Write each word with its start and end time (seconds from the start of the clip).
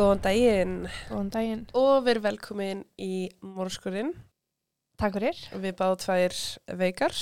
Góðan 0.00 0.20
daginn 0.24 0.76
Góðan 1.10 1.30
daginn. 1.34 1.62
og 1.76 2.04
við 2.06 2.14
erum 2.14 2.24
velkomin 2.24 2.78
í 2.96 3.28
Mórskurinn. 3.44 4.14
Takk 4.96 5.18
fyrir. 5.18 5.40
Við 5.52 5.74
báðum 5.76 6.00
tvær 6.00 6.36
veikar 6.80 7.16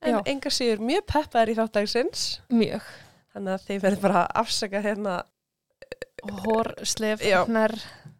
en 0.00 0.16
Já. 0.16 0.22
enga 0.32 0.52
síður 0.54 0.80
mjög 0.88 1.04
peppaðar 1.12 1.52
í 1.52 1.56
þáttagsins. 1.58 2.22
Mjög. 2.48 2.88
Þannig 3.34 3.54
að 3.58 3.66
þið 3.66 3.84
verður 3.84 4.04
bara 4.06 4.22
að 4.22 4.40
afsaka 4.40 4.82
hérna. 4.86 5.18
Hór, 6.46 6.72
slef, 6.88 7.22
hnar, 7.46 7.76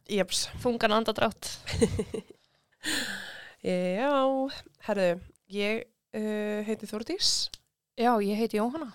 Jeps. 0.08 0.44
þungan 0.60 0.98
andadrátt. 1.00 1.48
Já, 3.64 4.12
herðu, 4.86 5.10
ég 5.50 5.82
uh, 6.14 6.60
heiti 6.68 6.86
Þórdís 6.86 7.48
Já, 7.98 8.12
ég 8.22 8.38
heiti 8.38 8.60
Jóhanna. 8.60 8.92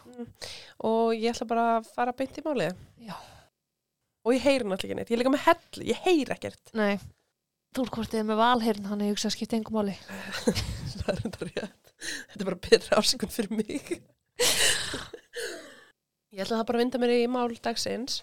og 0.79 1.11
ég 1.17 1.33
ætla 1.33 1.49
bara 1.49 1.69
að 1.81 1.89
fara 1.97 2.13
beint 2.15 2.37
í 2.39 2.45
málið. 2.45 2.77
Já. 3.03 3.17
Og 4.23 4.35
ég 4.37 4.43
heyri 4.45 4.63
náttúrulega 4.63 4.87
ekki 4.87 4.97
neitt. 4.99 5.11
Ég 5.11 5.17
er 5.17 5.21
líka 5.21 5.33
með 5.33 5.45
hell, 5.47 5.85
ég 5.89 6.03
heyri 6.05 6.33
ekkert. 6.35 6.73
Nei, 6.79 6.97
þið 7.75 8.19
er 8.19 8.27
með 8.27 8.39
valheirn, 8.39 8.85
hann 8.87 9.01
er 9.03 9.11
hugsa 9.11 9.29
að 9.29 9.35
skipta 9.37 9.57
engum 9.57 9.79
máli. 9.79 9.95
Það 10.99 11.09
er 11.13 11.23
enda 11.27 11.47
rétt. 11.47 11.93
Þetta 12.03 12.43
er 12.43 12.49
bara 12.49 12.61
betra 12.67 12.99
ásökun 12.99 13.33
fyrir 13.33 13.55
mig. 13.57 13.89
Ég 16.33 16.41
ætla 16.43 16.59
það 16.59 16.67
bara 16.69 16.79
að 16.79 16.83
vinda 16.83 17.01
mér 17.01 17.11
í 17.15 17.25
mál 17.29 17.51
dagsins. 17.63 18.21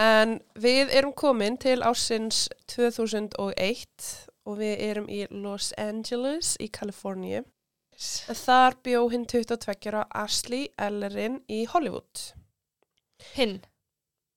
En 0.00 0.38
við 0.58 0.90
erum 0.96 1.12
komin 1.14 1.58
til 1.60 1.82
ásins 1.86 2.46
2001 2.72 4.08
og 4.48 4.56
við 4.58 4.80
erum 4.88 5.10
í 5.12 5.20
Los 5.30 5.72
Angeles 5.78 6.54
í 6.62 6.70
Kaliforníu. 6.72 7.44
Þar 7.94 8.78
bjó 8.82 9.04
hinn 9.12 9.26
22 9.30 9.92
ára 9.92 10.06
Ashley 10.24 10.66
Ellerin 10.80 11.38
í 11.46 11.62
Hollywood. 11.70 12.24
Hinn, 13.36 13.60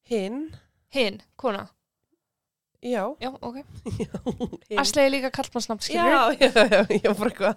Hinn, 0.09 0.55
hinn, 0.95 1.21
kona. 1.35 1.67
já, 2.81 3.15
Já, 3.19 3.29
ok. 3.41 3.63
já, 4.69 4.81
er 5.01 5.09
líka 5.11 5.31
kallmannsnafn, 5.31 5.81
skilur. 5.83 6.05
Já, 6.05 6.31
já, 6.31 6.51
já, 6.71 6.85
já, 7.03 7.13
bara 7.13 7.29
eitthvað. 7.29 7.55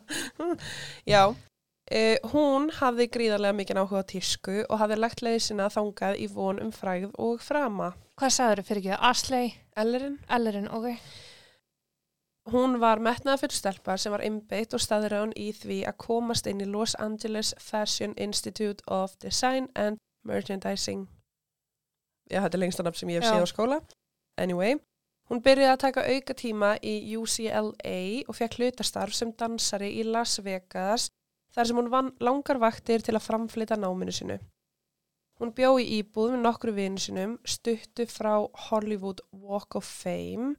Já, 1.06 1.28
uh, 1.28 2.30
hún 2.32 2.70
hafði 2.74 3.06
gríðarlega 3.14 3.54
mikið 3.54 3.80
áhuga 3.82 4.02
tísku 4.02 4.56
og 4.68 4.78
hafði 4.80 4.96
lagt 4.98 5.22
leiði 5.22 5.40
sinna 5.46 5.68
þangað 5.70 6.18
í 6.18 6.26
von 6.34 6.58
um 6.62 6.72
fræð 6.74 7.10
og 7.18 7.38
frama. 7.44 7.92
Hvað 8.18 8.34
sagður 8.34 8.62
þau 8.62 8.68
fyrir 8.70 8.82
ekki? 8.82 8.96
Asli, 9.10 9.42
Ellerin, 9.76 10.18
Ellerin, 10.28 10.68
ok. 10.68 10.88
hún 12.50 12.80
var 12.82 12.98
metnaða 12.98 13.44
fyrir 13.44 13.54
stelpa 13.60 13.94
sem 13.96 14.10
var 14.12 14.24
einbeitt 14.26 14.74
og 14.74 14.82
staður 14.82 15.14
án 15.20 15.32
í 15.38 15.52
því 15.54 15.84
að 15.86 16.00
komast 16.02 16.46
inn 16.50 16.60
í 16.64 16.66
Los 16.66 16.96
Angeles 16.98 17.54
Fashion 17.62 18.14
Institute 18.16 18.82
of 18.88 19.14
Design 19.22 19.68
and 19.76 19.98
Merchandising. 20.26 21.06
Já, 22.30 22.44
þetta 22.44 22.56
er 22.56 22.62
lengsta 22.62 22.86
nafn 22.86 23.00
sem 23.00 23.10
ég 23.10 23.20
hef 23.20 23.30
séð 23.30 23.42
á 23.42 23.48
skóla. 23.50 23.80
Anyway, 24.40 24.76
hún 25.30 25.42
byrjaði 25.42 25.72
að 25.74 25.82
taka 25.82 26.06
auka 26.06 26.36
tíma 26.38 26.70
í 26.86 26.94
UCLA 27.18 27.98
og 28.28 28.38
fekk 28.38 28.60
hlutastarf 28.60 29.16
sem 29.16 29.34
dansari 29.34 29.90
í 29.98 30.06
Las 30.06 30.38
Vegas 30.44 31.10
þar 31.54 31.66
sem 31.66 31.80
hún 31.80 31.90
vann 31.90 32.14
langar 32.22 32.60
vaktir 32.62 33.02
til 33.02 33.16
að 33.18 33.26
framflita 33.26 33.78
náminu 33.78 34.14
sinu. 34.14 34.38
Hún 35.40 35.54
bjó 35.56 35.72
í 35.80 35.86
íbúð 35.98 36.34
með 36.34 36.42
nokkru 36.44 36.74
vinu 36.76 37.00
sinum, 37.00 37.38
stuttu 37.48 38.04
frá 38.06 38.34
Hollywood 38.68 39.22
Walk 39.32 39.78
of 39.78 39.88
Fame 39.88 40.54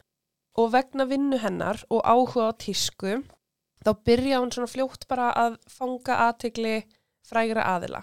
og 0.57 0.71
vegna 0.73 1.05
vinnu 1.07 1.37
hennar 1.39 1.79
og 1.93 2.01
áhuga 2.03 2.49
á 2.49 2.51
tísku 2.59 3.21
þá 3.85 3.91
byrja 4.05 4.41
hún 4.41 4.51
svona 4.51 4.71
fljótt 4.71 5.07
bara 5.07 5.29
að 5.37 5.59
fanga 5.69 6.17
aðtegli 6.27 6.81
frægra 7.27 7.67
aðila. 7.75 8.01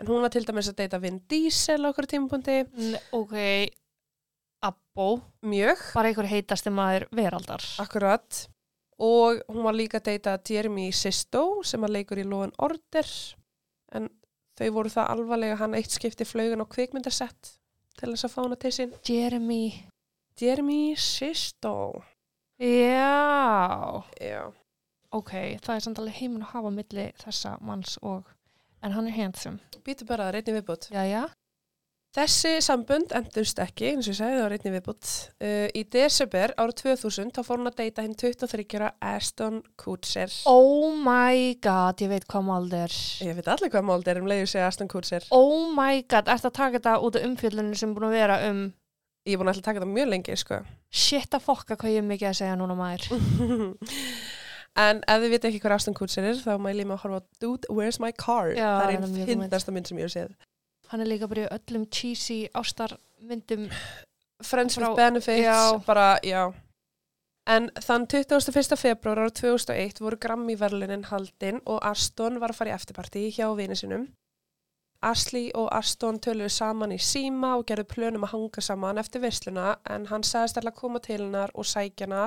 En 0.00 0.06
hún 0.10 0.20
var 0.20 0.32
til 0.34 0.44
dæmis 0.44 0.68
að 0.68 0.76
deyta 0.82 1.00
Vin 1.00 1.22
Diesel 1.30 1.86
á 1.86 1.88
okkur 1.88 2.08
tímapunkti, 2.10 2.56
ok, 3.16 3.36
Abbo, 4.66 5.20
mjög, 5.46 5.80
bara 5.94 6.10
einhver 6.10 6.28
heitasti 6.28 6.72
maður 6.72 7.06
veraldar. 7.16 7.64
akkurat. 7.80 8.42
Og 8.98 9.42
hún 9.52 9.64
var 9.64 9.76
líka 9.76 10.00
að 10.00 10.08
deyta 10.10 10.38
Jeremy 10.48 10.90
Sisto 10.92 11.62
sem 11.64 11.84
að 11.84 11.98
leikur 11.98 12.20
í 12.20 12.24
Law 12.24 12.46
and 12.46 12.56
Order. 12.58 13.08
En 13.92 14.08
þau 14.56 14.70
voru 14.72 14.92
það 14.92 15.10
alvarlega 15.12 15.58
hann 15.60 15.76
eitt 15.76 15.92
skipti 15.92 16.24
flaugun 16.24 16.64
á 16.64 16.66
kvikmyndasett 16.72 17.52
til 17.96 18.12
þess 18.12 18.24
að 18.28 18.32
fá 18.32 18.40
hana 18.42 18.56
til 18.60 18.72
sín. 18.72 18.94
Jeremy. 19.04 19.64
Jeremy 20.40 20.96
Sisto. 20.96 22.02
Já. 22.60 24.02
Já. 24.20 24.52
Ok, 25.12 25.32
það 25.60 25.74
er 25.76 25.84
samt 25.84 26.00
alveg 26.00 26.16
heimin 26.20 26.42
að 26.44 26.54
hafa 26.56 26.72
milli 26.72 27.06
þessa 27.20 27.54
manns 27.64 27.98
og, 28.02 28.24
en 28.86 28.94
hann 28.96 29.10
er 29.10 29.18
handsome. 29.18 29.82
Býtu 29.86 30.06
bara 30.08 30.28
að 30.30 30.38
reyni 30.38 30.56
viðbútt. 30.60 30.88
Jæja. 30.94 31.26
Þessi 32.16 32.54
sambund 32.64 33.10
endurst 33.12 33.58
ekki, 33.60 33.90
eins 33.90 34.06
og 34.06 34.14
ég 34.14 34.16
sagði, 34.16 34.36
það 34.38 34.46
var 34.46 34.54
einnig 34.56 34.74
viðbútt. 34.78 35.08
Uh, 35.36 35.66
í 35.76 35.82
desember 35.92 36.54
árið 36.56 36.78
2000 36.80 37.34
þá 37.36 37.40
fór 37.44 37.60
hún 37.60 37.68
að 37.68 37.82
deyta 37.82 38.04
hinn 38.06 38.14
23 38.16 38.64
ára 38.78 38.88
Aston 39.04 39.58
Kutcher. 39.76 40.32
Oh 40.48 40.94
my 40.96 41.58
god, 41.60 42.00
ég 42.00 42.14
veit 42.14 42.24
hvað 42.30 42.46
máld 42.48 42.78
er. 42.78 42.96
Ég 43.20 43.36
veit 43.36 43.50
allir 43.52 43.72
hvað 43.74 43.84
máld 43.90 44.08
er 44.08 44.22
um 44.22 44.30
leiður 44.32 44.48
segja 44.54 44.70
Aston 44.70 44.88
Kutcher. 44.88 45.28
Oh 45.36 45.68
my 45.76 46.00
god, 46.08 46.32
ertu 46.32 46.48
að 46.48 46.56
taka 46.56 46.78
þetta 46.78 46.96
út 47.04 47.20
af 47.20 47.28
umfjöllunum 47.28 47.76
sem 47.76 47.92
búin 47.92 48.08
að 48.08 48.18
vera 48.22 48.40
um 48.48 48.66
Ég 49.26 49.34
er 49.34 49.40
búin 49.42 49.50
að 49.50 49.56
að 49.58 49.64
taka 49.66 49.80
það 49.82 49.88
mjög 49.90 50.10
lengi, 50.12 50.34
sko. 50.38 50.56
shit 50.94 51.32
að 51.34 51.42
fokka 51.42 51.74
hvað 51.74 51.96
ég 51.96 52.04
er 52.04 52.04
mikið 52.06 52.28
að 52.28 52.36
segja 52.38 52.58
núna 52.60 52.76
maður. 52.78 53.08
en 54.82 55.00
ef 55.06 55.22
þið 55.22 55.32
viti 55.34 55.48
ekki 55.50 55.62
hvað 55.64 55.76
Aston 55.78 55.96
Kutcher 55.96 56.26
er, 56.28 56.40
þá 56.40 56.58
mæli 56.60 56.84
ég 56.84 56.90
mig 56.90 56.98
að 56.98 57.02
horfa 57.04 57.20
á 57.20 57.24
Dude, 57.40 57.70
Where's 57.72 58.00
My 58.02 58.12
Car? 58.12 58.52
Já, 58.52 58.68
það 58.68 58.84
er 58.84 58.92
einn 58.92 59.06
góð 59.06 59.72
mynd. 59.76 59.88
sem 59.88 59.98
ég 60.02 60.08
hef 60.08 60.14
séð. 60.14 60.36
Hann 60.90 61.02
er 61.02 61.10
líka 61.10 61.28
bara 61.30 61.46
í 61.46 61.48
öllum 61.56 61.88
cheesy 61.90 62.46
ástarmyndum. 62.54 63.70
Friends 64.44 64.76
with 64.78 64.96
Benefits, 64.96 65.42
já. 65.46 65.80
bara, 65.86 66.18
já. 66.22 66.52
En 67.46 67.70
þann 67.78 68.06
21. 68.10 68.76
februar 68.76 69.22
ára 69.22 69.30
2001 69.30 70.00
voru 70.02 70.18
Grammy-verlunin 70.18 71.06
haldin 71.12 71.60
og 71.64 71.78
Aston 71.86 72.40
var 72.42 72.50
að 72.50 72.58
fara 72.60 72.72
í 72.72 72.74
eftirparti 72.74 73.28
hjá 73.36 73.46
vini 73.56 73.78
sinum. 73.78 74.08
Ashley 75.06 75.50
og 75.54 75.68
Aston 75.76 76.18
töluðu 76.18 76.50
saman 76.50 76.94
í 76.96 76.98
síma 76.98 77.52
og 77.58 77.66
gerðu 77.68 77.86
plönum 77.92 78.24
að 78.26 78.32
hanga 78.32 78.64
saman 78.64 78.98
eftir 78.98 79.22
veisluna 79.22 79.76
en 79.92 80.08
hann 80.10 80.24
sagðist 80.26 80.58
alltaf 80.58 80.74
að 80.74 80.80
koma 80.80 81.02
til 81.04 81.20
hennar 81.20 81.52
og 81.54 81.68
sækja 81.68 82.08
hana 82.08 82.24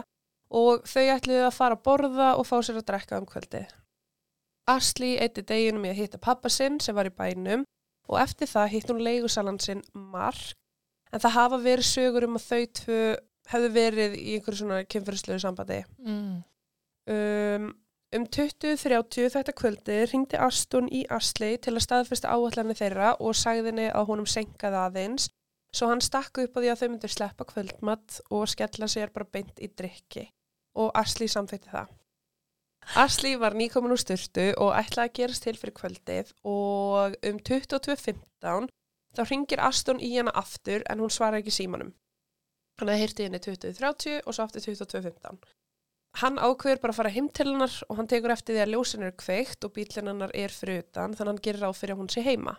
og 0.50 0.86
þau 0.90 1.06
ætluðu 1.16 1.44
að 1.48 1.58
fara 1.58 1.78
að 1.78 1.84
borða 1.86 2.30
og 2.38 2.48
fá 2.50 2.58
sér 2.66 2.82
að 2.82 2.88
drekka 2.90 3.20
um 3.22 3.28
kvöldi. 3.30 3.66
Ashley 4.70 5.18
eitti 5.22 5.42
deginum 5.46 5.86
í 5.86 5.92
að 5.94 6.02
hitta 6.04 6.22
pappa 6.22 6.50
sinn 6.54 6.80
sem 6.82 6.96
var 6.96 7.10
í 7.10 7.14
bænum 7.14 7.66
og 8.10 8.22
eftir 8.22 8.50
það 8.50 8.72
hitt 8.74 8.90
hún 8.90 9.04
leigusalan 9.06 9.62
sinn 9.62 9.84
Mark 9.94 10.56
En 11.10 11.22
það 11.22 11.36
hafa 11.36 11.60
verið 11.64 11.90
sögur 11.90 12.28
um 12.28 12.38
að 12.38 12.46
þau 12.46 12.64
tvö 12.80 13.04
hefðu 13.50 13.70
verið 13.74 14.18
í 14.20 14.34
einhverju 14.38 14.62
svona 14.62 14.80
kynferðslegu 14.86 15.42
sambandi. 15.42 15.80
Mm. 16.06 16.36
Um, 17.10 17.68
um 18.14 18.26
20.30 18.30 19.34
þetta 19.34 19.56
kvöldi 19.58 19.98
ringdi 20.12 20.38
Aston 20.46 20.90
í 20.94 21.02
Asli 21.14 21.56
til 21.58 21.74
að 21.74 21.86
staðfesta 21.88 22.36
áallanir 22.36 22.78
þeirra 22.78 23.16
og 23.18 23.38
sagði 23.38 23.72
henni 23.72 23.88
að 23.90 24.10
honum 24.12 24.30
senkaði 24.30 24.82
aðeins 24.84 25.30
svo 25.74 25.90
hann 25.90 26.02
stakk 26.02 26.42
upp 26.44 26.58
á 26.58 26.60
því 26.62 26.70
að 26.70 26.82
þau 26.82 26.90
myndir 26.92 27.14
sleppa 27.14 27.48
kvöldmatt 27.50 28.20
og 28.34 28.46
skella 28.50 28.90
sér 28.90 29.14
bara 29.14 29.30
beint 29.30 29.62
í 29.62 29.70
drikki 29.70 30.28
og 30.76 30.92
Asli 30.98 31.28
samþýtti 31.32 31.72
það. 31.72 31.96
Asli 32.98 33.36
var 33.38 33.54
nýkomin 33.54 33.94
úr 33.94 34.02
styrtu 34.02 34.50
og 34.58 34.74
ætlaði 34.74 35.10
að 35.10 35.16
gerast 35.20 35.46
til 35.46 35.56
fyrir 35.60 35.76
kvöldið 35.78 36.34
og 36.48 37.16
um 37.30 37.40
22.15 37.50 38.70
þá 39.16 39.24
ringir 39.30 39.62
Aston 39.62 40.02
í 40.02 40.10
hana 40.16 40.34
aftur 40.38 40.86
en 40.90 41.04
hún 41.04 41.14
svarar 41.14 41.42
ekki 41.42 41.54
símanum. 41.54 41.94
Hann 42.80 42.90
hefði 42.90 43.04
heyrti 43.04 43.28
henni 43.28 43.42
20.30 43.44 44.22
og 44.24 44.36
svo 44.36 44.46
aftur 44.46 44.64
22.15. 44.64 45.40
Hann 46.20 46.40
ákveður 46.42 46.82
bara 46.82 46.94
að 46.96 46.98
fara 46.98 47.14
heim 47.14 47.28
til 47.30 47.52
hennar 47.52 47.76
og 47.86 48.00
hann 48.00 48.10
tekur 48.10 48.34
eftir 48.34 48.56
því 48.56 48.64
að 48.64 48.72
ljósin 48.74 49.06
er 49.06 49.18
kveikt 49.20 49.66
og 49.68 49.74
bílinn 49.76 50.10
hennar 50.10 50.34
er 50.34 50.54
fyrir 50.54 50.82
utan 50.86 51.14
þannig 51.14 51.28
að 51.28 51.32
hann 51.34 51.44
gerir 51.46 51.66
ráð 51.66 51.78
fyrir 51.78 51.96
að 51.96 52.02
hún 52.02 52.14
sé 52.14 52.24
heima. 52.26 52.56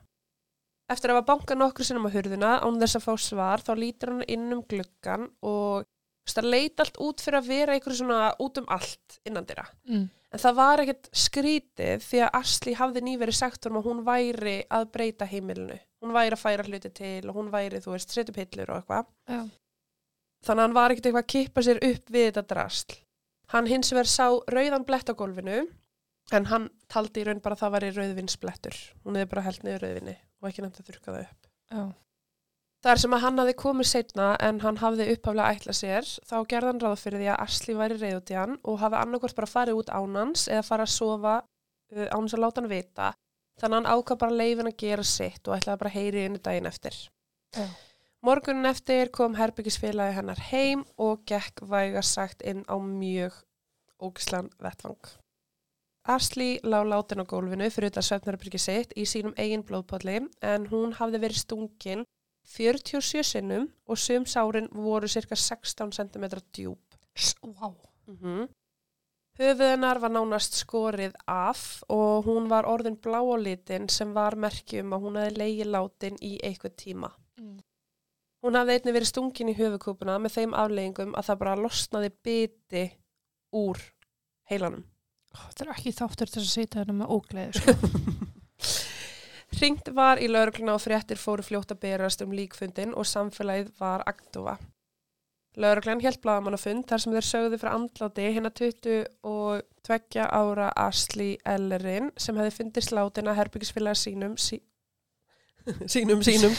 Eftir 0.90 1.10
að 1.10 1.20
hafa 1.20 1.28
bankað 1.32 1.58
nokkur 1.58 1.86
sinnum 1.86 2.06
á 2.06 2.14
hurðina 2.14 2.52
án 2.62 2.78
þess 2.82 2.98
að 2.98 3.06
fá 3.06 3.12
svar 3.24 3.64
þá 3.66 3.72
lítur 3.78 4.12
hann 4.14 4.28
inn 4.30 4.54
um 4.54 4.62
gluggan 4.70 5.26
og 5.46 5.88
það 6.28 6.48
leit 6.52 6.82
allt 6.82 6.98
út 7.02 7.22
fyrir 7.24 7.40
að 7.40 7.50
vera 7.50 7.76
einhverju 7.76 8.00
svona 8.00 8.32
út 8.42 8.60
um 8.60 8.68
allt 8.68 9.20
innan 9.26 9.46
dyrra. 9.48 9.66
Mm. 9.88 10.08
En 10.30 10.38
það 10.38 10.58
var 10.60 10.82
ekkert 10.84 11.08
skrítið 11.16 12.04
því 12.06 12.20
að 12.22 12.36
Asli 12.38 12.74
hafði 12.78 13.02
nýverið 13.06 13.38
sagt 13.40 13.66
um 13.66 13.80
að 13.80 13.88
hún 13.88 14.04
væri 14.06 14.60
að 14.70 14.86
breyta 14.94 15.26
heimilinu. 15.26 15.78
Hún 16.00 16.14
væri 16.14 16.36
að 16.36 16.42
færa 16.44 16.66
hluti 16.68 16.92
til 16.94 17.24
og 17.28 17.36
hún 17.36 17.50
væri, 17.52 17.80
þú 17.82 17.96
veist, 17.96 18.14
setja 18.14 18.34
pillur 18.36 18.70
og 18.70 18.78
eitthvað. 18.80 19.10
Já. 19.26 19.40
Þannig 20.46 20.62
að 20.62 20.66
hann 20.68 20.76
var 20.78 20.94
ekkert 20.94 21.08
eitthvað 21.10 21.24
að 21.26 21.32
kippa 21.34 21.64
sér 21.66 21.82
upp 21.90 22.14
við 22.14 22.26
þetta 22.30 22.44
drasl. 22.54 22.96
Hann 23.50 23.66
hins 23.68 23.90
vegar 23.92 24.08
sá 24.08 24.26
rauðan 24.54 24.86
blett 24.86 25.10
á 25.10 25.14
gólfinu 25.18 25.58
en 26.36 26.46
hann 26.46 26.68
taldi 26.92 27.24
í 27.24 27.26
raun 27.26 27.42
bara 27.42 27.56
að 27.58 27.64
það 27.64 27.74
væri 27.74 27.90
rauðvinsblettur. 27.96 28.78
Hún 29.02 29.18
hefði 29.18 29.32
bara 29.32 29.44
held 29.48 29.66
niður 29.66 29.84
rauðvinni 29.84 30.16
og 30.40 30.48
ekki 30.48 30.64
nefnt 30.64 30.80
að 30.80 30.92
þurka 30.92 31.10
það 31.10 31.24
upp. 31.24 31.50
Já. 31.74 31.82
Þar 32.80 33.00
sem 33.02 33.12
að 33.12 33.20
hann 33.26 33.40
hafði 33.42 33.54
komið 33.60 33.88
setna 33.90 34.26
en 34.40 34.62
hann 34.62 34.78
hafði 34.80 35.10
upphaflega 35.12 35.56
ætlað 35.56 35.76
sér, 35.76 36.06
þá 36.24 36.36
gerði 36.48 36.70
hann 36.70 36.78
ráð 36.80 37.02
fyrir 37.02 37.20
því 37.20 37.26
að 37.28 37.42
Asli 37.44 37.74
væri 37.76 37.98
reyðut 38.00 38.30
í 38.32 38.38
hann 38.38 38.54
og 38.64 38.78
hafi 38.80 38.96
annarkvort 38.96 39.36
bara 39.36 39.50
farið 39.50 39.80
út 39.82 39.90
ánans 39.92 40.46
eða 40.48 40.62
fara 40.64 40.86
að 40.88 40.94
sofa 40.94 41.34
uh, 41.42 42.06
ánans 42.14 42.36
að 42.36 42.42
láta 42.46 42.62
hann 42.62 42.70
vita. 42.70 43.10
Þannig 43.60 43.76
hann 43.76 43.90
ákvað 43.92 44.20
bara 44.22 44.38
leifin 44.40 44.70
að 44.70 44.78
gera 44.80 45.04
sitt 45.04 45.44
og 45.44 45.58
ætlaði 45.58 45.82
bara 45.82 45.92
heyri 45.92 46.22
inn 46.24 46.38
í 46.38 46.40
daginn 46.46 46.68
eftir. 46.70 46.96
Já. 47.52 47.66
Morgunin 48.24 48.68
eftir 48.68 49.10
kom 49.12 49.36
herbyggisfélagi 49.36 50.16
hennar 50.16 50.40
heim 50.50 50.86
og 51.00 51.22
gekk 51.28 51.60
væga 51.68 52.00
sagt 52.04 52.40
inn 52.44 52.62
á 52.64 52.80
mjög 52.80 53.36
ógislan 54.00 54.48
vettvang. 54.60 55.00
Asli 56.08 56.56
lá 56.64 56.80
látin 56.84 57.20
á 57.20 57.28
gólfinu 57.28 57.68
fyrir 57.68 57.92
þetta 57.92 58.04
svefnarbyrgi 58.04 58.60
sitt 58.60 58.96
í 58.96 59.04
sínum 59.04 59.36
eigin 59.36 59.64
blóðpalli 59.68 60.16
en 60.40 60.66
hún 60.72 60.96
hafði 60.96 61.20
verið 61.26 61.42
stungin 61.42 62.06
47 62.50 63.22
sinnum 63.26 63.68
og 63.86 63.98
sum 63.98 64.24
sárin 64.26 64.68
voru 64.74 65.08
cirka 65.08 65.36
16 65.36 65.92
cm 65.92 66.24
djúb. 66.52 66.78
Vá. 67.42 67.74
Mm 68.06 68.16
-hmm. 68.22 68.48
Höfuðunar 69.38 69.98
var 70.00 70.10
nánast 70.10 70.56
skorið 70.58 71.14
af 71.26 71.82
og 71.88 72.24
hún 72.24 72.48
var 72.48 72.66
orðin 72.68 72.98
blá 73.00 73.20
á 73.22 73.36
litin 73.40 73.88
sem 73.88 74.14
var 74.14 74.36
merkjum 74.36 74.92
að 74.92 75.00
hún 75.00 75.16
hefði 75.16 75.38
leiði 75.38 75.64
látin 75.64 76.16
í 76.20 76.38
eitthvað 76.42 76.74
tíma. 76.76 77.10
Mm. 77.38 77.60
Hún 78.42 78.54
hafði 78.54 78.72
einnig 78.72 78.94
verið 78.94 79.06
stungin 79.06 79.48
í 79.48 79.56
höfukúpuna 79.56 80.18
með 80.18 80.34
þeim 80.34 80.54
afleggingum 80.54 81.14
að 81.14 81.24
það 81.24 81.38
bara 81.38 81.56
losnaði 81.56 82.10
biti 82.22 82.84
úr 83.52 83.78
heilanum. 84.50 84.84
Þetta 85.30 85.64
er 85.64 85.72
ekki 85.76 85.92
þáttur 85.92 86.30
til 86.34 86.42
að 86.42 86.50
sýta 86.50 86.78
hérna 86.80 86.92
með 86.92 87.12
ógleði, 87.16 87.52
sko. 87.60 87.72
Ringt 89.58 89.88
var 89.94 90.20
í 90.22 90.28
laurugluna 90.30 90.76
og 90.76 90.84
fréttir 90.84 91.18
fóru 91.18 91.42
fljótt 91.42 91.72
að 91.74 91.82
berast 91.82 92.22
um 92.22 92.34
líkfundin 92.36 92.94
og 92.94 93.08
samfélagið 93.08 93.72
var 93.80 94.04
aktufa. 94.06 94.58
Lauruglan 95.58 96.00
held 96.04 96.20
blagamannafund 96.22 96.86
þar 96.86 97.02
sem 97.02 97.14
þeir 97.16 97.26
sögðu 97.26 97.58
frá 97.58 97.72
andláti 97.74 98.28
hérna 98.36 98.52
22 98.54 100.22
ára 100.22 100.68
Asli 100.78 101.32
Ellerin 101.44 102.12
sem 102.16 102.38
hefði 102.38 102.54
fundist 102.60 102.94
látina 102.94 103.34
herbyggisfélaga 103.34 103.98
sínum 103.98 104.36
sí, 104.38 104.60
sínum 105.94 106.22
sínum 106.22 106.54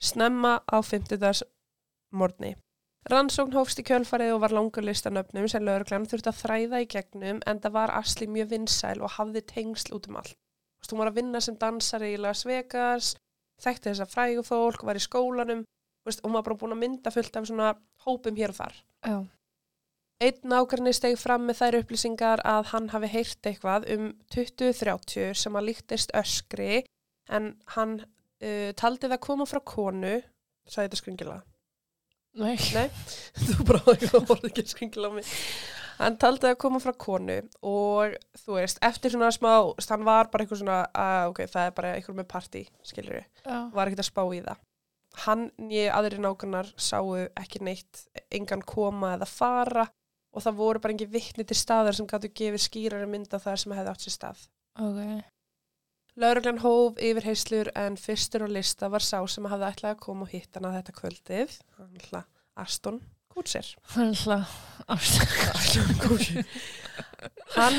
snemma 0.00 0.62
á 0.64 0.80
50. 0.80 1.44
morgni. 2.10 2.56
Rannsókn 3.10 3.52
hófst 3.56 3.80
í 3.82 3.84
kjölfarið 3.84 4.36
og 4.36 4.44
var 4.44 4.54
langur 4.56 4.84
listanöfnum 4.86 5.48
sem 5.50 5.64
lauruglan 5.66 6.06
þurfti 6.08 6.30
að 6.32 6.40
þræða 6.40 6.82
í 6.84 6.88
gegnum 6.96 7.42
en 7.46 7.60
það 7.60 7.76
var 7.76 7.92
Asli 7.98 8.28
mjög 8.30 8.54
vinsæl 8.54 8.98
og 9.02 9.18
hafði 9.18 9.42
tengsl 9.52 9.96
út 9.98 10.08
um 10.08 10.20
allt. 10.22 10.38
Hún 10.90 10.98
var 10.98 11.12
að 11.12 11.20
vinna 11.20 11.40
sem 11.40 11.54
dansari 11.56 12.14
í 12.14 12.20
Las 12.20 12.42
Vegas, 12.48 13.14
þekkti 13.62 13.92
þess 13.92 14.02
að 14.04 14.14
frægu 14.16 14.42
fólk, 14.44 14.82
var 14.84 14.98
í 14.98 15.04
skólanum 15.04 15.62
veist, 16.06 16.22
hún 16.24 16.34
var 16.36 16.44
bara 16.46 16.58
búin 16.58 16.74
að 16.74 16.82
mynda 16.82 17.12
fullt 17.14 17.36
af 17.38 17.46
svona 17.48 17.72
hópum 18.06 18.38
hér 18.38 18.52
og 18.54 18.58
þar. 18.58 18.80
Já. 19.06 19.16
Einn 20.22 20.52
nákvæmni 20.52 20.92
steg 20.94 21.16
fram 21.18 21.48
með 21.48 21.58
þær 21.58 21.78
upplýsingar 21.80 22.42
að 22.46 22.68
hann 22.70 22.90
hafi 22.92 23.10
heyrt 23.10 23.48
eitthvað 23.48 23.88
um 23.94 24.10
2030 24.34 25.32
sem 25.38 25.58
að 25.58 25.68
líktist 25.70 26.12
öskri 26.18 26.84
en 27.30 27.54
hann 27.74 27.96
uh, 28.02 28.70
taldi 28.78 29.10
það 29.10 29.22
koma 29.26 29.46
frá 29.50 29.58
konu, 29.66 30.20
sagði 30.66 30.88
þetta 30.88 31.00
skringilega. 31.00 31.42
Nei. 32.38 32.54
Nei, 32.72 32.86
þú 33.48 33.66
bara 33.68 33.82
eitthvað 33.96 34.28
voruð 34.30 34.50
ekki 34.52 34.66
skringilega 34.70 35.10
á 35.10 35.18
mig. 35.18 35.32
Hann 35.98 36.18
taldi 36.20 36.46
það 36.46 36.58
koma 36.62 36.80
frá 36.82 36.92
konu 36.98 37.38
og 37.68 38.16
þú 38.42 38.58
veist, 38.58 38.80
eftir 38.84 39.14
svona 39.14 39.30
smá, 39.34 39.52
hann 39.90 40.04
var 40.06 40.30
bara 40.32 40.44
eitthvað 40.44 40.62
svona, 40.62 40.78
að 40.96 41.32
ok, 41.32 41.42
það 41.52 41.68
er 41.68 41.74
bara 41.78 41.94
eitthvað 41.96 42.20
með 42.20 42.28
partí, 42.32 42.62
skilur 42.86 43.18
við, 43.18 43.26
Já. 43.44 43.56
var 43.74 43.90
ekkert 43.90 44.04
að 44.04 44.08
spá 44.08 44.22
í 44.24 44.40
það. 44.44 44.62
Hann 45.26 45.42
nýja 45.60 45.98
aðri 45.98 46.22
nákvæmnar 46.24 46.70
sáu 46.80 47.18
ekki 47.28 47.60
neitt, 47.66 48.06
engan 48.32 48.64
koma 48.64 49.12
eða 49.18 49.28
fara 49.28 49.86
og 50.32 50.44
það 50.46 50.58
voru 50.62 50.80
bara 50.80 50.96
engi 50.96 51.10
vittni 51.12 51.44
til 51.44 51.58
staðar 51.58 51.98
sem 51.98 52.08
gætu 52.08 52.32
gefið 52.32 52.64
skýrari 52.64 53.08
mynda 53.10 53.40
það 53.42 53.58
sem 53.60 53.76
hefði 53.76 53.92
átt 53.92 54.06
sér 54.06 54.16
stað. 54.16 54.46
Ok. 54.80 55.28
Lauruglan 56.22 56.60
hóf 56.60 56.98
yfir 57.00 57.24
heislur 57.24 57.70
en 57.76 57.96
fyrstur 58.00 58.44
á 58.44 58.48
lista 58.48 58.88
var 58.92 59.04
sá 59.04 59.18
sem 59.28 59.48
hafði 59.48 59.68
ætlaði 59.68 59.96
að 59.96 60.02
koma 60.04 60.26
og 60.26 60.32
hitta 60.32 60.60
hana 60.60 60.74
þetta 60.78 60.96
kvöldið, 60.98 61.58
hann 61.78 62.00
ætla 62.00 62.24
Aston 62.60 63.00
Er 64.88 64.94
alltaf 64.96 65.18
hann, 67.56 67.76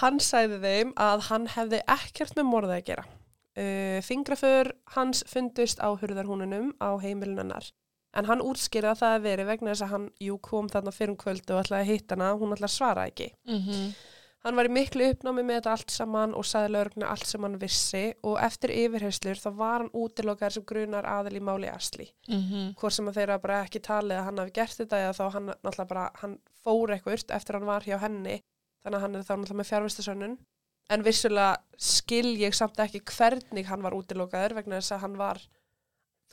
hann 0.00 0.20
sæði 0.22 0.58
þeim 0.62 0.94
að 1.00 1.26
hann 1.28 1.46
hefði 1.54 1.82
ekkert 1.94 2.34
með 2.38 2.48
morðið 2.50 2.76
að 2.76 2.86
gera. 2.90 3.04
Uh, 3.52 3.98
fingraför 4.00 4.72
hans 4.94 5.20
fundust 5.28 5.82
á 5.84 5.92
hurðarhúnunum 5.92 6.72
á 6.80 6.96
heimilunannar. 7.02 7.68
En 8.16 8.28
hann 8.28 8.42
útskýrði 8.44 8.90
að 8.92 9.02
það 9.02 9.22
verið 9.26 9.48
vegna 9.48 9.72
þess 9.72 9.84
að 9.86 9.92
hann 9.94 10.08
jú, 10.20 10.38
kom 10.44 10.68
þarna 10.72 10.92
fyrir 10.92 11.14
um 11.14 11.20
kvöldu 11.20 11.54
og 11.54 11.62
ætlaði 11.62 11.84
að 11.84 11.92
hitta 11.92 12.16
hana, 12.16 12.32
hún 12.40 12.52
ætlaði 12.56 12.68
að 12.68 12.74
svara 12.76 13.06
ekki. 13.08 13.28
Mhm. 13.48 13.84
Hann 14.42 14.56
var 14.58 14.66
í 14.66 14.72
miklu 14.74 15.06
uppnámi 15.12 15.44
með 15.46 15.60
þetta 15.60 15.72
allt 15.76 15.92
saman 15.94 16.32
og 16.34 16.42
saði 16.48 16.72
lögregna 16.74 17.10
allt 17.12 17.26
sem 17.30 17.44
hann 17.46 17.58
vissi 17.62 18.00
og 18.26 18.40
eftir 18.42 18.72
yfirheyslur 18.74 19.38
þá 19.38 19.50
var 19.54 19.84
hann 19.84 19.90
útilokaður 19.94 20.56
sem 20.56 20.64
grunar 20.66 21.06
aðil 21.06 21.36
í 21.38 21.42
máli 21.46 21.68
Asli. 21.70 22.08
Mhm. 22.28 22.72
Hvort 22.80 22.92
sem 22.96 23.06
þeirra 23.14 23.36
bara 23.40 23.60
ekki 23.64 23.78
talið 23.86 24.18
að 24.18 24.24
hann 24.24 24.38
hafi 24.42 24.50
gert 24.58 24.76
þetta 24.80 24.98
eða 25.04 25.12
þá 25.20 25.32
hann 25.36 25.46
náttúrulega 25.52 25.88
bara, 25.92 26.10
hann 26.22 26.38
fór 26.64 26.88
eitthvað 26.96 27.30
eftir 27.38 27.54
hann 27.54 27.66
var 27.70 27.86
hjá 27.86 27.98
henni 28.02 28.40
þannig 28.82 28.98
að 28.98 29.00
hann 29.06 29.14
er 29.14 29.22
þá 29.22 29.32
náttúrulega 29.36 29.60
með 29.62 29.70
fjárvistasönnun. 29.70 30.34
En 30.90 31.02
vissulega 31.06 31.56
skil 31.78 32.34
ég 32.42 32.52
samt 32.58 32.76
ekki 32.82 33.00
hvernig 33.14 33.66
hann 33.70 33.82
var 33.86 33.94
útilokaður 33.94 34.56
vegna 34.58 34.80
þess 34.82 34.96
að 34.96 35.00
hann 35.06 35.16
var, 35.16 35.38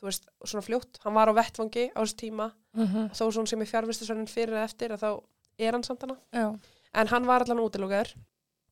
þú 0.00 0.08
veist, 0.10 0.26
svona 0.44 0.66
fljótt. 0.66 0.98
Hann 1.04 1.14
var 1.14 1.30
á 1.30 1.34
vettvangi 1.38 1.92
á 1.94 2.02
þessu 2.02 2.16
tíma 2.26 2.50
Mhm. 2.74 3.04
og 3.10 3.14
þó 3.14 3.30
svona 3.30 3.46
sem 3.48 3.62
er 3.62 3.66
fjárvistasönnun 3.70 4.26
fyrir 4.28 4.58
eftir 4.64 4.90
að 4.90 4.98
þá 4.98 5.22
er 5.60 5.72
hann 5.72 5.82
samt 5.84 6.00
hana. 6.02 6.16
Já. 6.34 6.58
En 6.94 7.10
hann 7.12 7.26
var 7.28 7.44
allan 7.44 7.62
útilokaður 7.62 8.14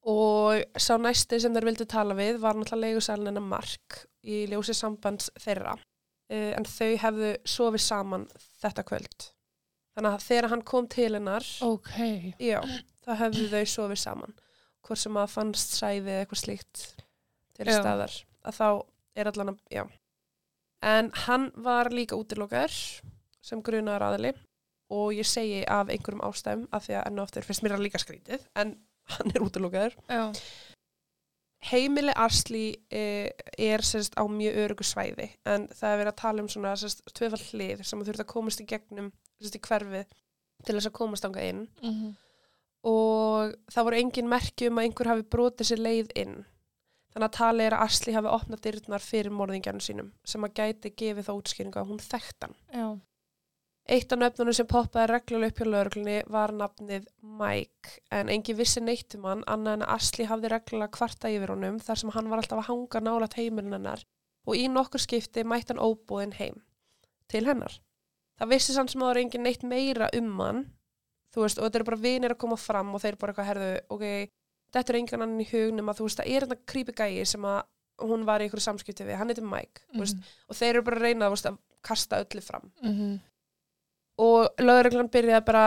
og 0.08 0.78
sá 0.80 0.94
næsti 0.98 1.38
sem 1.42 1.54
þeir 1.54 1.66
vildu 1.68 1.86
tala 1.90 2.16
við 2.18 2.38
var 2.42 2.56
náttúrulega 2.58 2.88
leigusalinn 2.94 3.30
hennar 3.30 3.44
Mark 3.46 3.98
í 4.26 4.44
ljósi 4.50 4.74
sambands 4.74 5.30
þeirra. 5.38 5.76
Uh, 6.28 6.52
en 6.58 6.66
þau 6.68 6.90
hefðu 7.04 7.32
sofið 7.48 7.84
saman 7.84 8.26
þetta 8.62 8.84
kvöld. 8.88 9.28
Þannig 9.96 10.14
að 10.16 10.24
þegar 10.28 10.50
hann 10.52 10.64
kom 10.68 10.86
til 10.92 11.12
hennar, 11.16 11.46
Ok. 11.64 11.94
já, 12.38 12.60
þá 13.06 13.12
hefðu 13.22 13.46
þau 13.50 13.64
sofið 13.72 14.00
saman. 14.02 14.34
Hvort 14.86 15.00
sem 15.02 15.16
að 15.18 15.32
fannst 15.32 15.72
sæði 15.74 16.12
eða 16.12 16.20
eitthvað 16.24 16.42
slíkt 16.42 16.82
til 17.58 17.66
Já. 17.66 17.78
staðar. 17.80 18.12
Að 18.46 18.58
þá 18.60 18.68
er 19.18 19.30
allan 19.32 19.50
að, 19.54 19.58
já. 19.74 19.82
En 20.86 21.10
hann 21.26 21.48
var 21.56 21.90
líka 21.90 22.14
útilokaður 22.16 22.76
sem 23.42 23.62
grunaður 23.66 24.04
aðili 24.06 24.34
og 24.90 25.12
ég 25.12 25.26
segi 25.28 25.64
af 25.68 25.88
einhverjum 25.92 26.22
ástæðum 26.24 26.66
af 26.72 26.86
því 26.86 26.94
að 26.98 27.06
enn 27.10 27.18
og 27.18 27.26
aftur 27.28 27.42
finnst 27.46 27.62
mér 27.64 27.74
það 27.76 27.84
líka 27.86 28.00
skrítið 28.02 28.46
en 28.56 28.74
hann 29.14 29.32
er 29.34 29.44
útilokaður. 29.44 29.94
Já. 30.08 30.32
Heimili 31.72 32.12
Asli 32.14 32.66
eh, 32.94 33.30
er 33.58 33.82
sérst 33.82 34.14
á 34.14 34.22
mjög 34.30 34.54
örugu 34.62 34.84
svæði 34.86 35.26
en 35.48 35.64
það 35.74 35.90
er 35.90 35.98
verið 36.04 36.12
að 36.12 36.20
tala 36.20 36.42
um 36.44 36.50
svona 36.52 36.74
sérst 36.78 37.02
tvöfall 37.18 37.42
hlið 37.50 37.82
sem 37.88 37.98
þú 37.98 38.06
þurft 38.12 38.22
að 38.22 38.28
komast 38.30 38.62
í 38.62 38.66
gegnum 38.70 39.08
sérst 39.42 39.58
í 39.58 39.62
hverfið 39.66 40.04
til 40.68 40.76
þess 40.76 40.90
að 40.90 40.94
komast 41.00 41.26
ánga 41.26 41.42
inn 41.48 41.64
Mhm. 41.82 42.12
og 42.86 43.56
það 43.74 43.88
voru 43.88 43.98
engin 43.98 44.30
merki 44.30 44.68
um 44.70 44.78
að 44.78 44.86
einhver 44.86 45.10
hafi 45.10 45.26
brotið 45.34 45.66
sér 45.72 45.82
leið 45.82 46.12
inn. 46.22 46.36
Þannig 47.12 47.26
að 47.26 47.36
tali 47.40 47.64
er 47.66 47.74
að 47.74 47.84
Asli 47.88 48.12
hafi 48.14 48.30
opnað 48.30 48.60
dyrnar 48.68 49.02
fyrir 49.02 49.34
morðingjarnu 49.34 49.82
sínum 49.82 50.12
sem 50.24 50.44
að 50.46 50.54
gæti 50.60 50.92
gefið 50.94 51.26
þá 51.26 51.32
útskýringu 51.40 51.80
að 51.80 51.88
hún 51.90 51.98
þekkt 52.04 52.46
hann. 52.46 52.54
Já. 52.70 52.86
Eitt 53.88 54.12
af 54.12 54.20
nöfnunum 54.20 54.52
sem 54.52 54.66
poppaði 54.68 55.08
reglulega 55.08 55.48
upp 55.54 55.60
hjá 55.62 55.68
lauruglunni 55.72 56.16
var 56.28 56.52
nafnið 56.52 57.06
Mike 57.40 57.94
en 58.12 58.28
engi 58.28 58.52
vissi 58.58 58.82
neitt 58.84 59.14
um 59.16 59.24
hann 59.24 59.44
annað 59.48 59.78
en 59.78 59.84
að 59.86 59.92
Asli 59.94 60.26
hafði 60.28 60.50
reglulega 60.52 60.92
kvarta 60.98 61.30
yfir 61.32 61.54
honum 61.54 61.78
þar 61.80 62.00
sem 62.02 62.10
hann 62.12 62.28
var 62.28 62.42
alltaf 62.42 62.60
að 62.60 62.68
hanga 62.68 63.00
nálat 63.06 63.36
heimilin 63.38 63.72
hennar 63.78 64.02
og 64.44 64.56
í 64.60 64.66
nokkur 64.68 65.00
skipti 65.00 65.44
mætti 65.44 65.72
hann 65.72 65.80
óbúðin 65.80 66.34
heim 66.36 66.60
til 67.32 67.46
hennar. 67.48 67.78
Það 68.38 68.52
vissi 68.52 68.76
sann 68.76 68.88
sem 68.92 69.00
að 69.00 69.06
það 69.06 69.14
var 69.14 69.22
engin 69.22 69.42
neitt 69.48 69.64
meira 69.64 70.10
um 70.20 70.28
hann 70.42 70.60
þú 71.32 71.46
veist 71.46 71.58
og 71.60 71.64
þetta 71.66 71.80
eru 71.80 71.88
bara 71.88 72.02
vinir 72.04 72.34
að 72.34 72.40
koma 72.44 72.56
fram 72.60 72.92
og 72.96 73.02
þeir 73.02 73.16
bara 73.20 73.32
eitthvað 73.32 73.48
herðu 73.50 73.72
ok, 73.96 74.04
þetta 74.76 74.92
er 74.92 75.00
engan 75.00 75.24
annan 75.24 75.42
í 75.44 75.48
hugnum 75.50 75.88
að 75.92 75.98
þú 76.00 76.06
veist 76.08 76.20
það 76.20 76.30
er 76.36 76.46
þetta 76.46 76.68
creepy 76.72 76.96
gæi 77.00 77.24
sem 77.32 77.48
að 77.48 77.58
hún 78.08 78.28
var 78.28 78.44
í 78.44 78.46
ykkur 78.48 78.62
samskipti 78.62 79.04
við, 79.08 79.16
hann 79.18 79.32
heitir 79.32 79.48
Mike 79.48 79.82
mm. 79.92 79.98
veist, 80.04 80.20
og 80.48 80.60
þeir 80.60 80.74
eru 80.76 80.84
bara 80.86 81.00
að 81.00 81.08
reyna 81.08 81.32
að 81.32 81.58
kasta 81.88 82.20
öllu 82.24 82.44
fram 82.44 82.68
Mhm. 82.84 83.18
Og 84.18 84.62
lögreglan 84.62 85.10
byrjaði 85.12 85.44
bara 85.46 85.64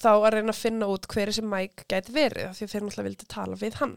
þá 0.00 0.12
að 0.12 0.30
reyna 0.36 0.54
að 0.54 0.60
finna 0.60 0.88
út 0.90 1.08
hver 1.10 1.32
sem 1.34 1.48
Mike 1.48 1.86
gæti 1.90 2.14
verið 2.14 2.54
því 2.56 2.66
að 2.66 2.72
þeir 2.72 2.84
náttúrulega 2.86 3.08
vildi 3.08 3.28
tala 3.30 3.58
við 3.60 3.78
hann. 3.80 3.96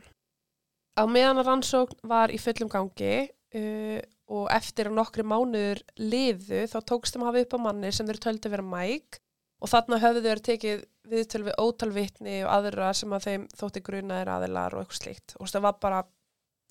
Á 0.93 1.03
meðan 1.09 1.41
að 1.41 1.49
rannsókn 1.49 2.09
var 2.09 2.33
í 2.33 2.39
fullum 2.41 2.71
gangi 2.71 3.13
uh, 3.25 3.99
og 4.33 4.47
eftir 4.53 4.89
að 4.89 4.97
nokkri 4.97 5.25
mánuður 5.27 5.83
liðu 5.99 6.63
þá 6.71 6.79
tókst 6.89 7.15
þeim 7.15 7.25
að 7.25 7.29
hafa 7.31 7.43
upp 7.45 7.55
á 7.57 7.59
manni 7.67 7.91
sem 7.93 8.09
þeir 8.09 8.21
töldu 8.23 8.51
vera 8.53 8.65
Mike 8.65 9.21
og 9.63 9.71
þarna 9.71 10.01
höfðu 10.03 10.23
þeir 10.27 10.43
tekið 10.47 10.83
viðtöl 11.11 11.43
við 11.47 11.59
ótalvitni 11.59 12.37
og 12.45 12.51
aðra 12.53 12.91
sem 12.95 13.13
að 13.15 13.27
þeim 13.27 13.47
þótti 13.59 13.83
grunaðir 13.83 14.31
aðilar 14.31 14.75
og 14.75 14.83
eitthvað 14.83 15.01
slíkt 15.01 15.35
og 15.39 15.51
það 15.51 15.65
var 15.67 15.79
bara 15.83 16.01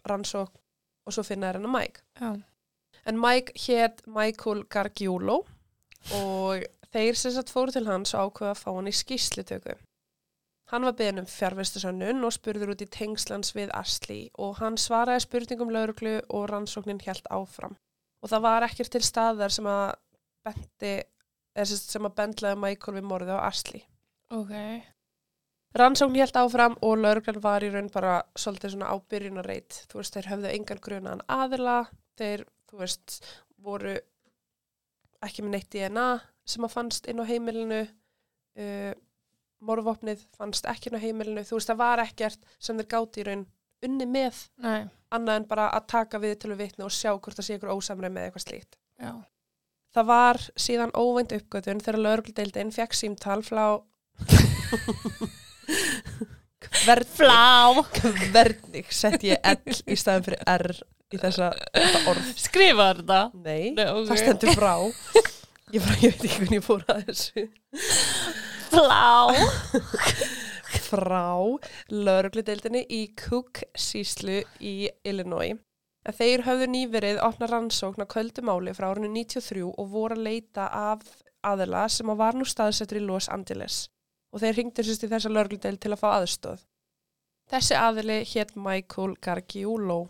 rannsókn 0.09 0.61
og 1.03 1.15
svo 1.15 1.25
finna 1.27 1.51
þeir 1.51 1.61
hennar 1.61 1.75
Mike. 1.75 2.05
Já. 2.21 2.31
En 3.09 3.19
Mike 3.19 3.57
hétt 3.59 4.05
Michael 4.07 4.63
Gargiulo 4.71 5.43
og 6.17 6.65
þeir 6.93 7.19
sem 7.19 7.35
sagt 7.35 7.53
fóru 7.53 7.73
til 7.75 7.87
hans 7.89 8.15
ákveða 8.15 8.53
að 8.53 8.61
fá 8.61 8.71
hann 8.73 8.91
í 8.91 8.95
skýslutöku. 8.97 9.77
Hann 10.73 10.87
var 10.89 10.95
beðin 10.97 11.21
um 11.21 11.29
fjárvistasönnun 11.29 12.25
og 12.25 12.33
spurður 12.33 12.73
út 12.73 12.85
í 12.85 12.89
tengslans 12.89 13.53
við 13.57 13.73
Asli 13.77 14.21
og 14.41 14.57
hann 14.63 14.79
svaraði 14.81 15.27
spurningum 15.27 15.73
lauruglu 15.75 16.15
og 16.33 16.47
rannsóknin 16.49 17.03
hjælt 17.03 17.29
áfram. 17.29 17.77
Og 18.25 18.33
það 18.33 18.45
var 18.47 18.67
ekkert 18.69 18.95
til 18.95 19.03
staðar 19.05 19.53
sem 19.53 19.69
að 19.69 19.93
bendi, 20.47 20.95
eða 21.59 21.79
sem 21.83 22.09
að 22.09 22.17
bendlaði 22.23 22.61
Michael 22.63 22.97
við 22.97 23.07
morðið 23.11 23.37
á 23.37 23.45
Ashley. 23.51 23.85
Ok. 24.33 24.55
Rannsókn 25.77 26.17
helt 26.21 26.37
áfram 26.41 26.79
og 26.85 26.99
lauruglan 27.01 27.45
var 27.45 27.65
í 27.65 27.71
raun 27.73 27.93
bara 27.93 28.21
svolítið 28.37 28.75
svona 28.75 28.93
á 28.93 28.97
byrjunarreit. 29.13 29.83
Þú 29.93 30.01
veist, 30.01 30.17
þeir 30.17 30.33
höfðu 30.33 30.53
engan 30.53 30.83
grunaðan 30.85 31.25
aðila, 31.33 31.79
þeir, 32.21 32.47
þú 32.71 32.81
veist, 32.81 33.21
voru 33.61 33.97
ekki 35.23 35.45
með 35.45 35.59
neitt 35.59 35.73
DNA 35.73 36.09
sem 36.47 36.65
að 36.67 36.75
fannst 36.75 37.07
inn 37.11 37.23
á 37.23 37.25
heimilinu, 37.29 37.81
uh, 38.59 38.93
morðvopnið 39.63 40.25
fannst 40.37 40.67
ekki 40.67 40.91
inn 40.91 40.99
á 40.99 41.05
heimilinu, 41.05 41.45
þú 41.47 41.59
veist, 41.59 41.71
það 41.71 41.83
var 41.85 42.03
ekkert 42.03 42.47
sem 42.59 42.79
þeir 42.81 42.89
gáti 42.97 43.23
í 43.23 43.27
raun 43.29 43.45
unni 43.83 44.07
með, 44.07 44.41
Nei, 44.63 44.87
annað 45.15 45.37
en 45.41 45.47
bara 45.51 45.69
að 45.75 45.87
taka 45.91 46.19
við 46.23 46.37
til 46.43 46.51
við 46.53 46.61
vitni 46.65 46.85
og 46.87 46.93
sjá 46.95 47.11
hvort 47.15 47.37
það 47.39 47.47
sé 47.49 47.57
ykkur 47.59 47.73
ósamræð 47.75 48.13
með 48.15 48.29
eitthvað 48.29 48.47
slíkt. 48.49 48.77
já. 49.03 49.13
Það 49.93 50.07
var 50.09 50.39
síðan 50.57 50.93
óvænt 50.97 51.33
uppgötun 51.37 51.81
þegar 51.85 51.99
laurugludeildin 52.01 52.71
fekk 52.73 52.95
símtal 52.97 53.43
frá 53.45 53.65
Hvern, 56.83 57.05
Flá! 57.13 57.75
hvernig 58.33 58.89
sett 58.95 59.23
ég 59.27 59.37
L 59.45 59.75
í 59.93 59.97
staðin 60.01 60.25
fyrir 60.25 60.41
R 60.49 60.67
í 61.13 61.21
þessa, 61.21 61.51
orð 62.09 62.31
Skrifaður 62.41 63.03
þetta? 63.03 63.21
Nei, 63.45 63.71
Nei, 63.77 63.85
ok. 63.85 64.09
það 64.09 64.23
stendur 64.23 64.57
frá 64.57 64.73
ég, 65.73 65.83
bara, 65.83 65.99
ég 66.03 66.15
veit 66.15 66.25
ekki 66.27 66.39
hvernig 66.39 66.59
ég 66.59 66.67
fór 66.67 66.87
að 66.93 67.05
þessu 67.09 67.49
Flá! 68.73 69.35
frá 70.87 71.27
laurugludeildinni 72.07 72.87
í 72.89 73.03
Cook 73.19 73.65
síslu 73.77 74.41
í 74.61 74.77
Illinois 75.09 75.61
að 76.09 76.19
þeir 76.19 76.45
höfðu 76.47 76.69
nýverið 76.73 77.21
opna 77.23 77.49
rannsókn 77.51 78.03
á 78.03 78.07
kvöldumáli 78.11 78.75
frá 78.75 78.89
árinu 78.91 79.11
93 79.13 79.63
og 79.71 79.91
voru 79.93 80.19
að 80.19 80.27
leita 80.27 80.67
af 80.67 81.05
aðila 81.47 81.87
sem 81.91 82.11
að 82.11 82.23
var 82.23 82.39
nú 82.39 82.47
staðsettur 82.49 83.01
í 83.01 83.07
Los 83.07 83.29
Angeles 83.33 83.85
og 84.33 84.43
þeir 84.43 84.59
ringdu 84.59 84.85
sérst 84.87 85.05
í 85.07 85.11
þessa 85.13 85.31
lörgludel 85.33 85.77
til 85.79 85.93
að 85.93 86.01
fá 86.01 86.09
aðstóð. 86.17 86.63
Þessi 87.53 87.77
aðili 87.77 88.19
hétt 88.33 88.55
Michael 88.57 89.17
Gargiulo. 89.21 90.07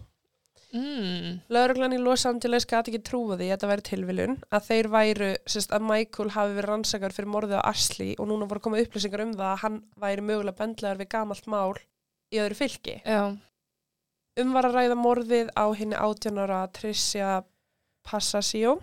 Mm. 0.72 1.42
Lörglan 1.52 1.92
í 1.92 2.00
Los 2.00 2.24
Angeles 2.28 2.64
gæti 2.64 2.92
ekki 2.92 3.02
trúa 3.04 3.36
því 3.36 3.50
að 3.50 3.52
þetta 3.52 3.68
væri 3.68 3.84
tilviljun 3.88 4.36
að 4.48 4.68
þeir 4.70 4.88
væru, 4.94 5.30
sérst 5.44 5.74
að 5.76 5.86
Michael 5.90 6.32
hafi 6.32 6.54
verið 6.56 6.70
rannsakar 6.70 7.12
fyrir 7.12 7.32
morðið 7.34 7.60
á 7.60 7.68
Ashley 7.68 8.14
og 8.16 8.30
núna 8.30 8.48
voru 8.48 8.62
komið 8.64 8.86
upplýsingar 8.86 9.24
um 9.26 9.34
það 9.36 9.50
að 9.50 9.62
hann 9.66 9.80
væri 10.00 10.24
mögulega 10.24 10.60
bendlegar 10.62 11.00
við 11.02 11.10
gamalt 11.12 11.50
mál 11.52 11.76
í 12.32 12.40
öðru 12.40 12.58
fylki. 12.62 12.94
Já. 13.04 13.36
Um 14.40 14.54
var 14.56 14.64
að 14.64 14.78
ræða 14.78 14.96
morðið 14.96 15.52
á 15.52 15.64
henni 15.76 15.98
18 15.98 16.40
ára 16.40 16.62
Tricia 16.72 17.34
Passasio 18.08 18.78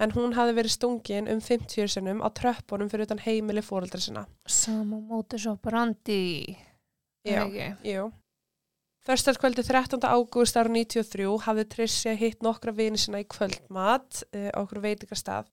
en 0.00 0.14
hún 0.14 0.32
hafi 0.38 0.54
verið 0.56 0.72
stungin 0.78 1.28
um 1.28 1.42
50 1.44 1.92
sinum 1.92 2.22
á 2.24 2.28
tröppunum 2.32 2.88
fyrir 2.88 3.04
utan 3.04 3.20
heimili 3.20 3.60
fóreldra 3.66 4.00
sinna. 4.00 4.24
Sama 4.46 4.96
mótis 4.96 5.44
operandi. 5.50 6.56
Já, 7.26 7.44
jú. 7.84 8.08
Förstarskvöldi 9.08 9.62
13. 9.62 10.00
ágúst 10.04 10.56
ára 10.60 10.68
93 10.68 11.38
hafði 11.40 11.62
Tricia 11.72 12.12
hitt 12.12 12.42
nokkra 12.44 12.74
vini 12.76 12.98
sinna 13.00 13.22
í 13.22 13.24
kvöldmat 13.24 14.18
uh, 14.36 14.50
á 14.52 14.60
okkur 14.60 14.82
veitingastað 14.84 15.46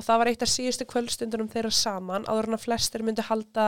og 0.00 0.06
það 0.06 0.20
var 0.22 0.30
eitt 0.30 0.44
af 0.46 0.48
síðustu 0.48 0.86
kvöldstundunum 0.88 1.50
þeirra 1.52 1.72
saman 1.76 2.24
áður 2.24 2.48
en 2.48 2.56
að 2.56 2.62
flestir 2.62 3.04
myndi 3.04 3.26
halda 3.26 3.66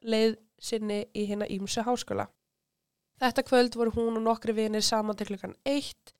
leið 0.00 0.38
sinni 0.56 1.02
í 1.12 1.26
hérna 1.28 1.50
ímsu 1.52 1.84
háskóla. 1.84 2.24
Þetta 3.20 3.44
kvöld 3.50 3.76
voru 3.76 3.92
hún 3.98 4.16
og 4.22 4.24
nokkri 4.30 4.56
vinir 4.56 4.86
saman 4.88 5.20
til 5.20 5.28
klukkan 5.28 5.52
eitt 5.68 6.14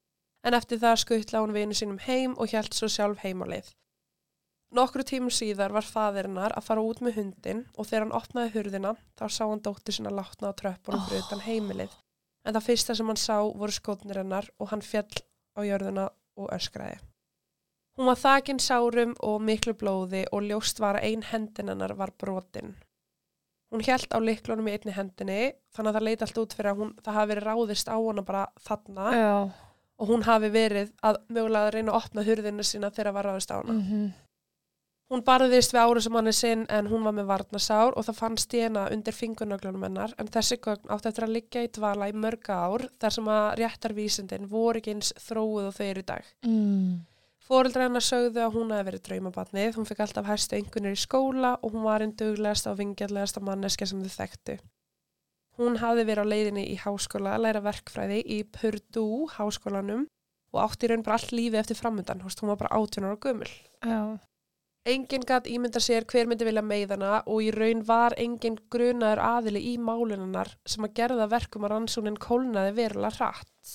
en 0.44 0.58
eftir 0.60 0.82
það 0.84 1.00
skuttla 1.06 1.40
hún 1.40 1.56
vinir 1.56 1.80
sínum 1.80 2.04
heim 2.10 2.36
og 2.36 2.52
hjælt 2.52 2.76
svo 2.76 2.90
sjálf 2.92 3.24
heim 3.24 3.40
á 3.40 3.48
leið. 3.54 3.72
Nokkru 4.76 5.08
tímum 5.08 5.32
síðar 5.32 5.72
var 5.72 5.88
faðirinnar 5.88 6.58
að 6.60 6.68
fara 6.68 6.84
út 6.84 7.00
með 7.00 7.22
hundin 7.22 7.64
og 7.72 7.88
þegar 7.88 8.04
hann 8.04 8.14
opnaði 8.20 8.54
hurðina 8.58 8.94
þá 9.16 9.26
sá 9.32 9.42
hann 9.46 9.64
dóttir 9.64 9.96
sinna 9.96 10.12
látna 10.12 10.52
á 10.52 10.58
tröppunum 10.60 11.08
fyrir 11.08 11.24
utan 11.24 11.46
heimilið. 11.48 11.98
En 12.46 12.56
það 12.56 12.66
fyrsta 12.70 12.96
sem 12.96 13.10
hann 13.10 13.20
sá 13.20 13.36
voru 13.44 13.74
skotnir 13.74 14.20
hennar 14.22 14.48
og 14.58 14.70
hann 14.72 14.84
fjall 14.84 15.22
á 15.56 15.60
jörðuna 15.66 16.08
og 16.40 16.52
öskraði. 16.56 16.98
Hún 17.98 18.08
var 18.08 18.20
þakin 18.20 18.62
sárum 18.62 19.16
og 19.26 19.42
miklu 19.44 19.74
blóði 19.76 20.22
og 20.32 20.46
ljóst 20.46 20.80
var 20.80 21.00
að 21.00 21.10
ein 21.10 21.24
hendin 21.32 21.68
hennar 21.68 21.92
var 21.98 22.14
brotin. 22.16 22.76
Hún 23.70 23.84
hjælt 23.84 24.14
á 24.16 24.18
liklunum 24.18 24.70
í 24.70 24.76
einni 24.78 24.94
hendinni 24.96 25.40
þannig 25.74 25.90
að 25.90 25.98
það 25.98 26.06
leiti 26.06 26.26
allt 26.26 26.40
út 26.42 26.56
fyrir 26.56 26.70
að 26.72 26.80
hún, 26.80 26.94
það 27.04 27.18
hafi 27.18 27.32
verið 27.32 27.46
ráðist 27.50 27.92
á 27.92 27.96
hana 27.98 28.24
bara 28.26 28.46
þarna 28.64 29.12
Já. 29.14 29.36
og 30.00 30.10
hún 30.10 30.24
hafi 30.26 30.50
verið 30.54 30.90
að 31.06 31.20
mögulega 31.28 31.68
að 31.68 31.76
reyna 31.76 31.92
að 31.92 32.00
opna 32.00 32.24
hurðina 32.26 32.66
sína 32.66 32.90
þegar 32.90 33.16
var 33.18 33.30
ráðist 33.30 33.52
á 33.52 33.60
hana. 33.60 33.76
Mm 33.76 34.10
Hún 35.10 35.24
barðist 35.26 35.72
við 35.74 35.82
ára 35.82 36.00
sem 36.04 36.14
hann 36.14 36.30
er 36.30 36.36
sinn 36.38 36.60
en 36.70 36.86
hún 36.86 37.02
var 37.02 37.14
með 37.16 37.26
varnasár 37.32 37.96
og 37.98 38.04
það 38.06 38.18
fannst 38.20 38.46
stena 38.46 38.84
undir 38.94 39.16
fingurnöglunum 39.16 39.82
hennar 39.88 40.12
en 40.22 40.30
þessi 40.30 40.60
gögn 40.62 40.92
átti 40.94 41.10
eftir 41.10 41.26
að 41.26 41.34
liggja 41.34 41.64
í 41.66 41.70
dvala 41.74 42.06
í 42.12 42.14
mörga 42.14 42.58
ár 42.68 42.84
þar 43.02 43.16
sem 43.16 43.30
að 43.34 43.46
réttarvísindin 43.58 44.46
voru 44.52 44.78
ekki 44.78 44.94
eins 44.94 45.10
þróuð 45.24 45.66
og 45.66 45.74
þau 45.74 45.86
eru 45.88 46.04
í 46.04 46.06
dag. 46.12 46.28
mm. 46.46 46.92
Fóreldra 47.50 47.88
hennar 47.88 48.06
sögðu 48.06 48.44
að 48.44 48.52
hún 48.54 48.68
hefði 48.70 48.86
verið 48.86 49.00
draumabatnið, 49.08 49.72
hún 49.74 49.86
fikk 49.88 50.04
alltaf 50.04 50.28
hæstu 50.30 50.54
einhvernir 50.54 50.94
í 50.94 51.02
skóla 51.02 51.56
og 51.58 51.74
hún 51.74 51.82
var 51.82 52.04
einn 52.04 52.14
duglegasta 52.14 52.70
og 52.70 52.78
vingjallegasta 52.78 53.42
manneska 53.42 53.88
sem 53.90 54.04
þau 54.04 54.12
þekktu. 54.14 54.58
Hún 55.58 55.80
hafði 55.82 56.06
verið 56.06 56.30
á 56.30 56.30
leiðinni 56.30 56.68
í 56.70 56.78
háskóla 56.78 57.34
að 57.34 57.48
læra 57.48 57.64
verkfræði 57.66 58.22
í 58.22 58.38
Purdue 58.54 59.26
háskólanum 59.34 60.06
og 60.54 60.62
átti 60.62 60.92
raun 60.92 61.02
bara 61.02 61.18
allt 61.18 61.34
lífi 61.34 61.58
eftir 61.58 61.82
framöndan, 61.82 62.22
hún 62.22 62.52
var 62.54 62.62
bara 62.62 62.78
18 62.78 63.10
ára 63.10 63.18
gömul. 63.18 63.50
Já. 63.82 64.29
Engin 64.88 65.26
gatt 65.28 65.44
ímynda 65.44 65.80
sér 65.84 66.06
hver 66.08 66.28
myndi 66.28 66.46
vilja 66.48 66.62
meiðana 66.64 67.18
og 67.28 67.42
í 67.44 67.50
raun 67.52 67.82
var 67.84 68.14
engin 68.16 68.56
grunaður 68.72 69.20
aðili 69.26 69.60
í 69.72 69.74
máluninnar 69.76 70.54
sem 70.64 70.86
að 70.86 70.94
gerða 70.96 71.26
verkum 71.28 71.66
að 71.68 71.74
rannsónin 71.74 72.16
kólnaði 72.16 72.72
verulega 72.78 73.18
hratt. 73.18 73.74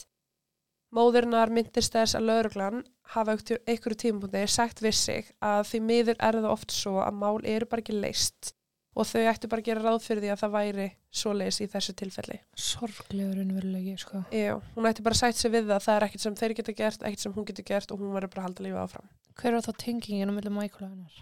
Móðurinnar 0.95 1.53
myndist 1.53 1.93
þess 1.93 2.17
að 2.17 2.27
lauruglan 2.31 2.83
hafa 3.13 3.37
einhverju 3.37 3.99
tímapunkti 4.01 4.45
sagt 4.49 4.81
við 4.81 4.97
sig 4.97 5.31
að 5.45 5.61
því 5.69 5.81
miður 5.91 6.21
er 6.27 6.39
það 6.39 6.51
oft 6.55 6.73
svo 6.73 6.97
að 7.03 7.19
mál 7.21 7.37
eru 7.43 7.69
bara 7.69 7.85
ekki 7.85 7.99
leist 7.99 8.55
og 8.95 9.07
þau 9.09 9.23
ættu 9.27 9.49
bara 9.51 9.63
að 9.63 9.67
gera 9.67 9.83
ráð 9.83 10.05
fyrir 10.05 10.23
því 10.23 10.31
að 10.31 10.41
það 10.41 10.53
væri 10.55 10.85
svo 11.19 11.33
leist 11.35 11.61
í 11.63 11.67
þessu 11.71 11.95
tilfelli. 11.99 12.37
Sorglegur 12.55 13.41
unnverulegi, 13.43 13.95
sko. 13.99 14.21
Jú, 14.31 14.55
hún 14.77 14.87
ætti 14.87 15.03
bara 15.05 15.17
að 15.17 15.21
sætt 15.21 15.41
sig 15.41 15.51
við 15.51 15.67
það, 15.67 15.83
það 15.83 15.97
er 15.97 16.07
ekkert 16.07 16.23
sem 16.23 16.37
þeir 16.39 16.55
geta 16.59 16.75
gert, 16.79 17.03
ekkert 17.03 17.25
sem 17.25 17.35
hún 17.35 17.47
getur 17.49 17.67
gert 17.67 17.91
og 17.91 18.01
hún 18.01 18.15
verður 18.15 18.31
bara 18.33 18.45
að 18.45 18.47
halda 18.49 18.65
lífið 18.65 18.81
áfram. 18.85 19.11
Hver 19.35 19.57
var 19.57 19.65
þá 19.67 19.71
tengingin 19.83 20.31
á 20.31 20.35
milli 20.37 20.53
Michael 20.55 20.87
og 20.87 20.93
hennar? 20.93 21.19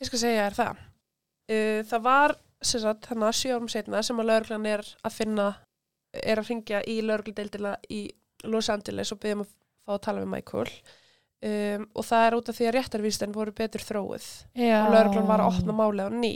Ég 0.00 0.10
skal 0.10 0.22
segja 0.26 0.44
þér 0.44 0.58
það. 0.60 0.84
Uh, 1.50 1.80
það 1.88 2.06
var 2.10 2.36
sagt 2.60 3.08
þannig 3.08 3.30
að 3.30 3.36
sjö 3.40 3.56
árum 3.56 3.72
setna 3.72 4.04
sem 4.04 4.20
að 4.20 4.30
lauruglan 4.30 4.68
er 4.68 4.84
að 5.00 5.16
finna, 5.16 5.48
er 6.12 6.40
að 6.40 6.50
ringja 6.52 6.82
í 6.84 7.00
laurugludeildina 7.00 7.78
í 7.88 8.04
Los 8.44 8.68
Angeles 8.72 9.12
og 9.14 9.20
byrjum 9.22 9.46
að 9.46 9.52
fá 9.54 9.94
að 9.96 10.02
tala 10.04 10.24
við 10.24 10.32
Michael. 10.34 10.70
Um, 11.40 11.86
og 11.96 12.04
það 12.04 12.26
er 12.26 12.34
út 12.36 12.48
af 12.52 12.56
því 12.58 12.66
að 12.68 12.74
réttarvístin 12.76 13.32
voru 13.32 13.52
betur 13.56 13.80
þróið 13.80 14.26
Já. 14.60 14.82
og 14.84 14.90
lauruglan 14.92 15.28
var 15.30 15.40
að 15.40 15.54
opna 15.54 15.76
máli 15.76 16.04
á 16.04 16.10
ný. 16.12 16.34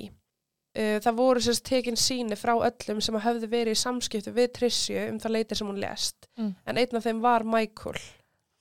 Uh, 0.74 0.98
það 0.98 1.18
voru 1.20 1.42
sérst 1.44 1.64
tekin 1.68 1.98
síni 2.00 2.34
frá 2.34 2.52
öllum 2.56 3.00
sem 3.04 3.14
höfðu 3.22 3.46
verið 3.52 3.76
í 3.76 3.78
samskiptu 3.78 4.32
við 4.34 4.50
Trissju 4.56 5.04
um 5.12 5.20
það 5.22 5.34
leiti 5.36 5.58
sem 5.58 5.70
hún 5.70 5.80
lest. 5.82 6.28
Mm. 6.34 6.52
En 6.66 6.80
einn 6.82 6.98
af 6.98 7.06
þeim 7.06 7.22
var 7.22 7.46
Michael. 7.46 8.00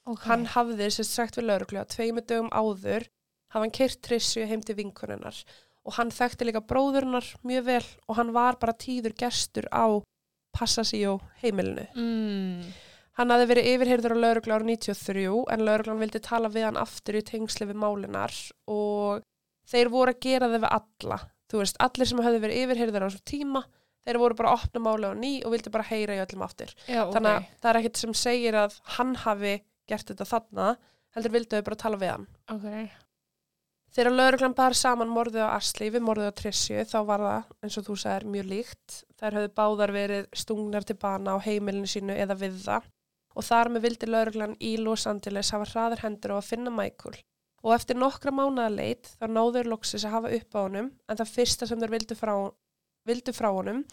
Okay. 0.04 0.28
Hann 0.28 0.46
hafði 0.54 0.92
sérst 0.94 1.16
sagt 1.16 1.40
við 1.40 1.48
lauruglu 1.50 1.82
að 1.82 1.94
tveimu 1.96 2.22
dögum 2.28 2.52
áður 2.54 3.08
hafði 3.54 3.66
hann 3.66 3.76
kyrt 3.80 4.02
Trissju 4.06 4.46
heim 4.50 4.62
til 4.66 4.78
vinkunennar 4.78 5.42
og 5.84 5.98
hann 5.98 6.14
þekkti 6.14 6.48
líka 6.48 6.64
bróðurnar 6.64 7.28
mjög 7.44 7.68
vel 7.68 7.86
og 8.08 8.18
hann 8.20 8.34
var 8.36 8.58
bara 8.62 8.76
tíður 8.78 9.16
gestur 9.20 9.68
á 9.74 10.00
Passasíó 10.54 11.18
heimilinu. 11.42 11.88
Mm. 11.98 12.74
Hann 13.18 13.34
hafði 13.34 13.50
verið 13.50 13.70
yfirheyrður 13.74 14.16
á 14.18 14.24
lauruglu 14.24 14.56
ára 14.56 14.68
93 14.68 15.26
en 15.54 15.66
lauruglan 15.66 16.02
vildi 16.02 16.22
tala 16.22 16.50
við 16.54 16.68
hann 16.70 16.80
aftur 16.82 17.18
í 17.18 17.24
tengsli 17.26 17.68
við 17.70 17.80
málinar 17.82 18.34
og 18.70 19.24
þeir 19.70 19.92
voru 19.94 20.14
að 20.14 20.22
gera 20.26 20.50
það 20.50 20.64
við 20.66 20.76
alla. 20.78 21.20
Þú 21.54 21.62
veist, 21.62 21.78
allir 21.86 22.10
sem 22.10 22.22
hafði 22.26 22.42
verið 22.42 22.64
yfirheyrður 22.64 23.04
á 23.06 23.08
þessum 23.12 23.26
tíma, 23.30 23.60
þeir 24.02 24.20
voru 24.24 24.38
bara 24.40 24.56
að 24.56 24.64
opna 24.64 24.82
máli 24.88 25.06
á 25.06 25.14
ný 25.14 25.32
og 25.46 25.54
vildi 25.54 25.74
bara 25.76 25.86
heyra 25.86 26.16
í 26.18 26.22
öllum 26.24 26.42
aftur. 26.48 26.72
Já. 26.90 27.04
Þannig 27.14 27.30
að 27.30 27.46
það 27.62 27.70
er 27.70 27.80
ekkert 27.80 28.02
sem 28.02 28.16
segir 28.18 28.58
að 28.58 28.80
hann 28.98 29.14
hafi 29.22 29.54
gert 29.92 30.10
þetta 30.10 30.28
þarna, 30.32 30.72
heldur 31.14 31.36
vildu 31.36 31.60
þau 31.60 31.68
bara 31.70 31.82
tala 31.84 32.00
við 32.02 32.14
hann. 32.16 32.26
Ok. 32.56 32.66
Þegar 33.94 34.16
lauruglan 34.18 34.56
bar 34.58 34.74
saman 34.74 35.12
morðið 35.14 35.46
á 35.46 35.54
Asli 35.54 35.92
við 35.94 36.02
morðið 36.08 36.32
á 36.34 36.38
Trissju 36.40 36.86
þá 36.90 36.98
var 37.06 37.24
það, 37.28 37.52
eins 37.62 37.78
og 37.78 37.86
þú 37.86 37.98
sagðir, 38.02 38.24
mjög 38.34 38.48
líkt. 38.50 38.96
Þær 39.22 39.38
höfðu 39.38 39.52
báðar 39.60 39.94
verið 39.94 40.26
stungnar 40.42 40.88
til 40.90 40.98
bana 40.98 41.36
á 41.38 41.46
heimilinu 41.46 41.92
sínu 41.92 42.16
eða 42.18 42.40
við 42.42 42.58
það 42.64 42.90
og 43.34 43.46
þar 43.46 43.70
með 43.74 43.86
vildi 43.88 44.10
lauruglan 44.10 44.58
í 44.62 44.74
Los 44.82 45.06
Angeles 45.10 45.54
hafa 45.54 45.70
hraðar 45.70 46.04
hendur 46.08 46.34
á 46.34 46.36
að 46.40 46.50
finna 46.50 46.74
Michael. 46.74 47.22
Og 47.64 47.74
eftir 47.76 47.96
nokkra 47.96 48.34
mánaða 48.36 48.74
leit 48.76 49.12
þá 49.20 49.28
náður 49.32 49.70
loksis 49.72 50.04
að 50.04 50.16
hafa 50.18 50.34
upp 50.38 50.56
á 50.56 50.60
honum 50.66 50.90
en 51.08 51.20
það 51.20 51.34
fyrsta 51.38 51.68
sem 51.68 51.80
þeir 51.80 51.94
vildu 51.96 52.18
frá, 52.20 52.34
vildu 53.08 53.36
frá 53.36 53.50
honum 53.56 53.86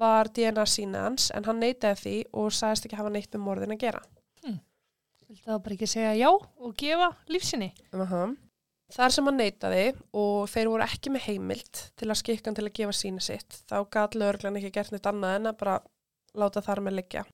var 0.00 0.30
DNA 0.34 0.64
sína 0.66 1.04
hans 1.06 1.30
en 1.36 1.46
hann 1.46 1.60
neitaði 1.62 2.00
því 2.00 2.16
og 2.40 2.50
sagðist 2.56 2.88
ekki 2.88 2.98
hafa 2.98 3.12
neitt 3.14 3.30
með 3.34 3.44
morðin 3.46 3.76
að 3.76 3.84
gera. 3.84 4.02
Viltu 5.32 5.48
það 5.48 5.60
bara 5.64 5.76
ekki 5.78 5.88
segja 5.88 6.12
já 6.18 6.28
og 6.28 6.72
gefa 6.76 7.06
lífsinni? 7.32 7.70
Uh 7.94 8.02
-huh. 8.10 8.32
Þar 8.92 9.12
sem 9.14 9.24
hann 9.24 9.38
neytaði 9.40 9.84
og 10.12 10.48
þeir 10.52 10.68
voru 10.68 10.84
ekki 10.84 11.10
með 11.10 11.22
heimild 11.28 11.82
til 11.96 12.08
að 12.10 12.18
skikka 12.20 12.50
hann 12.50 12.58
til 12.58 12.66
að 12.66 12.74
gefa 12.76 12.92
síni 12.92 13.22
sitt, 13.24 13.62
þá 13.70 13.88
gat 13.90 14.14
lögreglan 14.14 14.56
ekki 14.60 14.70
gert 14.70 14.92
neitt 14.92 15.06
annað 15.06 15.36
en 15.36 15.46
að 15.46 15.56
bara 15.62 15.78
láta 16.34 16.60
þar 16.60 16.80
með 16.80 16.98
liggja. 16.98 17.24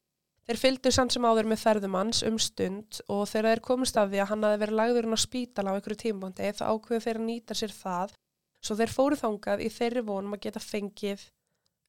Þeir 0.49 0.61
fylgdu 0.63 0.91
sann 0.95 1.11
sem 1.13 1.27
áður 1.29 1.51
með 1.51 1.61
ferðumanns 1.61 2.23
um 2.25 2.39
stund 2.41 3.03
og 3.13 3.27
þegar 3.29 3.51
þeir 3.51 3.61
komist 3.67 3.99
af 4.01 4.09
því 4.09 4.23
að 4.23 4.31
hann 4.31 4.47
hafi 4.47 4.61
verið 4.63 4.79
lagður 4.79 5.09
inn 5.09 5.17
á 5.17 5.21
spítala 5.21 5.75
á 5.75 5.77
einhverju 5.77 5.99
tímabóndi 6.01 6.53
þá 6.57 6.63
ákveðu 6.73 7.05
þeir 7.05 7.19
að 7.21 7.27
nýta 7.27 7.57
sér 7.59 7.75
það 7.77 8.15
svo 8.65 8.77
þeir 8.79 8.95
fóru 8.95 9.19
þangað 9.21 9.65
í 9.67 9.69
þeirri 9.75 10.03
vonum 10.09 10.37
að 10.37 10.47
geta 10.47 10.63
fengið 10.65 11.27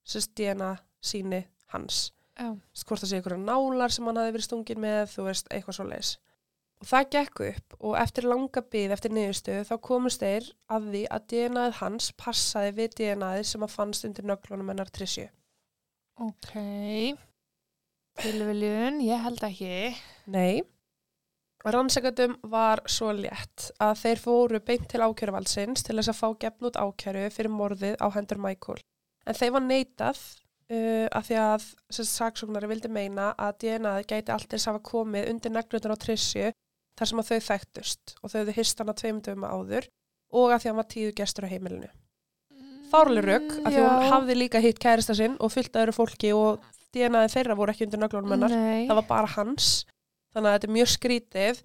sérst 0.04 0.34
DNA 0.36 0.74
síni 1.00 1.46
hans. 1.72 2.10
Já. 2.36 2.52
Hvort 2.84 3.04
það 3.04 3.12
sé 3.12 3.20
einhverja 3.20 3.46
nálar 3.46 3.96
sem 3.96 4.10
hann 4.10 4.20
hafi 4.20 4.36
verið 4.36 4.48
stungin 4.50 4.84
með, 4.84 5.06
þú 5.14 5.26
veist, 5.30 5.48
eitthvað 5.54 5.78
svo 5.80 5.88
leis. 5.88 6.12
Og 6.80 6.88
það 6.88 7.10
gekk 7.16 7.42
upp 7.48 7.80
og 7.80 7.96
eftir 8.00 8.28
langa 8.28 8.66
byð 8.76 8.96
eftir 8.96 9.16
niðurstöðu 9.16 9.66
þá 9.68 9.74
komust 9.88 10.24
þeir 10.24 10.52
að 10.72 10.92
því 10.94 11.06
að 11.16 11.26
DNAð 11.34 11.74
hans 11.82 12.12
passaði 12.20 12.76
við 12.78 13.00
DNAð 13.00 13.42
sem 13.48 13.66
að 13.68 13.76
fannst 13.76 14.08
undir 14.08 14.28
nöglunum 14.28 14.72
hennar 14.72 14.92
Trissju. 14.96 15.28
Ok. 16.20 16.56
Tilviljun, 18.20 19.00
ég 19.06 19.22
held 19.24 19.44
ekki. 19.48 19.96
Nei, 20.34 20.60
rannsakatum 21.64 22.36
var 22.52 22.82
svo 22.88 23.12
létt 23.16 23.70
að 23.84 23.96
þeir 24.04 24.22
fóru 24.24 24.62
beint 24.64 24.88
til 24.92 25.02
ákjöruvaldsins 25.04 25.84
til 25.84 25.98
þess 25.98 26.12
að 26.14 26.20
fá 26.20 26.28
gefn 26.44 26.70
út 26.70 26.80
ákjöru 26.80 27.26
fyrir 27.36 27.52
morðið 27.52 27.98
á 28.00 28.08
hendur 28.16 28.40
Michael. 28.44 28.80
En 29.28 29.38
þeir 29.38 29.54
var 29.56 29.66
neitað 29.66 30.22
uh, 30.72 31.08
af 31.12 31.28
því 31.28 31.40
að 31.44 31.68
saksóknari 31.90 32.72
vildi 32.72 32.92
meina 32.92 33.34
að 33.38 33.60
DNAð 33.66 34.02
gæti 34.08 34.36
alltaf 34.36 34.68
hafa 34.72 34.84
komið 34.92 35.30
undir 35.34 35.56
neglunar 35.56 35.96
á 35.96 36.02
Trissju 36.04 36.52
þar 37.00 37.12
sem 37.12 37.22
að 37.24 37.32
þau 37.32 37.48
þekktust 37.50 38.16
og 38.20 38.32
þau 38.32 38.40
hefðu 38.42 38.58
hist 38.60 38.84
hana 38.84 38.96
tveimundum 38.96 39.48
áður 39.48 39.90
og 40.30 40.52
að 40.54 40.60
því 40.60 40.68
að 40.68 40.72
hann 40.72 40.82
var 40.82 40.92
tíðu 40.94 41.16
gestur 41.18 41.48
á 41.48 41.52
heimilinu. 41.52 41.92
Fárlega 42.90 43.28
rögg 43.28 43.52
að 43.62 43.76
því 43.76 43.82
hún 43.86 44.12
hafði 44.12 44.36
líka 44.36 44.60
hitt 44.64 44.80
kærista 44.82 45.14
sinn 45.16 45.36
og 45.38 45.52
fyllt 45.54 45.76
öðru 45.78 45.94
fólki 45.94 46.32
og 46.34 46.64
DNAði 46.96 47.34
þeirra 47.36 47.58
voru 47.60 47.74
ekki 47.74 47.86
undir 47.88 48.02
nöglunum 48.02 48.36
hennar. 48.36 48.56
Það 48.90 49.00
var 49.02 49.10
bara 49.10 49.34
hans. 49.36 49.70
Þannig 50.34 50.50
að 50.50 50.56
þetta 50.56 50.70
er 50.70 50.76
mjög 50.78 50.90
skrítið 50.94 51.62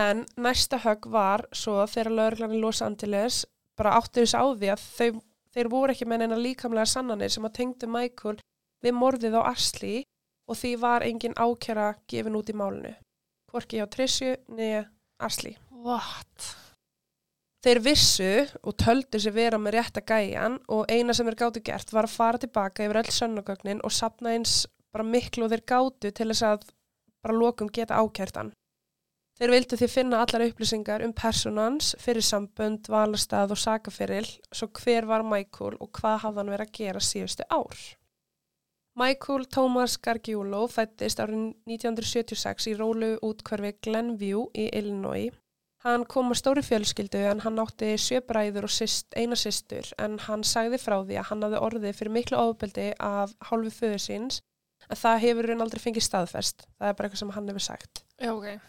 en 0.00 0.22
næsta 0.38 0.78
högg 0.84 1.08
var 1.10 1.46
svo 1.56 1.82
þegar 1.90 2.38
í 2.54 2.60
Los 2.62 2.82
Angeles 2.82 3.42
bara 3.78 3.96
áttu 3.98 4.22
þess 4.22 4.36
á 4.38 4.44
því 4.44 4.70
að 4.74 4.86
þau, 4.86 5.20
þeir 5.54 5.70
voru 5.72 5.94
ekki 5.94 6.06
með 6.06 6.22
neina 6.22 6.38
líkamlega 6.38 6.86
sannanir 6.86 7.32
sem 7.32 7.46
að 7.46 7.56
tengdu 7.58 7.90
Michael 7.90 8.38
við 8.84 8.96
morðið 8.96 9.38
á 9.40 9.42
Ashley 9.50 10.04
og 10.50 10.58
því 10.58 10.72
var 10.82 11.06
engin 11.06 11.36
ákjara 11.38 11.94
gefin 12.10 12.38
út 12.38 12.50
í 12.50 12.56
málinu. 12.56 12.94
Hvorki 13.50 13.80
hjá 13.80 13.86
Trissju 13.90 14.34
niður 14.54 14.90
Ashley. 15.18 15.56
What? 15.70 16.59
Þeir 17.60 17.78
vissu 17.84 18.28
og 18.64 18.76
töldu 18.80 19.18
sér 19.20 19.34
vera 19.36 19.58
með 19.60 19.74
rétta 19.76 20.00
gæjan 20.00 20.54
og 20.72 20.86
eina 20.88 21.12
sem 21.12 21.26
þeir 21.28 21.40
gáttu 21.42 21.60
gert 21.64 21.90
var 21.92 22.06
að 22.08 22.14
fara 22.16 22.40
tilbaka 22.40 22.86
yfir 22.86 23.00
öll 23.02 23.10
sönnugögnin 23.12 23.82
og 23.84 23.92
sapna 23.92 24.32
eins 24.32 24.62
bara 24.94 25.04
miklu 25.04 25.44
og 25.44 25.52
þeir 25.52 25.66
gáttu 25.68 26.12
til 26.16 26.28
þess 26.30 26.46
að 26.48 26.64
bara 27.20 27.36
lokum 27.36 27.68
geta 27.68 28.00
ákjærtan. 28.00 28.54
Þeir 29.40 29.52
vildu 29.54 29.76
því 29.80 29.88
finna 29.88 30.18
allar 30.20 30.42
upplýsingar 30.44 31.04
um 31.04 31.12
personans, 31.16 31.94
fyrir 32.00 32.24
sambönd, 32.24 32.88
valastað 32.92 33.54
og 33.54 33.60
sakaferil, 33.60 34.26
svo 34.52 34.68
hver 34.80 35.08
var 35.08 35.24
Michael 35.24 35.78
og 35.80 35.92
hvað 35.96 36.18
hafði 36.24 36.42
hann 36.42 36.52
verið 36.52 36.66
að 36.66 36.74
gera 36.80 37.04
síðustu 37.04 37.46
ár. 37.48 37.84
Michael 39.00 39.46
Thomas 39.48 39.96
Gargiulo 39.96 40.66
fættist 40.68 41.20
árið 41.24 41.54
1976 41.68 42.68
í 42.72 42.76
rólu 42.76 43.14
útkvarfi 43.24 43.76
Glenview 43.80 44.48
í 44.52 44.68
Illinois. 44.76 45.39
Hann 45.80 46.04
kom 46.04 46.28
á 46.28 46.36
stóri 46.36 46.60
fjölskyldu 46.60 47.22
en 47.30 47.40
hann 47.40 47.60
átti 47.62 47.94
sjöbræður 47.96 48.66
og 48.68 48.72
syst, 48.74 49.06
eina 49.16 49.36
systur 49.38 49.86
en 49.96 50.18
hann 50.26 50.42
sagði 50.44 50.80
frá 50.82 50.98
því 50.98 51.16
að 51.16 51.28
hann 51.30 51.46
hafði 51.46 51.62
orðið 51.68 51.96
fyrir 51.96 52.16
miklu 52.18 52.36
ofbeldi 52.36 52.90
af 53.00 53.32
hálfu 53.48 53.72
föður 53.78 54.02
síns 54.04 54.42
en 54.90 55.00
það 55.00 55.22
hefur 55.24 55.48
hann 55.54 55.64
aldrei 55.64 55.80
fengið 55.80 56.04
staðfest. 56.04 56.66
Það 56.76 56.90
er 56.90 56.98
bara 56.98 57.08
eitthvað 57.08 57.22
sem 57.22 57.32
hann 57.36 57.48
hefur 57.48 57.64
sagt. 57.64 58.04
Já, 58.20 58.32
ok. 58.34 58.68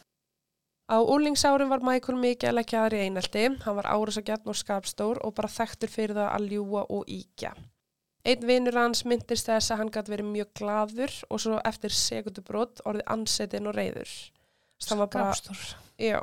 Á 0.91 0.97
úlingsárum 1.04 1.71
var 1.71 1.84
Michael 1.84 2.17
mikið 2.19 2.50
að 2.50 2.58
leggja 2.58 2.86
aðri 2.86 3.04
einelti, 3.06 3.45
hann 3.63 3.78
var 3.78 3.91
árasagjarn 3.91 4.52
og 4.52 4.60
skapstór 4.60 5.21
og 5.24 5.36
bara 5.36 5.52
þekktur 5.52 5.91
fyrir 5.91 6.17
það 6.17 6.32
að 6.32 6.50
ljúa 6.52 6.88
og 6.88 7.12
íkja. 7.12 7.54
Einn 8.28 8.43
vinur 8.45 8.78
hans 8.78 9.06
myndist 9.08 9.47
þess 9.50 9.71
að 9.74 9.82
hann 9.82 9.91
gæti 9.95 10.13
verið 10.13 10.28
mjög 10.32 10.52
glaður 10.60 11.15
og 11.28 11.41
svo 11.41 11.62
eftir 11.65 11.95
segundubrót 11.95 12.84
orðið 12.86 13.08
ansettin 13.15 13.71
og 13.71 13.76
reyður. 13.80 14.12
Skapstór. 14.82 15.63
já. 15.97 16.21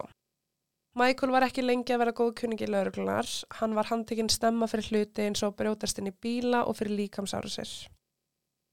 Michael 0.96 1.32
var 1.34 1.44
ekki 1.46 1.62
lengi 1.62 1.92
að 1.94 2.00
vera 2.02 2.14
góð 2.16 2.32
kunningi 2.40 2.66
lauruglunar, 2.70 3.28
hann 3.60 3.76
var 3.76 3.90
handtekinn 3.90 4.30
stemma 4.32 4.66
fyrir 4.70 4.88
hluti 4.88 5.26
eins 5.26 5.44
og 5.46 5.54
brjótast 5.58 6.00
inn 6.00 6.10
í 6.10 6.14
bíla 6.14 6.64
og 6.66 6.78
fyrir 6.78 6.96
líkamsáru 7.02 7.50
sér. 7.52 7.72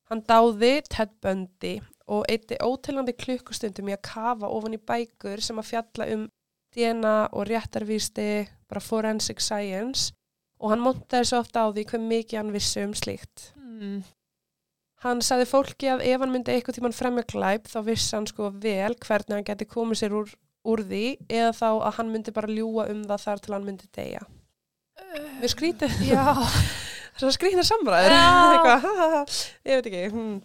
Hann 0.10 0.21
dáði 0.30 0.80
Ted 0.88 1.13
Bundy 1.21 1.75
og 2.13 2.25
eitti 2.30 2.58
óteljandi 2.62 3.15
klukkustundum 3.17 3.89
í 3.89 3.95
að 3.95 4.04
kafa 4.06 4.49
ofan 4.54 4.78
í 4.78 4.82
bækur 4.82 5.41
sem 5.41 5.60
að 5.60 5.71
fjalla 5.71 6.10
um 6.13 6.28
DNA 6.75 7.15
og 7.32 7.47
réttarvísti, 7.49 8.45
bara 8.69 8.84
forensic 8.84 9.41
science 9.41 10.13
og 10.60 10.71
hann 10.71 10.84
montaði 10.84 11.30
svo 11.30 11.41
ofta 11.43 11.65
á 11.65 11.67
því 11.73 11.86
hver 11.89 12.04
mikið 12.04 12.39
hann 12.39 12.54
vissi 12.56 12.84
um 12.86 12.93
slíkt. 12.97 13.49
Mm. 13.58 14.04
Hann 15.06 15.21
sagði 15.25 15.47
fólki 15.49 15.89
að 15.91 16.06
ef 16.08 16.21
hann 16.21 16.32
myndi 16.34 16.54
eitthvað 16.54 16.80
tímann 16.80 16.95
fremja 16.95 17.25
glæp 17.30 17.67
þá 17.69 17.80
vissi 17.86 18.15
hann 18.15 18.28
sko 18.30 18.49
vel 18.63 18.95
hvernig 18.95 19.36
hann 19.36 19.47
geti 19.47 19.67
komið 19.69 20.01
sér 20.01 20.15
úr, 20.17 20.32
úr 20.65 20.84
því 20.86 21.04
eða 21.30 21.51
þá 21.58 21.67
að 21.73 21.93
hann 21.99 22.12
myndi 22.13 22.34
bara 22.36 22.51
ljúa 22.51 22.88
um 22.93 23.04
það 23.10 23.23
þar 23.25 23.43
til 23.43 23.56
hann 23.56 23.67
myndi 23.67 23.89
deyja. 23.95 24.25
Við 25.41 25.51
skrítið, 25.51 25.95
Já. 26.08 26.23
svo 27.19 27.32
skrítið 27.36 27.67
samræður, 27.67 28.17
ég 29.69 29.80
veit 29.80 29.89
ekki. 29.91 30.04
Hmm. 30.13 30.36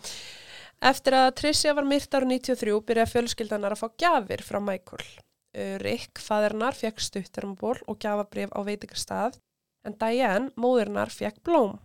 Eftir 0.91 1.17
að 1.19 1.35
Tricia 1.37 1.75
var 1.77 1.85
myrt 1.85 2.15
ára 2.17 2.29
93 2.29 2.79
byrjaði 2.89 3.13
fjölskyldanar 3.13 3.75
að 3.77 3.83
fá 3.83 3.89
gjafir 4.01 4.43
frá 4.47 4.61
Michael. 4.65 5.05
Uh, 5.51 5.77
Rick, 5.83 6.23
faðurnar, 6.23 6.77
fekk 6.79 7.03
stuttarmaból 7.03 7.77
og 7.91 7.99
gjafabrif 8.01 8.53
á 8.55 8.61
veitingarstað 8.65 9.41
en 9.85 9.97
Diane, 10.01 10.53
móðurnar, 10.61 11.11
fekk 11.13 11.43
blóm. 11.47 11.79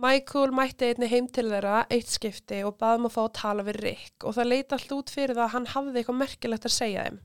Michael 0.00 0.54
mætti 0.56 0.88
einni 0.88 1.08
heim 1.10 1.26
til 1.28 1.50
þeirra 1.50 1.82
eitt 1.92 2.08
skipti 2.08 2.62
og 2.64 2.78
baði 2.80 3.02
um 3.02 3.08
að 3.10 3.14
fá 3.16 3.20
að 3.26 3.34
tala 3.36 3.66
við 3.66 3.78
Rick 3.82 4.24
og 4.24 4.38
það 4.38 4.48
leita 4.48 4.78
allt 4.78 4.94
út 4.96 5.12
fyrir 5.12 5.36
það 5.36 5.44
að 5.44 5.52
hann 5.52 5.68
hafði 5.74 6.00
eitthvað 6.00 6.18
merkilegt 6.22 6.68
að 6.68 6.74
segja 6.78 7.04
þeim. 7.04 7.18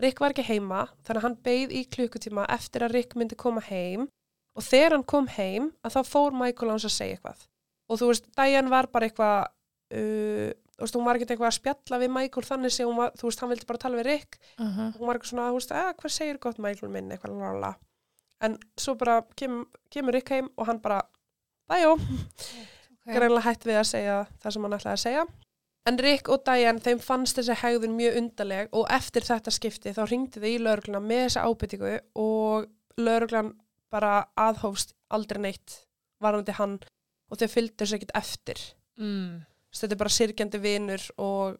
Rick 0.00 0.22
var 0.22 0.34
ekki 0.34 0.46
heima 0.46 0.86
þannig 1.04 1.20
að 1.20 1.26
hann 1.26 1.36
beigð 1.44 1.76
í 1.76 1.84
klukkutíma 1.96 2.46
eftir 2.56 2.86
að 2.86 2.96
Rick 2.96 3.16
myndi 3.18 3.38
koma 3.38 3.62
heim 3.66 4.08
og 4.56 4.66
þegar 4.66 4.96
hann 4.96 5.06
kom 5.06 5.28
heim 5.36 5.70
að 5.86 5.96
þá 5.96 6.00
fór 6.10 6.36
Michael 6.36 6.72
hans 6.72 6.88
að 6.88 6.96
segja 6.96 7.18
eitthvað. 7.18 7.46
Og 7.90 8.00
þú 8.00 8.10
veist, 8.10 8.26
Diane 8.38 8.70
var 8.70 8.88
bara 8.92 9.06
eitthvað, 9.08 9.50
uh, 9.94 10.48
þú 10.76 10.84
veist, 10.84 10.96
hún 10.98 11.06
var 11.06 11.18
ekkert 11.18 11.34
eitthvað 11.34 11.50
að 11.50 11.58
spjalla 11.58 12.00
við 12.02 12.12
Michael 12.16 12.46
þannig 12.46 12.74
sem 12.74 12.88
hún 12.90 12.98
var, 12.98 13.14
þú 13.18 13.28
veist, 13.28 13.44
hann 13.44 13.52
vildi 13.52 13.68
bara 13.68 13.84
tala 13.84 14.00
við 14.00 14.10
Rick 14.10 14.40
Uh 14.58 14.66
-huh. 14.66 14.90
hún 14.98 15.06
var 15.06 15.16
eitthvað 15.16 15.30
svona, 15.30 15.50
þú 15.50 15.60
veist, 15.60 15.72
að 15.72 15.94
hvað 15.96 16.12
segir 16.18 16.38
gott 16.38 16.58
Michael 16.58 16.92
minn, 16.92 17.10
eitthvað 17.10 17.38
lala 17.38 17.74
en 18.44 18.56
svo 18.78 18.96
bara 19.00 19.20
kem, 19.36 19.64
kemur 19.92 20.16
Rick 20.16 20.32
heim 20.32 20.48
og 20.56 20.68
hann 20.68 20.80
bara, 20.82 21.02
bæjó 21.70 21.94
okay. 21.96 23.14
greinlega 23.14 23.46
hætt 23.50 23.66
við 23.68 23.80
að 23.80 23.88
segja 23.92 24.16
það 24.40 24.54
sem 24.54 24.66
hann 24.66 24.76
ætlaði 24.78 24.96
að 24.96 25.04
segja 25.04 25.24
en 25.88 25.98
Rick 25.98 26.28
og 26.28 26.42
Diane, 26.46 26.82
þeim 26.84 27.00
fannst 27.02 27.38
þessi 27.38 27.56
hegðun 27.62 27.96
mjög 27.96 28.18
undarleg 28.20 28.74
og 28.76 28.86
eftir 28.92 29.24
þetta 29.26 29.54
skipti 29.54 29.94
þá 29.96 30.02
ringdi 30.10 30.42
þau 30.42 30.50
í 30.50 30.58
laurugluna 30.60 31.00
með 31.04 31.22
þessa 31.26 31.46
ábyrtingu 31.48 31.94
og 32.20 32.68
lauruglan 33.00 33.54
bara 33.90 34.26
aðhófst 34.38 34.94
aldrei 35.10 35.40
neitt 35.46 35.80
varandi 36.20 36.54
hann 36.58 36.76
og 37.30 37.40
þau 37.40 37.48
fylgdu 37.48 37.86
sér 37.88 38.00
ekkert 38.00 38.16
eftir 38.20 38.68
Mm. 39.00 39.46
Þetta 39.72 39.94
er 39.94 39.98
bara 40.02 40.12
sirkjandi 40.12 40.58
vinur 40.60 41.04
og 41.22 41.54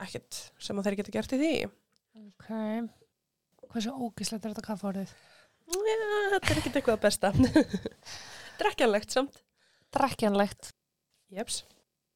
ekkert 0.00 0.38
sem 0.62 0.78
þeir 0.86 0.94
geta 1.02 1.12
gert 1.12 1.34
í 1.36 1.38
því 1.42 1.54
Ok. 2.22 2.48
Hversu 3.72 3.92
ógislegt 3.92 4.44
er 4.46 4.52
þetta 4.52 4.64
kaffárið? 4.66 5.12
Já, 5.72 5.76
þetta 6.34 6.50
er 6.52 6.60
ekkert 6.60 6.78
eitthvað 6.78 6.96
að 6.96 7.04
besta. 7.06 7.30
Drekkjanlegt 8.60 9.14
samt. 9.14 9.38
Drekkjanlegt. 9.96 10.72
Jeps. 11.32 11.62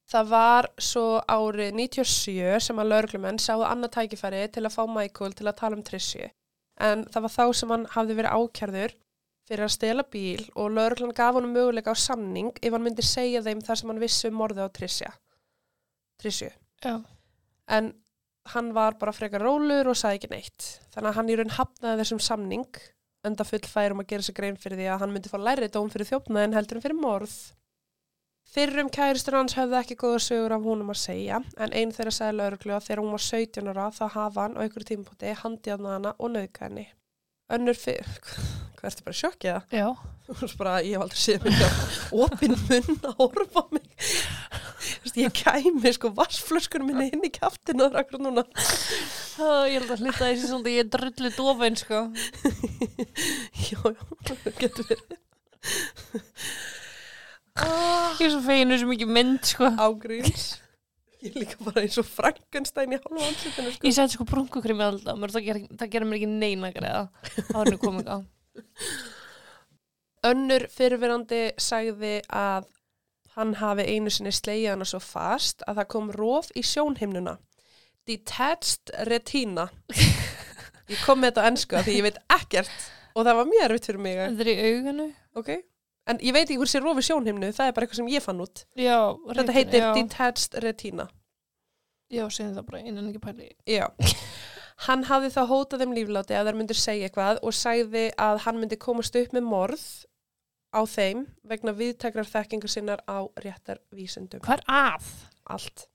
Það 0.07 0.29
var 0.31 0.69
svo 0.79 1.19
árið 1.27 1.73
97 1.75 2.61
sem 2.63 2.79
að 2.79 2.91
lauruglumenn 2.93 3.41
sáðu 3.43 3.65
annað 3.67 3.97
tækifæri 3.97 4.45
til 4.55 4.63
að 4.63 4.75
fá 4.77 4.85
Michael 4.87 5.35
til 5.35 5.47
að 5.49 5.57
tala 5.59 5.75
um 5.75 5.83
Trissi. 5.83 6.29
En 6.79 7.03
það 7.11 7.25
var 7.25 7.33
þá 7.33 7.43
sem 7.59 7.73
hann 7.73 7.85
hafði 7.91 8.17
verið 8.21 8.37
ákjærður 8.39 8.95
fyrir 9.47 9.65
að 9.65 9.73
stela 9.75 10.05
bíl 10.07 10.45
og 10.55 10.73
lauruglan 10.75 11.15
gaf 11.15 11.35
honum 11.35 11.53
möguleika 11.55 11.91
á 11.91 11.97
samning 11.99 12.51
ef 12.61 12.71
hann 12.71 12.83
myndi 12.85 13.03
segja 13.03 13.43
þeim 13.43 13.63
þar 13.63 13.81
sem 13.81 13.91
hann 13.91 14.03
vissi 14.03 14.31
um 14.31 14.39
morðið 14.39 14.67
á 14.67 14.75
Trissi. 14.77 15.11
Trissi. 16.21 16.51
Já. 16.83 16.99
En 17.67 17.91
hann 18.53 18.71
var 18.75 18.95
bara 18.99 19.15
frekar 19.15 19.43
rólur 19.43 19.91
og 19.91 19.99
sagði 19.99 20.21
ekki 20.21 20.31
neitt. 20.31 20.69
Þannig 20.93 21.11
að 21.11 21.19
hann 21.19 21.31
í 21.31 21.37
raun 21.39 21.55
hafnaði 21.57 22.03
þessum 22.03 22.23
samning 22.23 22.81
enda 23.27 23.43
full 23.47 23.63
fær 23.67 23.95
um 23.95 24.03
að 24.03 24.11
gera 24.13 24.23
sig 24.23 24.35
grein 24.37 24.59
fyrir 24.59 24.79
því 24.79 24.89
að 24.93 25.01
hann 25.03 25.15
myndi 25.15 25.31
fá 25.31 25.39
læri 25.41 25.67
dóm 25.71 25.89
fyrir 25.91 26.07
þjófnaðin 26.11 26.55
heldur 26.55 26.79
en 26.79 26.85
fyrir 26.85 26.99
morð. 26.99 27.35
Fyrrum 28.47 28.87
kæristur 28.93 29.35
hans 29.37 29.57
höfði 29.57 29.77
ekki 29.81 29.97
góða 29.99 30.19
sögur 30.23 30.55
af 30.55 30.63
húnum 30.63 30.93
að 30.93 31.01
segja 31.01 31.41
en 31.59 31.73
einn 31.75 31.91
þeirra 31.93 32.13
sagði 32.15 32.37
lauruglu 32.39 32.75
að 32.77 32.85
þegar 32.87 33.01
hún 33.03 33.15
var 33.17 33.25
17 33.25 33.71
ára 33.73 33.87
þá 33.97 34.05
hafa 34.13 34.45
hann 34.45 34.55
á 34.55 34.61
einhverju 34.63 34.87
tímpúti 34.93 35.33
handjáðna 35.41 35.97
hana 35.97 36.13
og 36.17 36.31
nauðka 36.33 36.65
henni. 36.69 36.87
Önnur 37.53 37.77
fyrir, 37.79 38.07
Hvað 38.77 38.89
ertu 38.91 39.03
bara 39.07 39.15
í 39.15 39.17
sjokki 39.17 39.49
eða? 39.51 39.61
Já. 39.73 39.87
Þú 40.27 40.33
veist 40.41 40.57
bara, 40.59 40.73
ég 40.85 40.93
hef 40.97 41.03
aldrei 41.05 41.21
séð 41.21 41.45
mér 41.47 41.55
hjá 41.57 41.69
opinn 42.25 42.55
munn 42.67 43.05
að 43.07 43.13
horfa 43.21 43.63
á 43.63 43.65
mig. 43.73 43.87
Þú 43.97 45.05
veist, 45.05 45.19
ég 45.23 45.37
kæmi 45.39 45.93
sko 45.95 46.11
vassflöskunum 46.17 46.91
minni 46.91 47.07
inn 47.15 47.25
í 47.25 47.31
kæftinu 47.33 47.87
og 47.87 47.97
akkur 48.01 48.21
núna. 48.21 48.43
Það, 48.57 49.61
ég 49.71 49.79
held 49.79 49.93
að 49.95 50.03
hluta 50.03 50.27
þessi 50.27 50.51
svona, 50.51 50.73
ég 50.75 50.83
er 50.83 50.91
drullu 50.93 51.31
dofin, 51.39 51.79
sko. 51.81 52.03
Já, 53.67 53.79
já, 53.81 54.03
það 54.29 54.61
getur 54.61 54.91
verið. 54.91 55.17
Ég 57.57 58.23
er 58.27 58.31
svo 58.33 58.41
feginu 58.45 58.77
svo 58.77 58.89
mikið 58.91 59.11
mynd, 59.17 59.43
sko. 59.45 59.69
Ágríns. 59.81 60.47
Ég 61.17 61.33
er 61.33 61.41
líka 61.41 61.57
bara 61.65 61.81
eins 61.81 61.97
og 61.97 62.05
Frankenstein 62.05 62.93
í 62.93 62.99
hálfa 63.01 63.25
andlutinu 63.25 63.73
sko. 63.73 63.87
Ég 63.87 63.95
seti 63.95 64.13
sko 64.17 64.25
brunkukrimi 64.29 64.85
alltaf, 64.85 65.17
það, 65.33 65.45
ger, 65.47 65.59
það 65.79 65.93
gerir 65.93 66.09
mér 66.09 66.19
ekki 66.19 66.29
neina 66.29 66.71
var 67.49 67.63
henni 67.63 67.79
komið 67.81 68.11
á. 68.13 68.17
Önnur 70.27 70.67
fyrirverandi 70.73 71.41
sagði 71.61 72.19
að 72.33 72.67
hann 73.37 73.55
hafi 73.61 73.85
einu 73.85 74.13
sinni 74.13 74.33
slegið 74.33 74.73
hana 74.73 74.85
svo 74.89 75.01
fast 75.01 75.65
að 75.69 75.81
það 75.81 75.89
kom 75.93 76.11
rof 76.13 76.51
í 76.57 76.63
sjónhimnuna. 76.65 77.37
Detached 78.07 78.93
retina. 79.09 79.67
Ég 80.87 81.01
kom 81.03 81.19
með 81.21 81.33
þetta 81.33 81.43
á 81.43 81.49
ennsku 81.49 81.81
því 81.83 81.97
ég 81.97 82.05
veit 82.05 82.21
ekkert 82.31 82.85
og 83.13 83.25
það 83.25 83.39
var 83.41 83.49
mjög 83.49 83.65
erfitt 83.65 83.89
fyrir 83.89 84.03
mig. 84.05 84.21
Þetta 84.21 84.45
er 84.45 84.51
í 84.53 84.69
auganu. 84.69 85.07
Ok? 85.37 85.49
En 86.07 86.19
ég 86.23 86.31
veit 86.35 86.45
ekki 86.47 86.57
hvort 86.61 86.71
sé 86.71 86.79
rof 86.79 86.99
í 87.01 87.03
sjónhimnu, 87.03 87.49
það 87.55 87.69
er 87.69 87.73
bara 87.75 87.87
eitthvað 87.87 87.99
sem 88.01 88.11
ég 88.13 88.23
fann 88.23 88.41
út. 88.43 88.61
Já, 88.79 88.99
Þetta 89.27 89.33
retina, 89.41 89.55
heitir 89.57 89.81
já. 89.83 89.87
detached 89.97 90.59
retina. 90.63 91.07
Já, 92.07 92.23
segjum 92.31 92.53
það 92.55 92.67
bara, 92.69 92.79
innan 92.87 93.09
ekki 93.09 93.19
pæli. 93.25 93.49
Já. 93.67 93.87
Hann 94.87 95.03
hafði 95.09 95.31
þá 95.33 95.39
hótað 95.49 95.81
þeim 95.83 95.95
lífláti 95.97 96.35
að 96.37 96.47
þær 96.51 96.57
myndir 96.59 96.77
segja 96.79 97.07
eitthvað 97.09 97.39
og 97.43 97.55
sagði 97.57 98.05
að 98.21 98.43
hann 98.45 98.59
myndi 98.61 98.77
komast 98.79 99.15
upp 99.19 99.33
með 99.35 99.47
morð 99.49 99.85
á 100.71 100.81
þeim 100.87 101.23
vegna 101.49 101.73
viðtakrar 101.73 102.29
þekkingar 102.29 102.69
sinnar 102.71 103.01
á 103.09 103.25
réttar 103.41 103.81
vísendum. 103.91 104.39
Hvað 104.45 104.61
er 104.61 104.65
að? 104.77 105.07
Allt. 105.49 105.87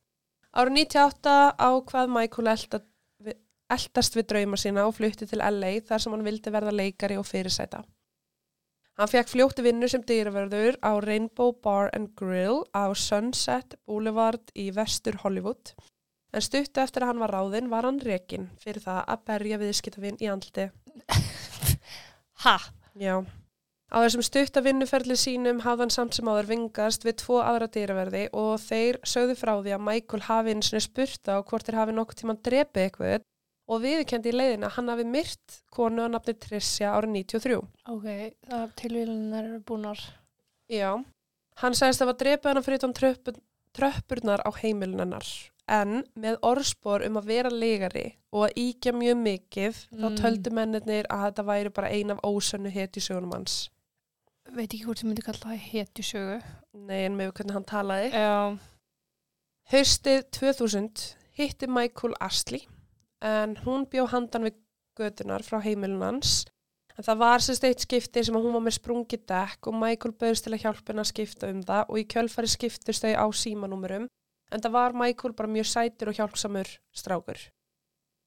Árið 0.52 0.76
98 0.82 1.36
ákvað 1.62 2.10
Michael 2.12 2.50
elda, 2.52 2.82
eldast 3.72 4.18
við 4.18 4.26
drauma 4.34 4.58
sína 4.60 4.84
og 4.90 4.96
flutti 4.98 5.28
til 5.30 5.40
LA 5.40 5.76
þar 5.86 6.02
sem 6.04 6.12
hann 6.12 6.26
vildi 6.26 6.52
verða 6.52 6.74
leikari 6.74 7.16
og 7.20 7.24
fyrirsæta. 7.28 7.84
Hann 9.02 9.10
fekk 9.10 9.32
fljótti 9.32 9.64
vinnu 9.66 9.88
sem 9.90 10.02
dýraverður 10.06 10.76
á 10.78 10.94
Rainbow 11.02 11.48
Bar 11.58 11.88
and 11.90 12.12
Grill 12.14 12.60
á 12.70 12.94
Sunset 12.94 13.74
Boulevard 13.82 14.52
í 14.54 14.68
vestur 14.70 15.16
Hollywood. 15.24 15.72
En 16.30 16.44
stuttu 16.46 16.78
eftir 16.78 17.02
að 17.02 17.10
hann 17.10 17.22
var 17.24 17.32
ráðinn 17.34 17.70
var 17.72 17.88
hann 17.88 17.98
rekin 17.98 18.46
fyrir 18.62 18.84
það 18.84 19.00
að 19.10 19.24
berja 19.26 19.58
viðskiptavinn 19.64 20.20
í 20.22 20.28
andliti. 20.30 20.68
Ha? 22.44 22.54
Já. 22.94 23.16
Á 23.90 23.96
þessum 24.04 24.22
stutta 24.28 24.62
vinnuferli 24.62 25.18
sínum 25.18 25.64
hafði 25.66 25.88
hann 25.88 25.96
samt 25.96 26.20
sem 26.20 26.30
áður 26.30 26.52
vingast 26.52 27.02
við 27.02 27.18
tvo 27.24 27.42
aðra 27.42 27.72
dýraverði 27.74 28.28
og 28.38 28.54
þeir 28.62 29.02
sögðu 29.02 29.34
frá 29.42 29.56
því 29.56 29.74
að 29.80 29.86
Michael 29.90 30.26
hafi 30.28 30.54
einu 30.54 30.68
sinni 30.68 30.86
spurta 30.86 31.42
á 31.42 31.42
hvort 31.42 31.66
þeir 31.66 31.80
hafi 31.80 31.98
nokkuð 31.98 32.22
tíma 32.22 32.38
drepið 32.38 32.86
eitthvað 32.86 33.16
og 33.72 33.80
viðkendi 33.84 34.32
í 34.32 34.36
leiðina 34.36 34.68
að 34.68 34.74
hann 34.76 34.90
hafi 34.92 35.06
myrt 35.08 35.56
konu 35.72 36.02
að 36.04 36.12
nafni 36.16 36.34
Tricia 36.42 36.90
árið 36.96 37.14
93. 37.16 37.60
Ok, 37.94 38.08
það 38.50 38.74
tilvílunar 38.82 39.48
eru 39.48 39.60
búnar. 39.68 40.02
Já. 40.72 40.90
Hann 41.62 41.76
sagðist 41.78 42.02
að 42.04 42.10
var 42.12 42.18
drepið 42.22 42.50
hana 42.52 42.62
fyrir 42.66 42.84
tröppur, 42.98 43.38
tröppurnar 43.76 44.42
á 44.44 44.50
heimilin 44.62 45.00
hennar 45.04 45.28
en 45.72 46.02
með 46.18 46.36
orðspor 46.44 47.04
um 47.06 47.16
að 47.20 47.28
vera 47.30 47.50
legari 47.52 48.06
og 48.34 48.48
að 48.48 48.56
íkja 48.58 48.92
mjög 48.96 49.20
mikið 49.22 49.76
þá 49.92 50.06
Mm. 50.08 50.16
töldu 50.18 50.50
mennirnir 50.58 51.06
að 51.08 51.22
þetta 51.28 51.44
væri 51.46 51.70
bara 51.76 51.88
ein 51.94 52.10
af 52.10 52.18
ósönnu 52.26 52.70
hetjusögunum 52.74 53.32
hans. 53.36 53.70
Veit 54.50 54.72
ekki 54.74 54.84
hvort 54.84 54.98
ég 55.04 55.06
myndi 55.08 55.22
kalla 55.22 55.38
það 55.38 55.62
hetjusögu. 55.70 56.42
Nei, 56.74 57.04
en 57.06 57.16
með 57.16 57.32
hvernig 57.32 57.52
hann 57.54 57.64
talaði. 57.64 58.10
Já. 58.10 58.58
Haustið 59.72 60.24
2000 60.34 61.04
hitti 61.38 61.68
Michael 61.70 62.14
Astley 62.20 62.66
en 63.22 63.54
hún 63.64 63.86
bjó 63.90 64.08
handan 64.10 64.48
við 64.48 64.58
götunar 64.98 65.44
frá 65.46 65.60
heimilun 65.64 66.02
hans. 66.02 66.42
En 66.92 67.06
það 67.06 67.22
var 67.22 67.40
sérst 67.44 67.64
eitt 67.64 67.86
skipti 67.86 68.24
sem 68.26 68.36
að 68.36 68.44
hún 68.44 68.56
var 68.58 68.64
með 68.66 68.76
sprungið 68.76 69.24
dekk 69.30 69.70
og 69.70 69.78
Michael 69.78 70.12
bauðst 70.20 70.44
til 70.44 70.52
að 70.52 70.66
hjálpa 70.66 70.92
henni 70.92 71.04
að 71.04 71.10
skipta 71.12 71.48
um 71.48 71.62
það 71.64 71.88
og 71.88 72.02
í 72.02 72.04
kjölfari 72.14 72.52
skiptust 72.52 73.06
þau 73.06 73.14
á 73.16 73.26
símanúmurum. 73.32 74.06
En 74.52 74.60
það 74.60 74.76
var 74.76 74.96
Michael 75.00 75.34
bara 75.38 75.48
mjög 75.48 75.70
sætur 75.70 76.12
og 76.12 76.18
hjálpsamur 76.18 76.68
strákur. 76.92 77.40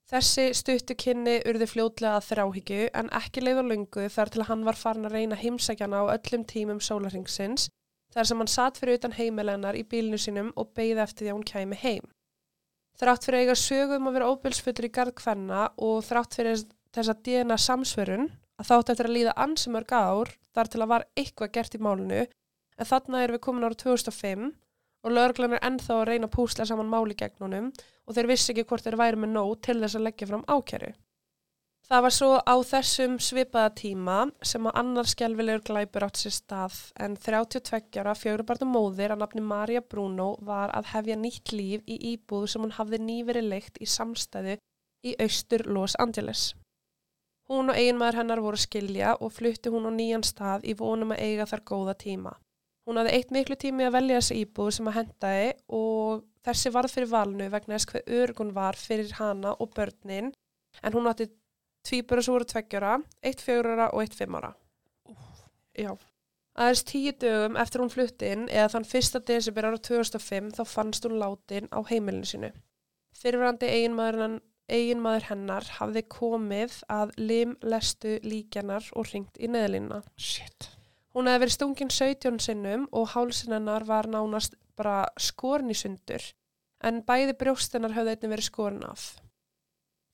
Þessi 0.10 0.52
stuttu 0.58 0.94
kynni 0.98 1.40
urði 1.50 1.68
fljótlega 1.70 2.18
að 2.18 2.28
þráhyggju 2.32 2.90
en 2.98 3.08
ekki 3.20 3.42
leið 3.42 3.62
á 3.62 3.70
löngu 3.70 4.10
þar 4.14 4.32
til 4.34 4.42
að 4.44 4.50
hann 4.52 4.66
var 4.66 4.78
farin 4.78 5.08
að 5.10 5.16
reyna 5.18 5.38
heimsækjana 5.40 6.02
á 6.06 6.14
öllum 6.14 6.44
tímum 6.50 6.82
sólarhingsins 6.82 7.70
þar 8.14 8.30
sem 8.30 8.42
hann 8.42 8.52
satt 8.54 8.78
fyrir 8.78 9.00
utan 9.00 9.16
heimilennar 9.18 9.78
í 9.78 9.82
bílinu 9.82 10.20
sínum 10.22 10.52
og 10.56 10.76
beigði 10.78 11.02
eftir 11.06 11.26
því 11.26 11.32
að 11.32 11.38
hún 11.40 11.50
kæmi 11.50 11.80
heim. 11.82 12.06
Þrátt 12.96 13.28
fyrir 13.28 13.40
að 13.40 13.46
eiga 13.46 13.56
sögum 13.60 14.08
að 14.08 14.18
vera 14.18 14.32
óbylsfutur 14.32 14.88
í 14.88 14.92
garð 14.96 15.16
kvenna 15.20 15.68
og 15.84 16.04
þrátt 16.08 16.38
fyrir 16.38 16.62
þessa 16.96 17.16
DNA 17.26 17.58
samsverun 17.60 18.30
að 18.56 18.70
þátt 18.70 18.92
eftir 18.94 19.10
að 19.10 19.16
líða 19.18 19.34
ansi 19.46 19.72
mörg 19.74 19.92
ár 19.92 20.32
þar 20.56 20.70
til 20.72 20.82
að 20.82 20.92
var 20.94 21.08
eitthvað 21.20 21.52
gert 21.58 21.76
í 21.76 21.82
málinu 21.84 22.22
en 22.24 22.90
þarna 22.90 23.24
erum 23.24 23.36
við 23.36 23.44
komin 23.44 23.68
ára 23.68 23.80
2005 23.82 24.46
og 25.06 25.14
lögreglan 25.14 25.58
er 25.58 25.66
ennþá 25.68 25.98
að 26.00 26.08
reyna 26.10 26.30
að 26.30 26.36
púsla 26.38 26.66
saman 26.68 26.90
máli 26.92 27.18
gegn 27.20 27.44
honum 27.44 27.68
og 28.06 28.16
þeir 28.16 28.32
vissi 28.32 28.54
ekki 28.54 28.66
hvort 28.70 28.88
þeir 28.88 28.98
væri 29.02 29.20
með 29.22 29.36
nóg 29.36 29.52
til 29.68 29.78
þess 29.82 30.00
að 30.00 30.08
leggja 30.08 30.30
fram 30.32 30.48
ákæru. 30.48 30.94
Það 31.86 32.02
var 32.02 32.14
svo 32.16 32.28
á 32.42 32.56
þessum 32.66 33.18
svipaða 33.22 33.72
tíma 33.78 34.14
sem 34.42 34.66
að 34.66 34.78
annar 34.82 35.06
skjálfilegur 35.06 35.62
glæpur 35.68 36.06
átt 36.08 36.18
sér 36.18 36.34
stað 36.34 36.78
en 37.06 37.14
32 37.22 38.00
ára 38.02 38.16
fjögrubarta 38.18 38.66
móðir 38.66 39.14
að 39.14 39.22
nafni 39.22 39.44
Maria 39.46 39.84
Bruno 39.86 40.32
var 40.48 40.74
að 40.74 40.90
hefja 40.96 41.18
nýtt 41.22 41.54
líf 41.54 41.84
í 41.86 42.00
íbúð 42.16 42.48
sem 42.50 42.66
hún 42.66 42.74
hafði 42.74 43.02
nýverið 43.06 43.50
leikt 43.52 43.78
í 43.78 43.86
samstæðu 43.86 44.58
í 45.06 45.14
austur 45.28 45.68
Los 45.70 45.94
Angeles. 46.02 46.48
Hún 47.54 47.70
og 47.70 47.78
eiginmaður 47.78 48.24
hennar 48.24 48.42
voru 48.42 48.58
skilja 48.58 49.14
og 49.22 49.36
flutti 49.38 49.70
hún 49.70 49.86
á 49.86 49.94
nýjan 49.94 50.26
stað 50.26 50.66
í 50.66 50.74
vonum 50.74 51.14
að 51.14 51.22
eiga 51.22 51.46
þar 51.54 51.66
góða 51.70 51.98
tíma. 52.02 52.34
Hún 52.90 52.98
hafði 52.98 53.14
eitt 53.14 53.30
miklu 53.34 53.62
tími 53.62 53.86
að 53.86 54.00
velja 54.00 54.24
þessi 54.24 54.42
íbúð 54.42 54.74
sem 54.74 54.90
að 54.90 55.04
hendaði 55.04 55.54
og 55.70 56.26
þessi 56.50 56.74
varð 56.74 56.98
fyrir 56.98 57.14
valinu 57.14 57.54
vegna 57.54 57.78
þess 57.78 57.94
hver 57.94 58.14
örgun 58.24 58.54
var 58.58 58.74
fyrir 58.74 59.18
hana 59.22 59.54
og 59.54 59.70
börnin 59.78 60.34
en 60.82 60.94
hún 60.98 61.14
átti 61.14 61.30
tvíbura 61.86 62.24
sem 62.26 62.34
voru 62.36 62.48
tveggjara, 62.50 62.98
eitt 63.24 63.44
fjörara 63.46 63.90
og 63.94 64.04
eitt 64.04 64.18
fimmara. 64.18 64.52
Já. 65.76 65.94
Aðeins 66.56 66.86
tíu 66.88 67.12
dögum 67.20 67.58
eftir 67.60 67.82
hún 67.84 67.92
flutti 67.92 68.30
inn 68.32 68.46
eða 68.48 68.70
þann 68.78 68.86
1. 68.88 69.18
desember 69.28 69.68
ára 69.68 69.80
2005 69.84 70.54
þá 70.56 70.62
fannst 70.72 71.08
hún 71.08 71.18
látin 71.20 71.68
á 71.76 71.84
heimilinu 71.90 72.30
sinu. 72.30 72.52
Fyrirverandi 73.16 73.68
eiginmaður, 73.68 75.28
hennar 75.28 75.68
hafði 75.78 76.06
komið 76.10 76.78
að 76.92 77.12
limlestu 77.20 78.16
líkjanar 78.24 78.88
og 78.96 79.12
ringt 79.12 79.36
í 79.38 79.52
neðlínuna. 79.52 80.00
Shit. 80.16 80.72
Hún 81.16 81.28
hefði 81.28 81.44
verið 81.44 81.58
stungin 81.58 81.92
17 81.92 82.40
sinnum 82.44 82.88
og 82.96 83.12
hálsin 83.14 83.56
hennar 83.56 83.86
var 83.88 84.08
nánast 84.08 84.56
bara 84.80 85.04
skorin 85.20 85.72
í 85.72 85.78
sundur 85.78 86.24
en 86.84 87.04
bæði 87.08 87.36
brjóst 87.40 87.76
hennar 87.76 87.96
höfði 87.96 88.16
einnig 88.16 88.32
verið 88.36 88.48
skorin 88.50 88.84
af. 88.88 89.06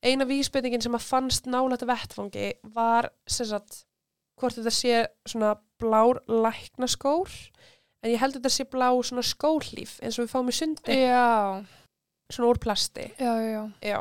Eina 0.02 0.26
vísbendingin 0.26 0.82
sem 0.82 0.98
að 0.98 1.06
fannst 1.06 1.48
nálægt 1.50 1.86
vettfangi 1.86 2.48
var 2.74 3.12
sagt 3.30 3.84
hvort 4.40 4.58
þetta 4.58 4.74
sé 4.74 5.02
svona 5.30 5.52
blár 5.82 6.22
læknaskór 6.26 7.30
en 8.02 8.10
ég 8.10 8.22
held 8.22 8.36
að 8.36 8.40
þetta 8.40 8.54
sé 8.56 8.66
blá 8.72 8.88
svona 9.06 9.26
skólíf 9.26 10.00
eins 10.02 10.18
og 10.18 10.26
við 10.26 10.34
fáum 10.34 10.50
í 10.50 10.56
sundi 10.58 10.98
Já. 10.98 11.62
svona 12.34 12.50
úr 12.50 12.62
plasti. 12.62 13.12
Já, 13.22 13.36
já. 13.46 13.62
Já. 13.86 14.00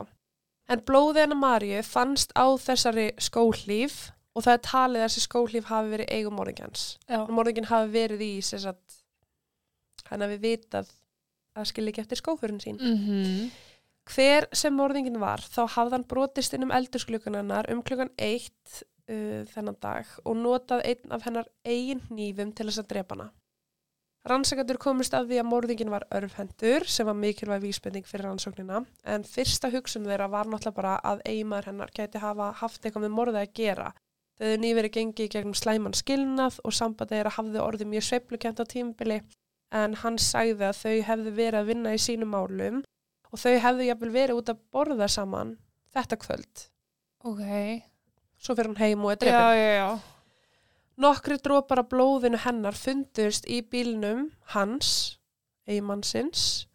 En 0.71 0.85
blóðið 0.87 1.25
hennar 1.25 1.41
Maríu 1.41 1.83
fannst 1.85 2.33
á 2.33 2.47
þessari 2.63 3.11
skólíf 3.21 4.09
og 4.33 4.47
það 4.47 4.57
er 4.57 4.65
talið 4.71 5.03
að 5.03 5.09
þessi 5.09 5.25
skólíf 5.27 5.69
hafi 5.69 5.93
verið 5.93 6.13
eigum 6.17 6.39
morðingjans. 6.39 6.85
Já. 7.11 7.25
Morðingin 7.29 7.69
hafi 7.69 7.93
verið 7.93 8.25
í 8.25 8.33
hann 10.11 10.25
hafi 10.25 10.39
vitað 10.43 10.89
að 11.59 11.69
skilja 11.71 11.93
ekki 11.93 12.03
eftir 12.07 12.21
skófurinn 12.23 12.63
sín. 12.63 12.79
Mm 12.81 13.51
Hver 14.09 14.47
sem 14.57 14.75
morðingin 14.75 15.21
var 15.21 15.43
þá 15.45 15.67
hafði 15.77 15.99
hann 15.99 16.07
brotist 16.09 16.55
inn 16.57 16.65
um 16.67 16.73
eldursklukan 16.75 17.37
hennar 17.39 17.69
um 17.73 17.83
klukkan 17.83 18.11
eitt 18.17 18.81
uh, 19.11 19.43
þennan 19.53 19.77
dag 19.83 20.09
og 20.25 20.39
notað 20.39 20.87
einn 20.89 21.13
af 21.15 21.27
hennar 21.27 21.51
eigin 21.67 22.03
nýfum 22.11 22.55
til 22.55 22.71
þess 22.71 22.83
að 22.83 22.91
drepa 22.95 23.17
hana. 23.17 23.31
Rannsakandur 24.29 24.77
komist 24.77 25.15
af 25.17 25.31
því 25.31 25.39
að 25.41 25.49
morðingin 25.49 25.93
var 25.93 26.05
örfhendur 26.13 26.85
sem 26.85 27.09
var 27.09 27.17
mikilvæg 27.17 27.63
vísbending 27.63 28.05
fyrir 28.05 28.27
rannsóknina 28.29 28.83
en 29.09 29.25
fyrsta 29.25 29.71
hugsun 29.73 30.05
þeirra 30.05 30.27
var 30.29 30.51
náttúrulega 30.51 30.77
bara 30.77 30.97
að 31.13 31.23
eiginmaður 31.25 31.71
hennar 31.71 31.93
gæti 31.97 32.21
hafa 32.21 32.51
haft 32.61 32.85
eitthvað 32.85 33.07
með 33.07 33.15
morðið 33.17 33.41
að 33.41 33.55
gera. 33.57 33.87
Þau 34.41 34.53
nýverið 34.61 34.95
gengið 34.97 35.31
gegnum 35.33 35.57
slæman 35.57 35.97
skilnað 35.97 36.61
og 36.65 36.77
sambandi 36.77 37.17
þeirra 37.17 37.33
hafði 37.39 37.63
orðið 37.65 37.91
mjög 37.95 38.07
sveiflukent 38.11 38.61
á 38.61 38.65
tímbili 38.69 39.19
en 39.81 39.97
hann 40.03 40.21
sagði 40.21 40.69
að 40.69 40.79
þau 40.83 40.95
hefðu 41.09 41.35
verið 41.41 41.61
að 41.61 41.73
vinna 41.73 41.97
í 41.97 42.05
sínum 42.05 42.33
málum 42.35 42.85
og 43.31 43.41
þau 43.41 43.55
hefðu 43.65 43.87
jafnvel 43.89 44.13
verið 44.15 44.41
út 44.41 44.53
að 44.53 44.63
borða 44.75 45.09
saman 45.11 45.55
þetta 45.95 46.19
kvöld. 46.21 46.65
Ok. 47.27 47.45
Svo 48.41 48.57
fyrir 48.57 48.73
hann 48.73 48.81
heim 48.81 49.05
og 49.05 49.15
er 49.15 49.21
já. 49.77 49.89
Nokkri 51.01 51.39
drópar 51.41 51.81
af 51.81 51.89
blóðinu 51.93 52.41
hennar 52.43 52.77
fundust 52.77 53.47
í 53.49 53.61
bílnum 53.65 54.27
hans, 54.53 55.19
eigimannsins, 55.69 56.67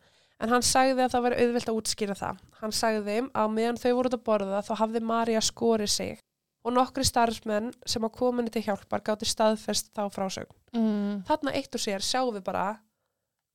en 0.41 0.49
hann 0.53 0.65
sagði 0.65 1.05
að 1.05 1.11
það 1.13 1.25
væri 1.27 1.41
auðvilt 1.43 1.69
að 1.69 1.79
útskýra 1.81 2.17
það. 2.17 2.39
Hann 2.61 2.73
sagði 2.73 3.17
að 3.33 3.51
meðan 3.53 3.81
þau 3.81 3.91
voruð 3.99 4.17
að 4.17 4.23
borða 4.25 4.63
þá 4.65 4.73
hafði 4.81 5.01
Marja 5.05 5.43
skorið 5.45 5.91
sig 5.93 6.23
og 6.65 6.73
nokkri 6.73 7.05
starfsmenn 7.05 7.69
sem 7.85 8.01
á 8.01 8.09
kominu 8.09 8.49
til 8.49 8.63
hjálpar 8.65 9.03
gátti 9.05 9.27
staðfest 9.29 9.91
þá 9.93 10.07
frásögn. 10.09 10.55
mm. 10.73 11.23
Þarna 11.27 11.53
eitt 11.53 11.77
og 11.77 11.83
sér 11.83 12.01
sjáum 12.01 12.33
við 12.33 12.45
bara 12.47 12.65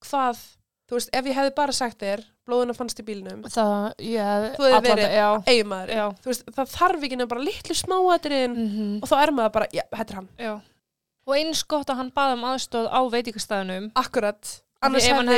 hvað, 0.06 0.38
þú 0.86 0.98
veist, 0.98 1.10
ef 1.12 1.26
ég 1.26 1.36
hefði 1.36 1.54
bara 1.58 1.74
sagt 1.74 1.98
þér, 2.02 2.22
blóðuna 2.50 2.74
fannst 2.76 2.98
í 3.00 3.04
bílnum, 3.06 3.44
það, 3.46 3.86
ég 4.02 4.46
Þú 4.58 4.66
hefði 4.66 4.90
verið- 4.90 5.14
eiginmaður, 5.46 5.92
það 6.58 6.72
þarf 6.74 7.06
ekki 7.08 7.18
nefn 7.20 7.30
bara 7.34 7.46
litlu 7.46 7.76
smáatriðin 7.78 8.56
Mm 8.58 8.98
og 9.02 9.08
þá 9.08 9.16
er 9.22 9.32
maður 9.38 9.52
bara, 9.58 9.68
já, 9.72 9.82
þetta 9.94 10.10
er 10.10 10.20
hann. 10.20 10.28
já 10.38 10.52
og 11.30 11.36
eins 11.36 11.62
gott 11.70 11.86
að 11.92 11.96
hann 12.00 12.10
baði 12.10 12.32
um 12.38 12.44
aðstóð 12.50 12.86
á 12.90 13.00
veitingastæðunum 13.12 13.90
Akkurat, 13.94 14.48
annars 14.82 15.04
hefði 15.06 15.28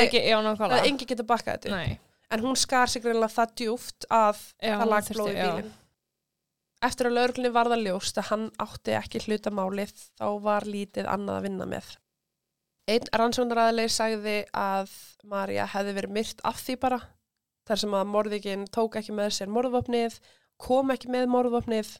það 0.80 0.86
engi 0.88 1.06
getað 1.10 1.26
bakkað 1.28 1.58
þetta. 1.58 1.70
Nei, 1.76 1.98
En 2.32 2.40
hún 2.40 2.56
skar 2.56 2.88
sig 2.88 3.02
greinlega 3.04 3.28
það 3.34 3.50
djúft 3.60 4.06
að 4.08 4.38
já, 4.62 4.72
það 4.80 4.88
lag 4.88 5.02
þurfti- 5.04 5.16
blóð 5.18 5.28
í 5.28 5.36
já. 5.36 5.50
bílinn. 5.52 5.72
Eftir 6.82 7.06
að 7.06 7.12
lauruglunni 7.18 7.50
varða 7.52 7.76
ljóst 7.78 8.16
að 8.18 8.28
hann 8.30 8.46
átti 8.64 8.94
ekki 8.96 9.20
hlutamálið 9.26 9.92
þá 10.18 10.24
var 10.42 10.64
lítið 10.66 11.06
annað 11.12 11.36
að 11.36 11.42
vinna 11.46 11.66
með. 11.66 11.90
Einn 12.92 13.08
rannsóknaræðileg 13.16 13.90
sagði 13.94 14.36
að 14.58 14.92
Marja 15.30 15.66
hefði 15.72 15.94
verið 15.96 16.14
myrt 16.18 16.42
af 16.48 16.58
því 16.60 16.76
bara 16.82 16.98
þar 17.68 17.80
sem 17.82 17.94
að 17.94 18.08
morðikinn 18.10 18.64
tók 18.74 18.96
ekki 18.98 19.14
með 19.16 19.30
sér 19.36 19.52
morðvopnið, 19.54 20.16
kom 20.60 20.90
ekki 20.94 21.10
með 21.14 21.28
morðvopnið 21.32 21.92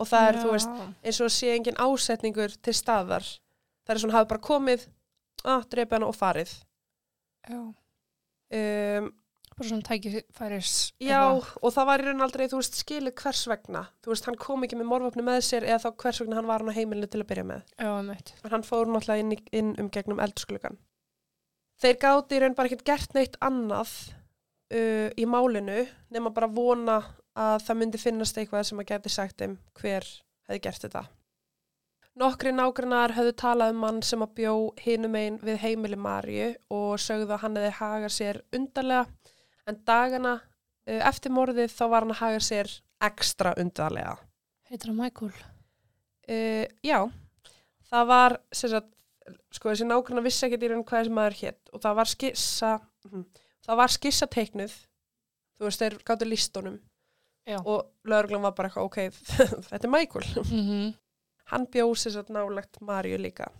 og 0.00 0.08
það 0.08 0.28
er, 0.28 0.38
þú 0.40 0.52
veist, 0.54 0.70
Já. 0.78 0.86
eins 1.04 1.20
og 1.26 1.32
sé 1.34 1.50
engin 1.56 1.80
ásetningur 1.82 2.54
til 2.64 2.74
staðar. 2.78 3.26
Það 3.84 3.94
er 3.94 4.00
svona 4.04 4.16
hafi 4.16 4.30
bara 4.30 4.44
komið, 4.46 4.86
að 5.44 5.66
drepa 5.74 5.98
hana 5.98 6.08
og 6.10 6.16
farið. 6.16 6.54
já, 7.48 7.60
Um, 8.50 9.04
bara 9.60 9.70
svona 9.70 9.86
tækifæris 9.86 10.74
Já, 11.04 11.20
og 11.38 11.74
það 11.74 11.88
var 11.90 12.02
í 12.02 12.06
raun 12.08 12.24
aldrei, 12.26 12.46
þú 12.50 12.60
veist, 12.60 12.78
skilið 12.82 13.16
hvers 13.22 13.42
vegna. 13.50 13.82
Þú 14.04 14.12
veist, 14.14 14.28
hann 14.28 14.38
kom 14.40 14.66
ekki 14.66 14.78
með 14.80 14.90
morfapni 14.90 15.24
með 15.26 15.42
sér 15.46 15.66
eða 15.68 15.82
þá 15.84 16.04
hvers 16.04 16.22
vegna 16.24 16.38
hann 16.40 16.48
var 16.50 16.64
hann 16.64 16.72
á 16.72 16.78
heimilinu 16.78 17.10
til 17.10 17.22
að 17.22 17.28
byrja 17.32 17.46
með. 17.50 17.74
já, 17.76 17.90
meitt 18.06 18.34
En 18.40 18.54
hann 18.54 18.66
fór 18.66 18.90
náttúrulega 18.90 19.24
inn, 19.24 19.36
inn 19.52 19.74
um 19.82 19.92
gegnum 19.92 20.22
eldskulugan. 20.24 20.80
Þeir 21.80 22.00
gáti 22.00 22.36
í 22.36 22.42
raun 22.42 22.56
bara 22.58 22.68
ekkert 22.68 22.88
gert 22.88 23.14
neitt 23.16 23.38
annað 23.40 23.94
uh, 24.74 25.08
í 25.16 25.24
málinu 25.28 25.86
nema 26.12 26.32
bara 26.34 26.50
vona 26.50 26.98
að 27.38 27.62
það 27.64 27.80
myndi 27.80 28.02
finnast 28.02 28.38
eitthvað 28.40 28.66
sem 28.68 28.82
að 28.82 28.90
geti 28.90 29.12
sagt 29.12 29.40
þeim 29.40 29.56
hver 29.78 30.06
hefði 30.48 30.62
gert 30.66 30.84
þetta. 30.84 31.06
Nokkri 32.20 32.50
nágrannar 32.52 33.14
höfðu 33.14 33.32
talað 33.38 33.72
um 33.72 33.84
mann 33.84 34.00
sem 34.04 34.20
að 34.24 34.34
bjó 34.40 34.54
hinum 34.82 35.14
einn 35.16 35.36
við 35.40 35.60
heimili 35.62 35.96
Marju 35.96 36.48
og 36.74 36.98
sögðu 37.00 37.36
að 37.36 37.44
hann 37.44 37.58
hefði 37.60 37.76
hagað 37.78 38.14
sér 38.16 38.40
undarlega 38.56 39.06
en 39.70 39.80
dagana 39.86 40.34
uh, 40.40 41.00
eftir 41.08 41.32
morðið 41.34 41.72
þá 41.72 41.84
var 41.86 42.06
hann 42.06 42.16
að 42.16 42.22
haga 42.24 42.44
sér 42.44 42.74
ekstra 43.00 43.54
undarlega. 43.60 44.18
heitir 44.68 44.92
hann 44.92 45.00
Michael 45.00 45.32
Uh, 46.30 46.66
já, 46.86 47.08
það 47.90 48.04
var 48.06 48.36
sagt, 48.54 48.92
sko 49.50 49.72
þessi 49.72 49.86
nákvæmna 49.88 50.22
vissi 50.22 50.44
ekki 50.46 50.60
í 50.62 50.68
raun 50.70 50.84
hvað 50.86 51.00
þessi 51.02 51.14
maður 51.16 51.36
hétt 51.40 51.72
og 51.74 51.82
það 51.82 51.96
var 51.98 52.10
skissa 52.10 52.70
hm, 53.08 53.24
það 53.66 53.80
var 53.80 53.94
skissa 53.94 54.28
teiknuð 54.30 54.76
þú 55.58 55.66
veist, 55.66 55.82
þeir 55.82 55.96
gáttu 56.06 56.28
listunum 56.28 56.76
Já. 57.48 57.58
og 57.58 57.90
lögreglan 58.06 58.44
var 58.46 58.54
bara 58.54 58.70
eitthvað 58.70 58.86
ok, 58.86 59.00
þetta 59.72 59.80
er 59.80 59.92
Michael 59.96 60.28
mm 60.44 60.62
-hmm. 60.68 60.94
hann 61.50 61.66
bjóð 61.66 61.96
sér 61.98 62.14
satt 62.14 62.30
nálagt 62.30 62.80
Marju 62.80 63.18
líka 63.18 63.50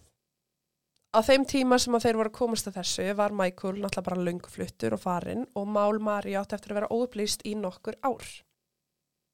á 1.11 1.19
þeim 1.27 1.45
tíma 1.49 1.79
sem 1.83 1.95
að 1.97 2.05
þeir 2.07 2.19
voru 2.21 2.31
að 2.31 2.39
komast 2.39 2.69
að 2.71 2.77
þessu 2.81 3.07
var 3.19 3.33
Michael 3.35 3.75
náttúrulega 3.81 4.05
bara 4.07 4.25
löngfluttur 4.29 4.95
og 4.97 5.01
farinn 5.03 5.47
og 5.59 5.67
mál 5.67 5.99
Marju 5.99 6.37
átti 6.39 6.55
eftir 6.59 6.73
að 6.75 6.79
vera 6.81 6.93
óupplýst 6.95 7.43
í 7.51 7.55
nokkur 7.59 7.97
ár. 8.07 8.27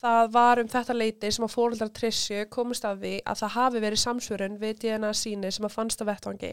Það 0.01 0.31
var 0.33 0.61
um 0.61 0.69
þetta 0.69 0.95
leiti 0.97 1.31
sem 1.33 1.45
að 1.47 1.55
fóröldar 1.57 1.91
Trissju 1.97 2.47
komist 2.53 2.85
að 2.85 2.99
því 3.05 3.13
að 3.25 3.39
það 3.43 3.55
hafi 3.57 3.81
verið 3.81 4.03
samsvörun 4.03 4.59
við 4.61 4.79
DNA 4.83 5.13
síni 5.17 5.51
sem 5.53 5.65
að 5.69 5.73
fannst 5.77 6.03
á 6.05 6.09
vettvangi. 6.09 6.53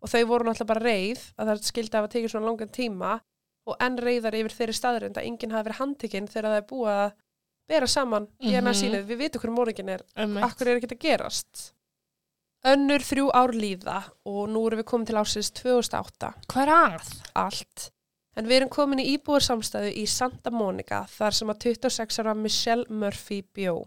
Og 0.00 0.08
þau 0.12 0.22
voru 0.30 0.44
náttúrulega 0.48 0.70
bara 0.72 0.84
reið 0.86 1.24
að 1.36 1.50
það 1.50 1.64
skildi 1.68 1.92
að 1.96 2.00
hafa 2.00 2.12
tekið 2.14 2.32
svona 2.32 2.48
langan 2.48 2.72
tíma 2.72 3.14
og 3.68 3.76
enn 3.84 3.98
reyðar 4.00 4.36
yfir 4.40 4.54
þeirri 4.56 4.76
staðrind 4.78 5.18
að 5.20 5.26
enginn 5.28 5.52
hafi 5.52 5.68
verið 5.68 5.80
handtekinn 5.82 6.28
þegar 6.32 6.48
það 6.52 6.60
er 6.62 6.68
búið 6.70 6.92
að 6.94 7.10
bera 7.68 7.86
saman 7.92 8.28
DNA 8.40 8.60
Mhm. 8.72 8.78
sínið, 8.80 9.02
við 9.04 9.18
vitum 9.20 9.40
hvernig 9.42 9.56
morgin 9.58 9.88
er. 9.92 10.02
Akkur 10.16 10.68
er 10.68 10.76
ekki 10.80 10.88
að 10.94 11.04
gerast 11.04 11.72
önnur 12.66 13.04
þrjú 13.04 13.28
ár 13.34 13.54
líða 13.54 14.00
og 14.26 14.48
nú 14.50 14.64
erum 14.66 14.82
við 14.82 14.88
komin 14.90 15.06
til 15.06 15.20
ásins 15.20 15.52
2008 15.54 16.32
Hvað 16.50 16.64
er 16.64 16.72
að? 16.74 17.12
allt. 17.34 17.90
En 18.38 18.46
við 18.46 18.60
erum 18.60 18.70
komin 18.70 19.02
í 19.02 19.06
íbúarsamstæðu 19.16 19.92
í 19.98 20.06
Santa 20.06 20.50
Monica 20.54 21.04
þar 21.10 21.34
sem 21.34 21.50
að 21.50 21.62
26 21.64 22.20
ára 22.22 22.34
Michelle 22.38 22.86
Murphy 22.88 23.40
bjó. 23.42 23.80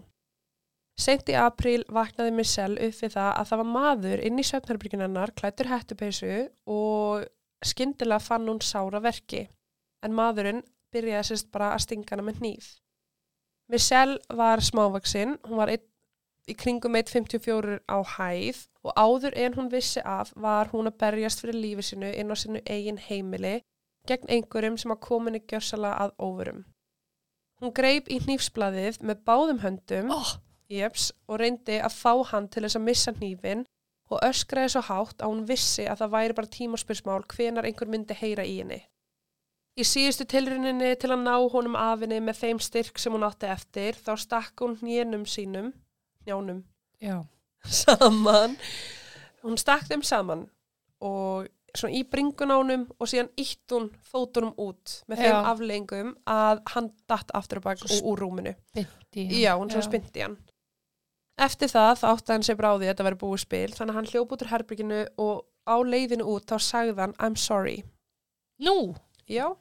Seint 0.99 1.29
í 1.31 1.35
apríl 1.39 1.85
vaknaði 1.89 2.33
Michelle 2.35 2.89
upp 2.89 2.97
við 2.99 3.13
það 3.15 3.29
að 3.31 3.47
það 3.49 3.61
var 3.61 3.69
maður 3.75 4.23
inn 4.27 4.41
í 4.41 4.45
svefnherbyrgjunarnar 4.49 5.31
klættur 5.39 5.71
hættupeysu 5.71 6.33
og 6.69 7.23
skyndilega 7.65 8.19
fann 8.21 8.49
hún 8.49 8.59
sára 8.65 8.99
verki. 9.01 9.45
En 10.03 10.15
maðurinn 10.17 10.63
byrjaði 10.91 11.29
sérst 11.31 11.51
bara 11.53 11.71
að 11.75 11.85
stinga 11.85 12.11
hana 12.11 12.27
með 12.27 12.41
hníf. 12.41 12.67
Michelle 13.71 14.19
var 14.35 14.59
smávaksinn, 14.59 15.37
hún 15.47 15.61
var 15.61 15.71
einn 15.71 15.87
í 16.49 16.55
kringum 16.57 16.97
1,54 16.97 17.81
á 17.85 17.97
hæð 18.15 18.65
og 18.81 18.93
áður 18.97 19.37
en 19.37 19.57
hún 19.57 19.69
vissi 19.71 20.01
af 20.01 20.33
var 20.35 20.71
hún 20.73 20.89
að 20.89 20.97
berjast 21.03 21.43
fyrir 21.43 21.59
lífi 21.59 21.85
sinu 21.91 22.09
inn 22.09 22.33
á 22.33 22.35
sinu 22.35 22.61
eigin 22.65 23.01
heimili 23.09 23.59
gegn 24.09 24.31
einhverjum 24.33 24.77
sem 24.81 24.93
að 24.93 25.03
komin 25.05 25.37
í 25.37 25.43
gjörsala 25.45 25.93
að 26.05 26.15
óverum. 26.17 26.63
Hún 27.61 27.73
greip 27.77 28.07
í 28.09 28.17
hnífsblaðið 28.23 29.03
með 29.05 29.21
báðum 29.27 29.61
höndum 29.61 30.09
Oh, 30.15 30.31
jeps, 30.71 31.11
og 31.29 31.41
reyndi 31.43 31.77
að 31.77 31.93
fá 31.93 32.13
hann 32.31 32.47
til 32.49 32.65
þess 32.65 32.79
að 32.79 32.87
missa 32.87 33.13
hnífin 33.19 33.67
og 34.11 34.23
öskraði 34.25 34.73
svo 34.73 34.81
hátt 34.87 35.21
að 35.21 35.33
hún 35.33 35.43
vissi 35.47 35.85
að 35.87 36.01
það 36.01 36.15
væri 36.15 36.37
bara 36.39 36.53
tímaspyrsmál 36.55 37.21
hvenar 37.31 37.67
einhver 37.67 37.91
myndi 37.91 38.17
heyra 38.17 38.47
í 38.47 38.57
henni. 38.59 38.81
Í 39.79 39.85
síðustu 39.87 40.25
tilruninni 40.27 40.89
til 40.99 41.13
að 41.13 41.21
ná 41.23 41.35
honum 41.53 41.77
af 41.79 42.01
henni 42.03 42.19
með 42.19 42.41
þeim 42.41 42.59
styrk 42.59 42.99
sem 42.99 43.13
hún 43.15 43.23
átti 43.23 43.47
eftir 43.47 43.95
þá 43.95 44.11
stakk 44.19 44.65
hún 44.65 44.75
hnjönum 44.81 45.23
sínum, 45.29 45.71
njánum, 46.27 46.63
já. 47.01 47.17
saman. 47.65 48.57
Hún 49.41 49.57
stakk 49.57 49.87
þeim 49.89 50.03
saman 50.05 50.45
og 51.01 51.49
svona 51.73 51.97
í 51.97 52.03
bringun 52.05 52.53
á 52.53 52.55
honum 52.59 52.85
og 52.99 53.09
síðan 53.09 53.31
ítt 53.39 53.73
hún 53.73 53.89
fótunum 54.05 54.53
út 54.59 55.01
með 55.09 55.23
þeim 55.23 55.49
afleggingum 55.51 56.15
að 56.29 56.63
hann 56.73 56.89
datt 57.09 57.31
aftur 57.37 57.61
og 57.61 57.67
bak 57.69 57.85
og 57.87 58.09
úr 58.11 58.23
rúminu. 58.25 58.55
Já, 59.15 59.55
hún 59.57 59.71
svo 59.71 59.83
spyndi 59.85 60.25
hann. 60.25 60.37
Eftir 61.41 61.71
það 61.71 61.93
þá 62.01 62.07
átti 62.11 62.35
hann 62.35 62.45
sér 62.45 62.59
bráði 62.59 62.85
að 62.85 62.91
þetta 62.91 63.07
væri 63.07 63.21
búið 63.23 63.43
spil 63.45 63.69
þannig 63.73 63.93
að 63.93 63.97
hann 63.97 64.11
hljóp 64.11 64.35
út 64.35 64.43
úr 64.43 64.51
herbygginu 64.51 64.99
og 65.23 65.37
á 65.65 65.75
leiðinu 65.81 66.27
út 66.27 66.45
þá 66.51 66.57
sagði 66.61 66.99
hann 66.99 67.15
I'm 67.17 67.39
sorry. 67.39 67.81
Nú, 68.61 68.93
Já. 69.31 69.55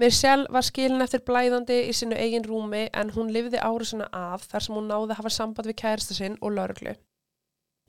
Michelle 0.00 0.48
var 0.50 0.64
skilin 0.64 1.04
eftir 1.04 1.20
blæðandi 1.26 1.82
í 1.90 1.92
sinu 1.94 2.16
eigin 2.16 2.46
rúmi 2.48 2.86
en 2.96 3.12
hún 3.12 3.32
lifði 3.34 3.60
árusuna 3.60 4.08
af 4.16 4.46
þar 4.48 4.64
sem 4.64 4.76
hún 4.78 4.88
náði 4.88 5.10
að 5.12 5.18
hafa 5.20 5.32
samband 5.36 5.68
við 5.68 5.80
kærasta 5.82 6.16
sinn 6.16 6.38
og 6.40 6.54
lörglu. 6.56 6.94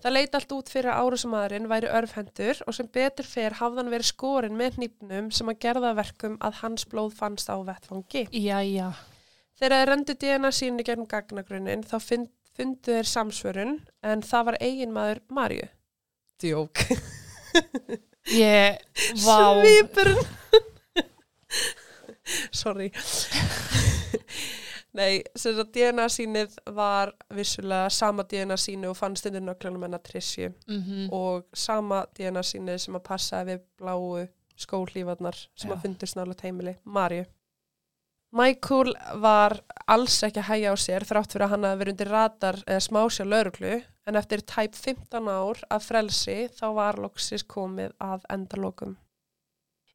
Það 0.03 0.15
leit 0.17 0.33
allt 0.35 0.51
út 0.51 0.67
fyrir 0.67 0.91
að 0.91 1.05
árusumadurinn 1.05 1.69
væri 1.71 1.87
örfhendur 1.95 2.59
og 2.67 2.75
sem 2.75 2.89
betur 2.91 3.23
fer 3.23 3.55
hafði 3.55 3.79
hann 3.79 3.91
verið 3.93 4.09
skorinn 4.09 4.57
með 4.59 4.79
hnýpnum 4.81 5.29
sem 5.31 5.47
að 5.47 5.61
gerða 5.63 5.93
verkum 5.95 6.35
að 6.43 6.57
hans 6.59 6.83
blóð 6.91 7.13
fannst 7.15 7.47
á 7.47 7.55
vettfangi. 7.63 8.25
jæja. 8.35 8.89
Þegar 9.55 9.77
þeir 9.77 9.91
rendu 9.93 10.17
DNA 10.19 10.51
sínu 10.51 10.83
gegnum 10.83 11.07
gagnagrunnin 11.07 11.85
þá 11.87 11.95
fund, 12.03 12.27
fundu 12.57 12.97
þeir 12.97 13.09
samsvörun 13.13 13.77
en 14.03 14.25
það 14.27 14.49
var 14.49 14.59
eiginmaður 14.59 15.23
Marju. 15.31 15.69
Djók. 16.43 16.83
Ég, 18.43 18.83
vá. 19.23 19.39
Svipurinn. 19.63 20.25
Sorry. 22.63 22.91
Nei, 24.93 25.23
sem 25.33 25.57
að 25.57 25.71
DNA 25.73 26.05
sínið 26.13 26.57
var 26.75 27.15
vissulega 27.33 27.89
sama 27.89 28.25
DNA 28.29 28.57
sínu 28.61 28.91
og 28.91 28.97
fannst 28.99 29.25
undir 29.25 29.41
nöglunum 29.41 29.87
hennar 29.87 30.03
Trissju 30.05 30.51
Mm 30.69 31.07
og 31.13 31.47
sama 31.53 32.03
DNA 32.13 32.43
sínið 32.45 32.77
sem 32.85 32.97
að 32.97 33.05
passaði 33.07 33.55
við 33.55 33.63
bláu 33.81 34.27
skóhlífarnar 34.57 35.37
sem 35.57 35.71
Já. 35.71 35.75
að 35.75 35.81
fundist 35.81 36.15
nála 36.17 36.35
heimili, 36.41 36.75
Marju. 36.85 37.25
Michael 38.33 38.95
var 39.21 39.59
alls 39.87 40.15
ekki 40.25 40.41
að 40.41 40.47
hægja 40.47 40.73
á 40.73 40.75
sér 40.81 41.05
þrátt 41.05 41.33
fyrir 41.33 41.45
að 41.45 41.51
hann 41.53 41.67
hafi 41.67 41.79
verið 41.81 41.93
undir 41.93 42.09
radar 42.09 42.57
eða 42.65 42.85
smásjá 42.87 43.25
lauruglu 43.27 43.75
en 44.09 44.17
eftir 44.17 44.41
tæp 44.41 44.73
15 44.73 45.29
ár 45.29 45.61
af 45.69 45.85
frelsi 45.85 46.37
þá 46.57 46.65
var 46.73 46.97
loksis 47.01 47.45
komið 47.45 47.93
að 48.01 48.25
endalokum. 48.33 48.95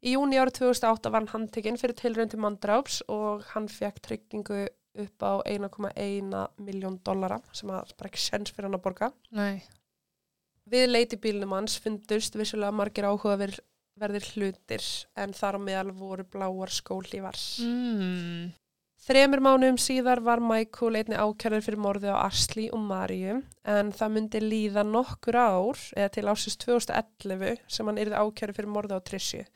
Í 0.07 0.15
júni 0.15 0.39
árið 0.39 0.61
2008 0.61 1.11
var 1.11 1.25
hann 1.25 1.33
handtekinn 1.33 1.79
fyrir 1.81 1.97
tilrönd 1.99 2.31
til 2.31 2.43
mandráps 2.43 3.01
og 3.11 3.43
hann 3.55 3.67
fekk 3.73 3.99
tryggingu 4.05 4.67
upp 4.99 5.25
á 5.27 5.33
1,1 5.47 6.37
miljón 6.63 7.01
dollara 7.07 7.41
sem 7.53 7.71
að 7.71 7.95
bara 7.99 8.11
ekki 8.11 8.23
sens 8.23 8.55
fyrir 8.55 8.69
hann 8.69 8.79
að 8.79 8.85
borga. 8.85 9.11
Nei. 9.35 9.65
Við 10.69 10.87
leiti 10.91 11.19
bílnum 11.19 11.57
hans 11.57 11.79
fundust 11.83 12.37
vissulega 12.39 12.75
margir 12.75 13.09
áhugaverðir 13.09 14.31
hlutir 14.35 14.87
en 15.19 15.35
þar 15.35 15.59
á 15.59 15.61
meðal 15.67 15.93
voru 15.97 16.27
bláar 16.29 16.73
skólífar. 16.73 17.39
Mm. 17.65 18.55
Þremur 19.09 19.41
mánuðum 19.41 19.79
síðar 19.81 20.21
var 20.21 20.43
Michael 20.45 20.99
einni 21.01 21.17
ákjærður 21.17 21.65
fyrir 21.65 21.81
morðið 21.81 22.13
á 22.13 22.27
Asli 22.27 22.67
og 22.75 22.83
Marju 22.85 23.39
en 23.65 23.93
það 23.97 24.15
myndi 24.15 24.43
líða 24.45 24.85
nokkur 24.85 25.39
ár 25.39 25.81
eða 25.97 26.11
til 26.13 26.27
ásins 26.29 26.59
2011 26.61 27.63
sem 27.73 27.89
hann 27.89 28.03
yrði 28.03 28.21
ákjærður 28.21 28.59
fyrir 28.59 28.75
morðið 28.75 29.01
á 29.01 29.07
Trissu. 29.09 29.47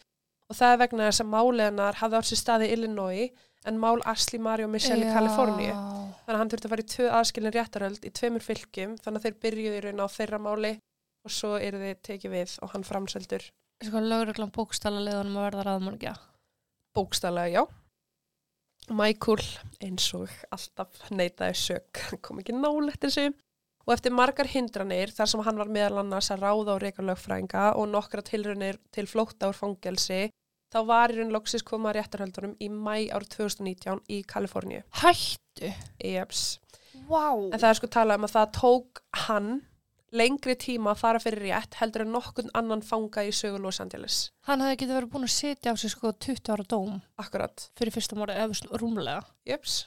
Og 0.52 0.58
það 0.58 0.74
er 0.74 0.80
vegna 0.82 1.08
þess 1.08 1.24
að 1.24 1.32
máleganar 1.32 1.98
hafði 2.02 2.18
átt 2.18 2.28
sér 2.28 2.40
staði 2.42 2.68
í 2.68 2.74
Illinois 2.76 3.44
en 3.64 3.78
mál 3.80 4.02
Asli, 4.10 4.40
Marju 4.42 4.66
og 4.68 4.72
Michelle 4.74 5.06
í 5.06 5.14
Kaliforníu. 5.14 5.72
Þannig 5.72 6.34
að 6.34 6.40
hann 6.42 6.52
þurfti 6.52 6.68
að 6.68 6.74
fara 6.74 6.84
í 6.84 6.90
tvö 6.92 7.06
aðskilin 7.18 7.54
réttaröld 7.54 8.04
í 8.04 8.12
tveimur 8.12 8.44
fylgjum 8.44 8.96
þannig 9.00 9.22
að 9.22 9.26
þeir 9.26 9.38
byrjuði 9.46 9.78
í 9.78 9.84
raun 9.86 10.02
á 10.04 10.06
þeirra 10.12 10.40
máli 10.42 10.72
og 11.22 11.32
svo 11.32 11.54
eru 11.56 11.80
þið 11.80 12.02
tekið 12.08 12.34
við 12.36 12.56
og 12.60 12.74
hann 12.74 12.84
framseldur 12.84 13.48
Sko, 13.82 13.98
lögreglan 13.98 14.52
bókstala 14.54 15.00
leiðunum 15.02 15.40
að 15.40 15.46
verða 15.48 15.62
raðmörgja. 15.66 16.12
bókstælega, 16.94 17.48
já. 17.50 17.62
Michael, 18.92 19.42
eins 19.82 20.06
og 20.14 20.30
alltaf 20.54 21.00
neitaði 21.10 21.56
sök, 21.58 22.02
kom 22.22 22.42
ekki 22.42 22.54
nálægt 22.54 23.02
þessu. 23.06 23.32
Og 23.82 23.94
eftir 23.96 24.14
margar 24.14 24.46
hindranir, 24.46 25.10
þar 25.10 25.30
sem 25.32 25.42
hann 25.42 25.58
var 25.58 25.70
meðal 25.72 26.02
annars 26.04 26.30
að 26.30 26.44
ráða 26.44 26.76
á 26.78 26.82
reyka 26.82 27.02
lögfræðinga 27.02 27.64
og 27.80 27.88
nokkra 27.90 28.22
tilraunir 28.22 28.78
til 28.94 29.08
flótta 29.10 29.50
úr 29.50 29.58
fangelsi, 29.58 30.28
þá 30.72 30.78
var 30.88 31.12
í 31.12 31.18
raun 31.18 31.34
loksis 31.34 31.64
koma 31.66 31.92
réttarhöldunum 31.94 32.54
í 32.62 32.68
mæ 32.72 33.10
árið 33.12 33.34
2019 33.36 34.00
í 34.12 34.22
Kaliforníu. 34.28 34.82
Hættu? 35.02 35.72
Jeps. 36.00 36.46
Vá. 37.08 37.28
En 37.52 37.58
það 37.58 37.68
er 37.70 37.78
sko 37.80 37.90
talað 37.92 38.20
um 38.20 38.26
að 38.28 38.34
það 38.36 38.50
tók 38.58 39.02
hann 39.26 39.52
lengri 40.12 40.54
tíma 40.60 40.92
að 40.92 41.00
fara 41.00 41.20
fyrir 41.22 41.46
rétt 41.46 41.78
heldur 41.80 42.04
en 42.04 42.12
nokkun 42.12 42.50
annan 42.58 42.84
fanga 42.84 43.24
í 43.24 43.32
sögu 43.34 43.60
Los 43.62 43.80
Angeles. 43.80 44.26
Hann 44.48 44.60
hefði 44.64 44.82
getið 44.82 44.98
verið 44.98 45.12
búin 45.14 45.28
að 45.28 45.34
sitja 45.34 45.72
á 45.72 45.76
sig 45.80 45.94
sko 45.94 46.12
20 46.12 46.52
ára 46.52 46.66
dóm 46.68 47.00
Akkurat. 47.20 47.68
fyrir 47.78 47.94
fyrsta 47.94 48.18
morði, 48.18 48.36
eða 48.36 48.80
rúmlega. 48.80 49.22
Jeps. 49.48 49.86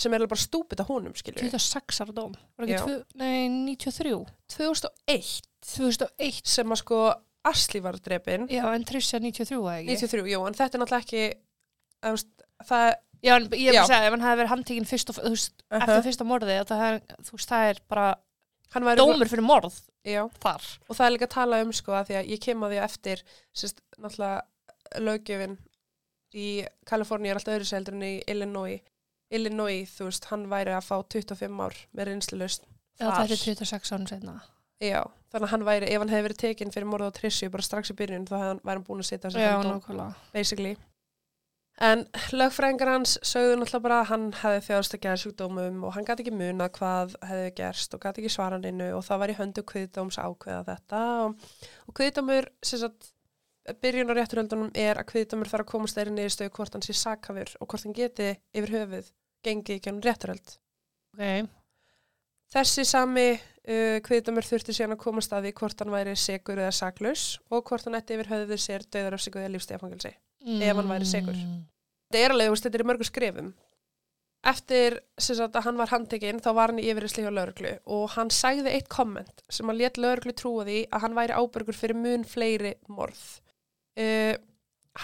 Sem 0.00 0.14
er 0.14 0.22
alveg 0.22 0.32
bara 0.32 0.40
stúpid 0.40 0.80
á 0.80 0.84
honum, 0.88 1.12
skilju. 1.12 1.44
26 1.44 2.00
ára 2.00 2.16
dóm. 2.16 2.36
Var 2.56 2.68
ekki, 2.68 2.80
tvö, 2.86 2.98
nei, 3.20 3.48
93. 3.76 4.14
2001 4.56 5.42
2001. 5.60 6.40
sem 6.48 6.72
að 6.72 6.80
sko 6.80 7.00
Asli 7.48 7.80
var 7.80 7.96
drepin. 8.04 8.48
Já, 8.52 8.64
en 8.74 8.84
Trisha 8.84 9.20
93, 9.22 9.56
eða 9.56 9.76
ekki? 9.78 9.94
93, 9.96 10.26
jú, 10.34 10.42
en 10.46 10.56
þetta 10.58 10.76
er 10.76 10.82
náttúrulega 10.82 11.06
ekki, 11.06 11.22
veist, 12.04 12.32
það, 12.68 12.88
Já, 13.20 13.34
en 13.36 13.46
ég 13.52 13.68
er 13.68 13.82
að 13.82 13.90
segja, 13.90 14.08
ef 14.08 14.14
hann 14.14 14.22
hefði 14.24 14.40
verið 14.40 14.50
handtekinn 14.54 14.88
fyrst 14.88 15.10
og, 15.12 15.16
veist, 15.26 15.64
uh 15.68 15.76
eftir 15.76 16.04
fyrsta 16.06 16.26
morði, 16.28 16.56
það 16.68 16.84
þú 17.26 17.34
veist, 17.36 17.50
það 17.50 17.64
er 17.70 17.80
bara 17.92 18.06
dómur 18.96 19.28
fyrir 19.28 19.44
morð 19.44 19.76
já, 20.06 20.22
þar. 20.40 20.68
og 20.88 20.96
það 20.96 21.06
er 21.06 21.14
líka 21.16 21.28
að 21.28 21.34
tala 21.34 21.58
um 21.64 21.72
sko 21.76 21.96
að 21.98 22.06
því 22.08 22.16
að 22.20 22.30
ég 22.32 22.42
kem 22.46 22.64
að 22.64 22.72
því 22.72 22.78
eftir, 22.86 23.24
sérst, 23.52 23.82
náttúrulega 23.98 25.02
löggjöfin 25.04 25.58
í 26.30 26.46
Kaliforníu 26.88 27.32
er 27.32 27.40
alltaf 27.40 27.58
öðru 27.58 27.68
seldur 27.68 27.96
en 27.98 28.06
í 28.06 28.14
Illinois. 28.30 28.80
Illinois, 29.30 29.90
þú 29.90 30.08
veist, 30.08 30.30
hann 30.30 30.46
væri 30.50 30.72
að 30.74 30.86
fá 30.86 30.96
25 31.12 31.60
ár 31.62 31.76
með 31.94 32.08
reynslulust. 32.08 32.64
Já, 32.98 33.10
þetta 33.10 33.36
er 33.36 33.42
26 33.44 33.92
ánum 33.94 34.08
setna. 34.10 34.36
Já, 34.80 35.02
þannig 35.32 35.46
að 35.46 35.50
hann 35.52 35.64
væri, 35.66 35.88
ef 35.92 36.00
hann 36.00 36.12
hefði 36.14 36.26
verið 36.28 36.38
tekinn 36.40 36.70
fyrir 36.72 36.88
morð 36.88 37.10
á 37.12 37.16
Trissu 37.16 37.50
bara 37.52 37.64
strax 37.66 37.92
í 37.92 37.96
byrjun, 37.98 38.28
þá 38.30 38.36
hann 38.40 38.62
væri 38.64 38.78
hann 38.78 38.86
búin 38.86 39.02
að 39.02 39.10
sitja 39.10 39.32
Já, 39.34 39.58
nákvæmlega. 39.64 40.14
basically. 40.32 40.76
En 41.80 42.02
lögfræðingar 42.36 42.90
hans 42.92 43.14
sögðu 43.24 43.54
náttúrulega 43.56 43.84
bara 43.86 43.98
að 44.02 44.08
hann 44.10 44.24
hefði 44.36 44.64
þjáðast 44.66 44.96
að 44.96 45.02
gera 45.04 45.20
sjúkdómum 45.22 45.84
og 45.88 45.94
hann 45.94 46.04
gæti 46.08 46.24
ekki 46.26 46.34
muna 46.36 46.66
hvað 46.76 47.14
hefði 47.24 47.52
gerst 47.56 47.94
og 47.96 48.02
gæti 48.02 48.20
ekki 48.20 48.32
svara 48.34 48.58
neinu 48.60 48.90
og 48.98 49.04
það 49.06 49.22
var 49.22 49.32
í 49.32 49.36
höndu 49.38 49.64
kviðdóms 49.70 50.18
ákveða 50.20 50.66
þetta 50.66 51.00
og, 51.24 51.46
og 51.88 51.96
kviðdómur, 51.96 52.50
sem 52.60 52.82
sagt, 52.82 53.08
byrjun 53.80 54.12
á 54.12 54.14
rétturhöldunum 54.18 54.74
er 54.76 55.00
að 55.00 55.08
kviðdómur 55.12 55.48
þarf 55.48 55.64
að 55.64 55.70
komast 55.72 55.96
þeirri 55.96 56.16
niðurstöðu 56.18 56.52
hvort 56.58 56.76
hann 56.76 56.84
sé 56.84 56.96
sakhafur 57.00 57.54
og 57.60 57.70
hvort 57.72 57.88
hann 57.88 57.96
geti 57.96 58.28
yfir 58.52 58.76
höfuð 58.76 59.08
gengið 59.46 59.80
í 59.80 59.82
gennum 59.86 60.04
rétturhöld. 60.04 60.56
Ok, 61.16 61.48
Þessi 62.50 62.82
sami 62.84 63.28
uh, 63.68 63.96
kviðdómur 64.06 64.46
þurfti 64.46 64.74
síðan 64.76 64.96
að 64.96 65.02
komast 65.04 65.34
að 65.34 65.48
því 65.48 65.54
hvort 65.60 65.82
hann 65.82 65.94
væri 65.94 66.14
segur 66.18 66.60
eða 66.60 66.76
saklaus 66.76 67.24
og 67.50 67.64
hvort 67.68 67.88
hann 67.88 67.98
ætti 67.98 68.16
yfir 68.16 68.30
höfuð 68.32 68.62
sér 68.62 68.86
döðarafsíku 68.88 69.42
eða 69.42 69.54
lífstegafangilsi. 69.56 70.14
Ef 70.60 70.78
hann 70.80 70.94
væri 70.94 71.08
sekur. 71.08 71.36
Mm. 71.36 71.58
Þetta 72.10 72.24
er 72.24 72.34
alveg, 72.34 72.56
þetta 72.64 72.78
er 72.78 72.84
í 72.84 72.88
mörgu 72.90 73.06
skrifum. 73.06 73.50
Eftir 74.50 74.96
sagt, 75.20 75.52
að 75.52 75.66
hann 75.66 75.76
var 75.76 75.90
handtekinn 75.92 76.40
þá 76.40 76.50
var 76.56 76.72
hann 76.72 76.80
í 76.80 76.86
yfirrisli 76.88 77.26
hjá 77.26 77.28
lauruglu 77.28 77.74
og 77.92 78.06
hann 78.14 78.30
sagði 78.32 78.72
eitt 78.72 78.88
komment 78.88 79.42
sem 79.52 79.68
að 79.68 79.82
let 79.82 80.00
lauruglu 80.00 80.32
trúa 80.32 80.64
því 80.64 80.78
að 80.88 81.02
hann 81.04 81.18
væri 81.18 81.36
ábyrgur 81.36 81.76
fyrir 81.76 81.98
mun 82.00 82.24
fleiri 82.24 82.72
morð. 82.88 83.20
Uh, 84.00 84.32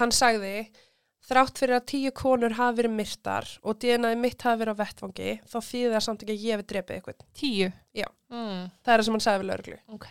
hann 0.00 0.14
sagði 0.14 0.70
þrátt 1.26 1.60
fyrir 1.60 1.76
að 1.78 1.86
tíu 1.90 2.12
konur 2.16 2.56
hafi 2.58 2.80
verið 2.80 2.96
myrtar 2.96 3.48
og 3.62 3.78
DNAði 3.82 4.18
mitt 4.22 4.42
hafi 4.46 4.62
verið 4.62 4.78
á 4.78 4.80
vettfangi 4.82 5.36
þá 5.46 5.56
þýði 5.68 5.92
það 5.94 6.04
samt 6.06 6.24
ekki 6.24 6.34
að 6.36 6.44
ég 6.46 6.56
hef 6.56 6.66
drepið 6.72 6.98
eitthvað. 6.98 7.28
Tíu? 7.40 7.70
Já. 7.96 8.08
Mm. 8.32 8.66
Það 8.82 8.92
er 8.92 9.00
það 9.00 9.06
sem 9.08 9.16
hann 9.16 9.24
sagði 9.26 9.42
við 9.42 9.50
lauruglu. 9.50 9.78
Ok. 9.96 10.10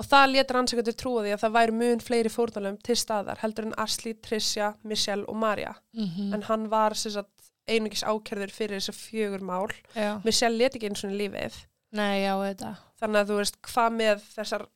Og 0.00 0.08
það 0.08 0.30
letur 0.32 0.56
rannsækjöndur 0.56 0.96
trúa 0.96 1.22
því 1.26 1.32
að 1.34 1.42
það 1.42 1.56
væri 1.58 1.76
mun 1.76 2.02
fleiri 2.04 2.32
fórnalum 2.32 2.78
til 2.80 2.96
staðar 2.96 3.42
heldur 3.42 3.68
en 3.68 3.74
Asli, 3.82 4.14
Tricia, 4.24 4.72
Michelle 4.82 5.28
og 5.28 5.36
Marja. 5.36 5.74
Mm 5.92 6.34
En 6.34 6.46
hann 6.48 6.68
var 6.72 6.96
sagt, 6.96 7.50
einungis 7.68 8.02
ákjörður 8.02 8.54
fyrir 8.54 8.80
þess 8.80 8.96
fjögur 8.96 9.44
mál. 9.44 9.68
Já. 9.94 10.18
Michelle 10.24 10.56
let 10.56 10.78
ekki 10.78 10.88
eins 10.88 11.04
og 11.04 11.12
lífið. 11.12 11.58
Nei, 11.92 12.22
já, 12.22 12.32
þetta. 12.38 12.74
Þannig 13.02 13.20
að 13.20 13.30
þú 13.30 13.36
veist, 13.40 13.56
hvað 13.66 13.96
með 13.98 14.24
þessar 14.34 14.66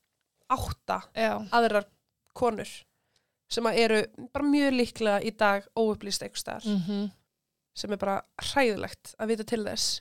átta 0.55 0.99
Já. 1.17 1.33
aðrar 1.55 1.87
konur 2.37 2.71
sem 3.51 3.67
eru 3.73 4.01
bara 4.33 4.49
mjög 4.49 4.73
líklega 4.79 5.21
í 5.23 5.35
dag 5.37 5.67
óupplýst 5.77 6.25
eitthvað 6.25 6.43
staðar 6.45 6.71
Mm 6.71 7.13
sem 7.79 7.95
er 7.95 8.01
bara 8.01 8.19
hræðilegt 8.53 9.15
að 9.19 9.33
vita 9.33 9.47
til 9.51 9.63
þess. 9.67 10.01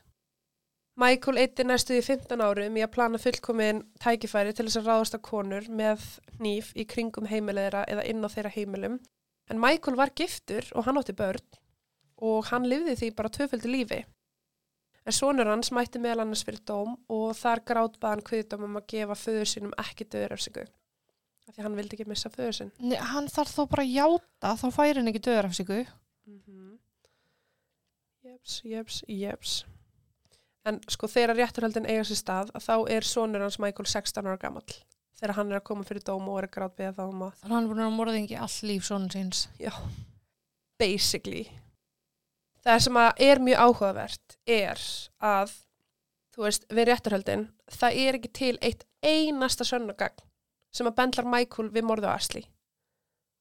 Michael 1.01 1.39
eitti 1.41 1.65
næstu 1.65 1.95
í 1.97 2.03
15 2.05 2.41
árum 2.45 2.75
í 2.77 2.83
að 2.85 2.91
plana 2.93 3.19
fullkomin 3.21 3.81
tækifæri 4.01 4.53
til 4.53 4.67
þess 4.67 4.81
að 4.83 4.89
ráðast 4.91 5.17
að 5.17 5.23
konur 5.25 5.69
með 5.73 6.03
hníf 6.37 6.69
í 6.77 6.85
kringum 6.89 7.29
heimilegra 7.31 7.81
eða 7.89 8.05
inn 8.11 8.21
á 8.21 8.29
þeirra 8.29 8.53
heimilum. 8.53 8.99
En 9.49 9.61
Michael 9.61 9.97
var 9.97 10.13
giftur 10.13 10.69
og 10.77 10.85
hann 10.85 11.01
átti 11.01 11.17
börn 11.17 11.57
og 12.23 12.51
hann 12.51 12.69
lifði 12.69 12.93
því 12.99 13.09
bara 13.17 13.33
tvöföldu 13.33 13.71
lífi. 13.73 14.03
En 15.03 15.17
sonur 15.17 15.49
hans 15.49 15.73
mætti 15.73 15.99
meðal 15.99 16.27
annars 16.27 16.45
fyrir 16.45 16.61
dóm 16.69 16.93
og 17.11 17.33
þar 17.41 17.63
grátbaðan 17.67 18.23
kviðdóm 18.29 18.69
um 18.69 18.77
að 18.79 18.87
gefa 18.93 19.17
föður 19.17 19.49
sínum 19.49 19.73
ekki 19.81 20.05
döðurafsöku. 20.13 20.67
Því 21.51 21.65
hann 21.65 21.75
vildi 21.77 21.97
ekki 21.97 22.07
missa 22.09 22.31
föður 22.33 22.55
sinn. 22.57 22.71
Nei, 22.79 22.95
hann 22.97 23.27
þarf 23.29 23.51
þó 23.51 23.65
bara 23.69 23.83
að 23.83 23.91
játa, 23.93 24.53
þá 24.61 24.67
færi 24.71 24.95
hann 24.99 25.11
ekki 25.11 25.21
döðarafsíku. 25.27 25.81
Mm 26.25 26.39
-hmm. 26.39 26.71
Jeps, 28.23 28.61
jeps, 28.63 29.03
jeps. 29.07 29.65
En 30.65 30.79
sko 30.87 31.07
þegar 31.11 31.35
rétturhöldin 31.35 31.85
eiga 31.85 32.03
sér 32.07 32.17
stað 32.21 32.53
að 32.55 32.65
þá 32.69 32.75
er 32.95 33.03
sonur 33.03 33.43
hans 33.43 33.59
Michael 33.59 33.85
16 33.85 34.25
ára 34.25 34.39
gamall. 34.39 34.79
Þegar 35.19 35.35
hann 35.35 35.51
er 35.51 35.59
að 35.59 35.67
koma 35.67 35.83
fyrir 35.83 36.03
dóm 36.03 36.29
og 36.29 36.39
er 36.39 36.47
að 36.47 36.55
grátbeða 36.55 36.95
þá 36.95 37.03
um 37.09 37.21
að 37.27 37.35
Þannig 37.41 37.51
að 37.51 37.55
hann 37.55 37.63
er 37.63 37.69
búin 37.69 37.85
að 37.85 37.97
morðingi 37.97 38.39
all 38.39 38.55
líf 38.63 38.83
svona 38.87 39.09
síns. 39.11 39.47
basically 40.79 41.47
það 42.63 42.83
sem 42.85 42.99
er 43.27 43.41
mjög 43.43 43.63
áhugavert 43.65 44.37
er 44.49 44.83
að 45.23 45.55
þú 46.33 46.45
veist, 46.47 46.67
við 46.71 46.89
rétturhöldin 46.89 47.47
það 47.71 47.99
er 48.05 48.19
ekki 48.19 48.31
til 48.39 48.53
eitt 48.61 48.85
einasta 49.03 49.67
sönnugagn 49.67 50.23
sem 50.73 50.87
að 50.89 50.95
bendlar 50.99 51.27
Michael 51.29 51.69
við 51.75 51.85
morðu 51.87 52.09
á 52.09 52.15
Asli. 52.17 52.43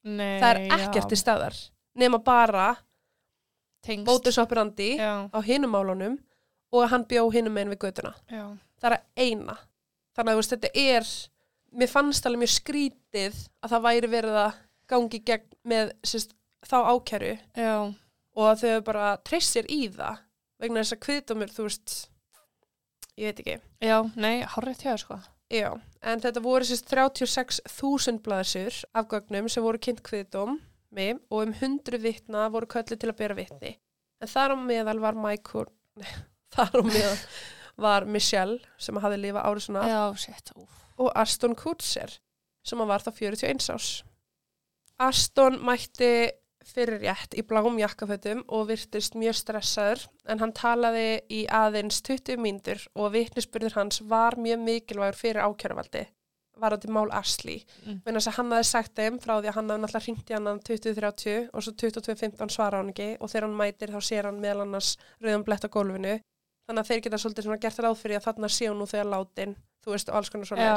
Nei, 0.05 0.41
Það 0.43 0.51
er 0.51 0.63
ekkert 0.79 1.09
til 1.13 1.19
staðar 1.21 1.57
nema 1.99 2.19
bara 2.25 2.73
Tengst. 3.83 4.07
mótus 4.07 4.39
operandi 4.39 4.97
Já, 4.99 5.29
á 5.31 5.39
hinum 5.47 5.71
málunum 5.75 6.17
og 6.73 6.89
hann 6.91 7.05
bjó 7.09 7.27
hinum 7.35 7.57
einn 7.59 7.71
við 7.75 7.79
götuna. 7.87 8.15
já. 8.31 8.45
Það 8.83 8.89
er 8.91 8.97
að 8.97 9.27
eina. 9.27 9.57
Þannig 10.17 10.33
að 10.33 10.39
veist, 10.41 10.53
þetta 10.57 10.71
er, 10.75 11.11
mér 11.79 11.89
fannst 11.93 12.27
alveg 12.27 12.41
mjög 12.43 12.53
skrítið 12.57 13.37
að 13.63 13.71
það 13.75 13.85
væri 13.87 14.09
verið 14.13 14.39
að 14.43 14.57
gangi 14.93 15.21
gegn 15.25 15.53
með 15.71 15.93
sérst, 16.05 16.35
þá 16.67 16.77
ákæru 16.93 17.31
Já, 17.57 17.77
og 18.35 18.49
að 18.51 18.63
þau 18.65 18.81
bara 18.89 19.17
treyssir 19.25 19.69
í 19.71 19.87
það 19.95 20.19
vegna 20.63 20.83
þess 20.83 20.97
að 20.97 21.03
kviðdómur, 21.07 21.53
þú 21.55 21.63
veist, 21.69 21.95
ég 23.19 23.31
veit 23.31 23.41
ekki. 23.43 23.57
já, 23.83 23.97
nei, 24.17 24.43
hárið 24.47 24.77
tjáður 24.83 25.03
sko. 25.05 25.19
Já, 25.53 25.71
en 26.03 26.23
þetta 26.23 26.43
voru 26.43 26.67
sérst 26.67 26.91
36.000 26.91 28.21
blaðsur 28.25 28.83
af 28.99 29.09
gögnum 29.11 29.49
sem 29.51 29.65
voru 29.65 29.81
kynnt 29.83 30.03
kviðdóm 30.07 30.59
með 30.93 31.23
og 31.31 31.47
um 31.47 31.55
100 31.55 32.03
vitna 32.03 32.49
voru 32.53 32.69
köllu 32.71 32.99
til 32.99 33.11
að 33.11 33.19
bera 33.21 33.39
vitni. 33.39 33.77
En 34.23 34.31
þar 34.31 34.55
á 34.55 34.57
meðal 34.61 34.99
var 35.03 35.19
Michael, 35.19 35.69
þar 36.55 36.79
á 36.79 36.83
meðal 36.87 37.19
var 37.83 38.07
Michelle 38.07 38.61
sem 38.81 38.99
hafði 39.01 39.23
lifað 39.23 39.49
árið 39.49 39.67
svona 39.67 39.87
Já, 39.89 40.03
og 41.01 41.11
Aston 41.19 41.57
Kutcher 41.59 42.19
sem 42.67 42.83
var 42.87 43.03
þá 43.03 43.11
41 43.17 43.71
ás. 43.73 43.89
Aston 45.03 45.59
mætti 45.65 46.13
fyrir 46.69 47.03
rétt 47.03 47.37
í 47.39 47.45
bláum 47.47 47.79
jakkafötum 47.81 48.43
og 48.49 48.69
virtist 48.71 49.17
mjög 49.19 49.39
stressaður 49.41 50.07
en 50.31 50.43
hann 50.43 50.55
talaði 50.57 51.21
í 51.33 51.45
aðeins 51.51 52.03
20 52.07 52.41
mínútur 52.43 52.83
og 52.95 53.15
vitnisspurður 53.17 53.79
hans 53.81 54.03
var 54.09 54.39
mjög 54.41 54.65
mikilvægur 54.67 55.19
fyrir 55.19 55.47
ákjæruvaldi 55.47 56.07
var 56.63 56.77
þetta 56.77 56.93
mál 56.93 57.11
Ashley. 57.17 57.63
Mm. 57.87 58.01
Þess 58.07 58.29
að 58.29 58.37
hann 58.39 58.55
hafði 58.55 58.69
sagt 58.69 58.95
þeim 58.99 59.19
frá 59.23 59.35
því 59.35 59.51
að 59.51 59.57
hann 59.57 59.73
hafði 59.73 59.83
náttúrulega 59.83 60.05
hringt 60.07 60.31
í 60.31 60.37
hann 60.37 60.63
2030 60.69 61.49
og 61.51 61.65
svo 61.65 61.75
22.15 61.83 62.55
svara 62.55 62.83
hann 62.83 62.93
ekki 62.93 63.09
og 63.19 63.33
þegar 63.33 63.49
hann 63.49 63.59
mætir 63.59 63.95
þá 63.95 64.01
sér 64.09 64.29
hann 64.29 64.41
meðal 64.43 64.67
annars 64.67 64.95
rauðan 65.23 65.47
blett 65.49 65.67
á 65.67 65.71
gólfinu. 65.73 66.17
Þannig 66.69 66.85
að 66.85 66.91
þeir 66.91 67.05
geta 67.07 67.23
svolítið 67.23 67.49
svona 67.49 67.63
gert 67.63 67.83
ráð 67.83 67.99
fyrir 67.99 68.21
að 68.21 68.27
þarna 68.29 68.53
sé 68.53 68.69
hún 68.69 68.83
nú 68.83 68.89
þegar 68.91 69.09
látin 69.11 69.57
þú 69.83 69.97
veist 69.97 70.13
og 70.13 70.19
alls 70.19 70.31
konar 70.31 70.51
svona 70.53 70.69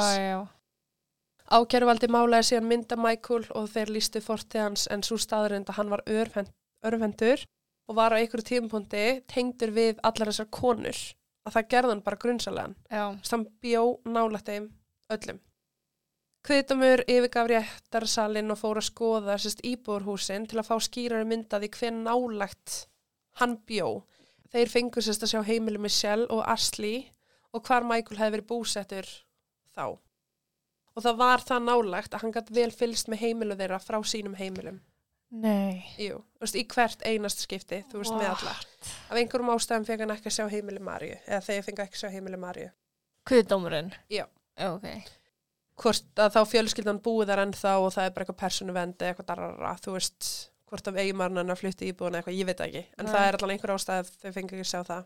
Ákæruvaldi 1.46 2.08
málaði 2.10 2.48
síðan 2.48 2.66
mynda 2.66 2.96
Michael 2.98 3.44
og 3.54 3.68
þeir 3.70 3.92
lístu 3.94 4.22
fortið 4.22 4.64
hans 4.64 4.86
en 4.90 5.04
svo 5.06 5.18
staðurind 5.20 5.68
að 5.70 5.76
hann 5.78 5.92
var 5.92 6.02
örvend, 6.10 6.50
örvendur 6.82 7.44
og 7.86 7.98
var 7.98 8.14
á 8.14 8.18
einhverju 8.18 8.48
tímapunkti 8.48 9.04
tengdur 9.30 9.70
við 9.76 10.00
allar 10.02 10.32
þessar 10.32 10.48
konur 10.50 10.98
að 11.46 11.54
það 11.54 11.68
gerði 11.74 11.92
hann 11.94 12.06
bara 12.08 12.18
grunnsalega 12.24 13.10
hann 13.30 13.44
bjó 13.62 13.84
nálægt 14.10 14.50
þeim 14.50 14.66
öllum. 15.14 15.38
Kviðdómur 16.46 17.02
yfirgaf 17.10 17.48
réttarsalinn 17.50 18.54
og 18.54 18.58
fór 18.60 18.78
að 18.78 18.88
skoða 18.88 19.38
sérst 19.42 19.62
íbúrhúsin 19.66 20.46
til 20.50 20.60
að 20.60 20.68
fá 20.68 20.76
skýrari 20.82 21.26
myndaði 21.26 21.70
hver 21.74 21.94
nálægt 21.94 22.76
hann 23.40 23.56
bjó. 23.66 24.02
Þeir 24.50 24.70
fengur 24.70 25.02
sérst 25.02 25.26
að 25.26 25.32
sjá 25.34 25.40
heimili 25.46 25.78
Michelle 25.82 26.26
og 26.30 26.42
Ashley 26.46 27.04
og 27.54 27.66
hvar 27.66 27.86
Michael 27.86 28.20
hefði 28.20 28.36
verið 28.36 28.50
búsettur 28.50 29.10
þá. 29.74 29.98
Og 30.96 31.04
það 31.04 31.18
var 31.20 31.44
það 31.44 31.66
nálægt 31.66 32.14
að 32.16 32.22
hann 32.24 32.32
gætt 32.32 32.52
vel 32.56 32.70
fylgst 32.72 33.10
með 33.12 33.22
heimilu 33.24 33.56
þeirra 33.58 33.80
frá 33.84 33.98
sínum 34.04 34.36
heimilum. 34.38 34.80
nei. 35.36 35.84
Jú, 36.00 36.22
þú 36.38 36.46
veist, 36.46 36.56
í 36.56 36.64
hvert 36.72 37.02
einast 37.04 37.42
skipti, 37.44 37.82
þú 37.90 38.00
veist, 38.00 38.14
með 38.16 38.30
alla. 38.30 38.54
Af 39.10 39.18
einhverjum 39.20 39.52
ástæðum 39.52 39.84
fengi 39.88 40.06
hann 40.06 40.14
ekki 40.14 40.30
að 40.30 40.36
sjá 40.38 40.46
heimili 40.48 40.80
Marju, 40.80 41.18
eða 41.26 41.42
þeir 41.44 41.66
fengi 41.66 41.84
ekki 41.84 41.98
að 41.98 42.02
sjá 42.04 42.14
heimili 42.14 42.40
Marju. 42.40 42.70
Kviðdómurinn? 43.26 43.90
Já. 44.08 44.24
Já, 44.56 44.70
ok. 44.72 44.86
hvort 45.76 46.20
að 46.22 46.30
þá 46.32 46.38
fjölskyldan 46.48 47.00
búið 47.04 47.28
þar 47.28 47.42
ennþá 47.42 47.72
og 47.82 47.90
það 47.92 48.06
er 48.06 48.12
bara 48.14 48.24
eitthvað 48.24 48.38
persónu 48.40 48.76
vendi 48.76 49.04
eitthvað 49.04 49.26
darara, 49.28 49.72
þú 49.84 49.96
veist 49.98 50.28
hvort 50.70 50.88
af 50.88 50.96
eigimarnan 51.02 51.52
að 51.52 51.60
flytta 51.60 51.84
íbúðuna 51.86 52.22
eitthvað, 52.22 52.38
ég 52.38 52.48
veit 52.48 52.62
ekki 52.64 52.82
en 52.96 53.04
Nei. 53.04 53.12
það 53.12 53.26
er 53.26 53.38
allan 53.38 53.52
einhver 53.54 53.72
ástæð 53.74 53.98
að 54.00 54.14
þau 54.22 54.32
fengi 54.38 54.62
ekki 54.62 55.02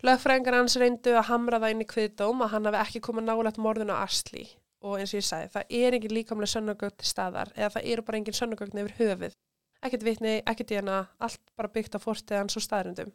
Lögfræðingar 0.00 0.56
hans 0.56 0.78
reyndu 0.80 1.12
að 1.12 1.26
hamra 1.28 1.58
það 1.60 1.74
inn 1.74 1.84
í 1.84 1.86
kviðdóm 1.88 2.42
að 2.42 2.52
hann 2.54 2.68
hafi 2.70 2.78
ekki 2.80 3.02
komið 3.04 3.26
nálægt 3.28 3.58
morðinu 3.60 3.92
á 3.92 4.02
Asli 4.02 4.46
og 4.80 4.98
eins 4.98 5.14
og 5.14 5.20
ég 5.20 5.26
sagði, 5.26 5.50
það 5.54 5.74
er 5.80 5.96
engin 5.96 6.16
líkamlega 6.16 6.54
sönnugögn 6.54 6.98
til 7.00 7.08
staðar 7.08 7.52
eða 7.56 7.72
það 7.76 7.88
eru 7.94 8.06
bara 8.06 8.20
engin 8.20 8.38
sönnugögn 8.40 8.84
yfir 8.84 8.96
höfuð. 9.00 9.34
Ekkert 9.80 10.04
vitni, 10.04 10.38
ekkert 10.44 10.72
díana, 10.72 11.02
allt 11.18 11.40
bara 11.56 11.72
byggt 11.72 11.96
á 11.96 12.00
fortið 12.00 12.42
hans 12.42 12.56
og 12.60 12.64
staðrindum 12.64 13.12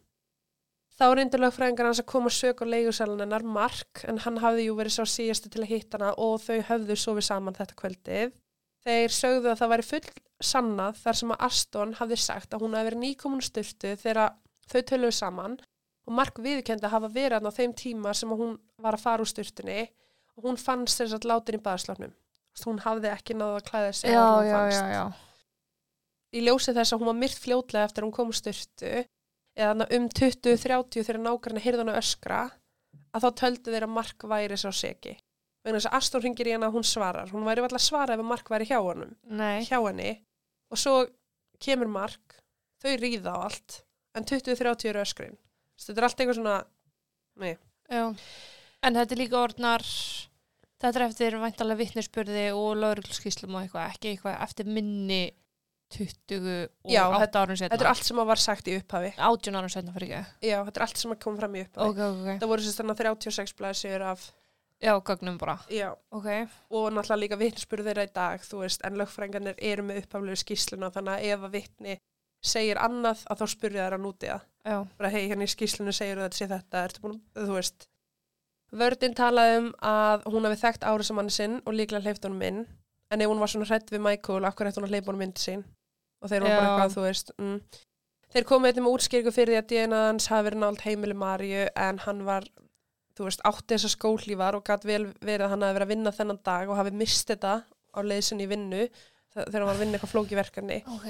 Þá 0.96 1.10
reyndu 1.12 1.40
lögfræðingar 1.42 1.90
hans 1.90 2.00
að 2.00 2.08
koma 2.08 2.30
sök 2.32 2.62
á 2.64 2.66
leigusaluninnar 2.72 3.44
Mark 3.44 4.06
en 4.08 4.22
hann 4.24 4.38
hafði 4.40 4.70
jú 4.70 4.78
verið 4.78 4.94
sá 4.96 5.12
síðastu 5.12 5.50
til 5.52 5.66
að 5.66 5.74
hitta 5.74 5.98
hana 6.00 6.14
og 6.24 6.38
þau 6.40 6.62
höfðu 6.70 6.96
sofið 7.02 7.26
saman 7.28 7.58
þetta 7.58 7.76
kvöldið. 7.82 8.32
Þeir 8.86 9.16
sögðu 9.18 9.50
að 9.52 9.60
það 9.60 9.72
væri 9.74 9.86
full 9.90 10.14
sannað 10.40 11.02
þar 11.02 11.20
sem 11.20 11.34
að 11.36 11.44
Aston 11.50 11.92
hafði 12.00 12.20
sagt 12.24 12.56
að 12.56 12.64
hún 12.64 12.78
hefði 12.78 12.90
verið 12.90 13.04
nýkomun 13.04 13.44
styrtu 13.44 13.92
þegar 14.06 14.38
þau 14.72 14.80
töluðu 14.94 15.18
saman 15.20 15.58
og 16.06 16.16
Mark 16.16 16.40
viðkendi 16.48 16.88
að 16.88 16.96
hafa 16.96 17.12
verið 17.12 17.38
hann 17.42 17.52
á 17.52 17.58
þeim 17.60 17.76
tíma 17.84 18.16
sem 18.16 18.32
að 18.32 18.44
hún 18.46 18.56
var 18.80 18.96
að 18.96 19.04
fara 19.04 19.26
úr 19.26 19.32
styrtunni 19.34 19.82
og 20.36 20.48
hún 20.48 20.60
fannst 20.60 21.02
þess 21.02 21.18
að 21.18 21.30
látin 21.32 21.60
í 21.60 21.64
baðslafnum. 21.64 22.14
Hún 22.66 22.80
hafði 22.86 23.12
ekki 23.12 23.36
náðu 23.36 23.58
að 23.60 23.66
klæða 23.68 23.94
sig 23.96 24.14
Já, 24.14 24.22
hún 24.24 24.48
já, 24.48 24.60
já, 24.72 25.06
í 26.36 26.44
ljósi 26.44 26.74
þess 26.76 26.94
að 26.94 27.02
hún 27.02 27.10
var 27.12 27.18
myrt 27.20 27.42
fljótlega 27.42 27.88
eftir 27.88 28.04
að 28.04 28.08
hún 28.08 28.16
kom 28.16 28.32
styrtu 28.36 28.94
eða 29.56 29.88
um 29.96 30.08
20-30 30.12 31.04
þegar 31.04 31.22
nágrann 31.24 31.64
hirðan 31.64 31.92
að 31.94 32.00
öskra 32.02 32.42
að 33.16 33.26
þá 33.26 33.30
töldu 33.42 33.74
þeir 33.74 33.88
að 33.88 33.94
Mark 33.96 34.26
væri 34.32 34.60
sá 34.60 34.70
seki. 34.76 35.16
Vegna 35.66 35.80
þess 35.80 35.90
að 35.90 35.98
Aston 36.00 36.26
ringir 36.26 36.50
í 36.50 36.56
hana 36.56 36.70
og 36.70 36.78
hún 36.78 36.88
svarar. 36.88 37.32
Hún 37.32 37.46
væri 37.48 37.64
alltaf 37.64 37.80
að 37.80 37.86
svara 37.88 38.16
ef 38.16 38.24
að 38.24 38.30
Mark 38.32 38.52
væri 38.52 38.68
hjá 38.70 38.80
hjá 39.66 39.80
henni 39.80 40.12
og 40.72 40.82
svo 40.82 40.96
kemur 41.64 41.90
Mark, 41.92 42.40
þau 42.84 42.92
ríða 43.00 43.36
á 43.36 43.38
allt 43.48 43.80
en 44.16 44.28
20-30 44.28 44.92
eru 44.92 45.02
öskrin. 45.04 45.40
Þetta 45.80 46.02
er 46.02 46.08
allt 46.08 46.22
eitthvað 46.22 46.40
svona, 46.40 46.58
nei. 47.42 47.56
En 48.86 48.94
þetta 49.00 49.16
er 49.16 49.22
líka 49.24 49.40
orðnar, 49.42 49.84
þetta 50.84 51.00
er 51.02 51.06
eftir 51.08 51.38
væntalega 51.42 51.80
vittnesspurði 51.82 52.44
og 52.54 52.76
lauruglskíslum 52.84 53.56
og 53.58 53.64
eitthvað, 53.66 53.90
ekki 53.96 54.12
eitthvað 54.14 54.38
eftir 54.46 54.70
minni 54.70 55.24
20 55.96 56.48
og 56.84 56.92
Já, 56.92 57.04
8 57.14 57.40
árum 57.42 57.58
setna. 57.58 57.76
þetta 57.76 57.86
er 57.86 57.92
allt 57.92 58.08
sem 58.08 58.18
var 58.30 58.42
sagt 58.42 58.68
í 58.70 58.76
upphafi. 58.80 59.12
18 59.22 59.58
árum 59.60 59.70
setna 59.72 59.94
fyrir 59.96 60.16
ekki. 60.18 60.50
Já, 60.50 60.58
þetta 60.68 60.82
er 60.82 60.86
allt 60.88 61.02
sem 61.02 61.14
að 61.14 61.20
koma 61.26 61.42
fram 61.42 61.56
í 61.56 61.62
upphafi. 61.66 61.90
Ok, 61.90 62.00
ok, 62.02 62.24
ok. 62.26 62.40
Það 62.42 62.52
voru 62.52 62.66
sérst 62.66 62.82
þannig 62.82 63.00
36 63.02 63.56
blæðsir 63.60 64.06
af, 64.12 64.26
Já, 64.84 64.92
gögnum 65.08 65.38
bara. 65.40 65.58
já, 65.72 65.96
Ok. 66.12 66.26
og 66.70 66.90
náttúrulega 66.92 67.22
líka 67.22 67.38
vittnesspurði 67.40 67.86
þeirra 67.88 68.04
í 68.10 68.14
dag, 68.14 68.42
þú 68.44 68.60
veist, 68.66 68.82
en 68.84 68.98
lögfrænganir 69.00 69.56
eru 69.58 69.84
með 69.88 70.02
upphaflegu 70.04 70.36
skýsluna 70.42 70.90
þannig 70.92 71.14
að 71.16 71.24
ef 71.32 71.46
að 71.48 71.54
vittni 71.56 71.98
segir 72.44 72.78
annað 72.78 73.24
að 73.32 73.40
þá 73.40 73.46
spurði 73.56 73.80
þær 73.80 73.96
að 73.96 74.04
núti 74.04 74.28
það. 74.28 74.42
Já. 74.66 74.78
Bara 75.00 75.10
hei, 75.16 75.28
hérna 75.30 75.48
í 75.48 75.54
skýslunu 75.54 75.94
segir 75.96 76.18
þetta 76.20 76.36
sé 76.38 76.48
þetta, 76.52 76.84
ertu 76.90 77.02
búin, 77.06 77.22
þú 77.34 77.54
veist. 77.56 77.88
Vördin 78.74 79.14
talaði 79.16 79.58
um 79.62 79.72
að 79.86 80.26
hún 80.34 80.48
hafi 80.48 80.62
þekkt 80.64 80.88
árisamann 80.90 81.32
sinn 81.34 81.60
og 81.66 81.76
líklega 81.78 82.04
hleyft 82.04 82.26
honum 82.26 82.42
inn, 82.44 82.62
en 83.14 83.22
ef 83.22 83.30
hún 83.30 83.42
var 83.42 83.52
svona 83.52 83.68
hrætt 83.70 83.92
við 83.94 84.02
Michael, 84.04 84.46
af 84.46 84.56
hverju 84.56 84.72
ætti 84.72 84.82
hún 84.82 84.88
að 84.88 84.96
hleypa 84.96 85.12
honum 85.12 85.26
inn 85.28 85.36
til 85.36 85.46
sín? 85.46 85.66
Og 86.24 86.32
þeir 86.32 86.46
voru 86.46 86.56
bara 86.56 86.72
eitthvað, 86.72 86.96
þú 86.96 87.04
veist, 87.06 87.32
mm. 87.38 87.60
Þeir 88.36 88.48
komið 88.50 88.68
eitthvað 88.68 88.84
með 88.84 88.96
útskýringu 88.98 89.32
fyrir 89.32 89.54
því 89.54 89.58
að 89.62 89.68
DNA 89.70 90.00
hans 90.10 90.26
hafi 90.28 90.46
verið 90.50 90.60
nált 90.60 90.82
heimili 90.84 91.16
Marju 91.16 91.68
en 91.86 92.00
hann 92.04 92.24
var, 92.28 92.48
þú 93.16 93.28
veist, 93.30 93.44
átti 93.48 93.78
þessa 93.78 93.92
skólífar 93.94 94.58
og 94.58 94.66
gætt 94.68 94.88
vel 94.90 95.06
verið 95.22 95.46
að 95.46 95.54
hann 95.54 95.64
hafi 95.64 95.78
verið 95.78 95.86
að 95.86 95.94
vinna 95.94 96.14
þennan 96.18 96.42
dag 96.50 96.72
og 96.72 96.80
hafi 96.82 96.92
mist 97.00 97.32
þetta 97.32 97.54
á 97.64 98.00
leiðsinn 98.04 98.44
í 98.44 98.50
vinnu 98.52 98.82
þegar 99.36 99.56
hann 99.62 99.70
var 99.70 99.76
að 99.78 99.84
vinna 99.86 100.00
eitthvað 100.00 100.14
flókiverkefni. 100.16 100.82
Ok. 100.98 101.08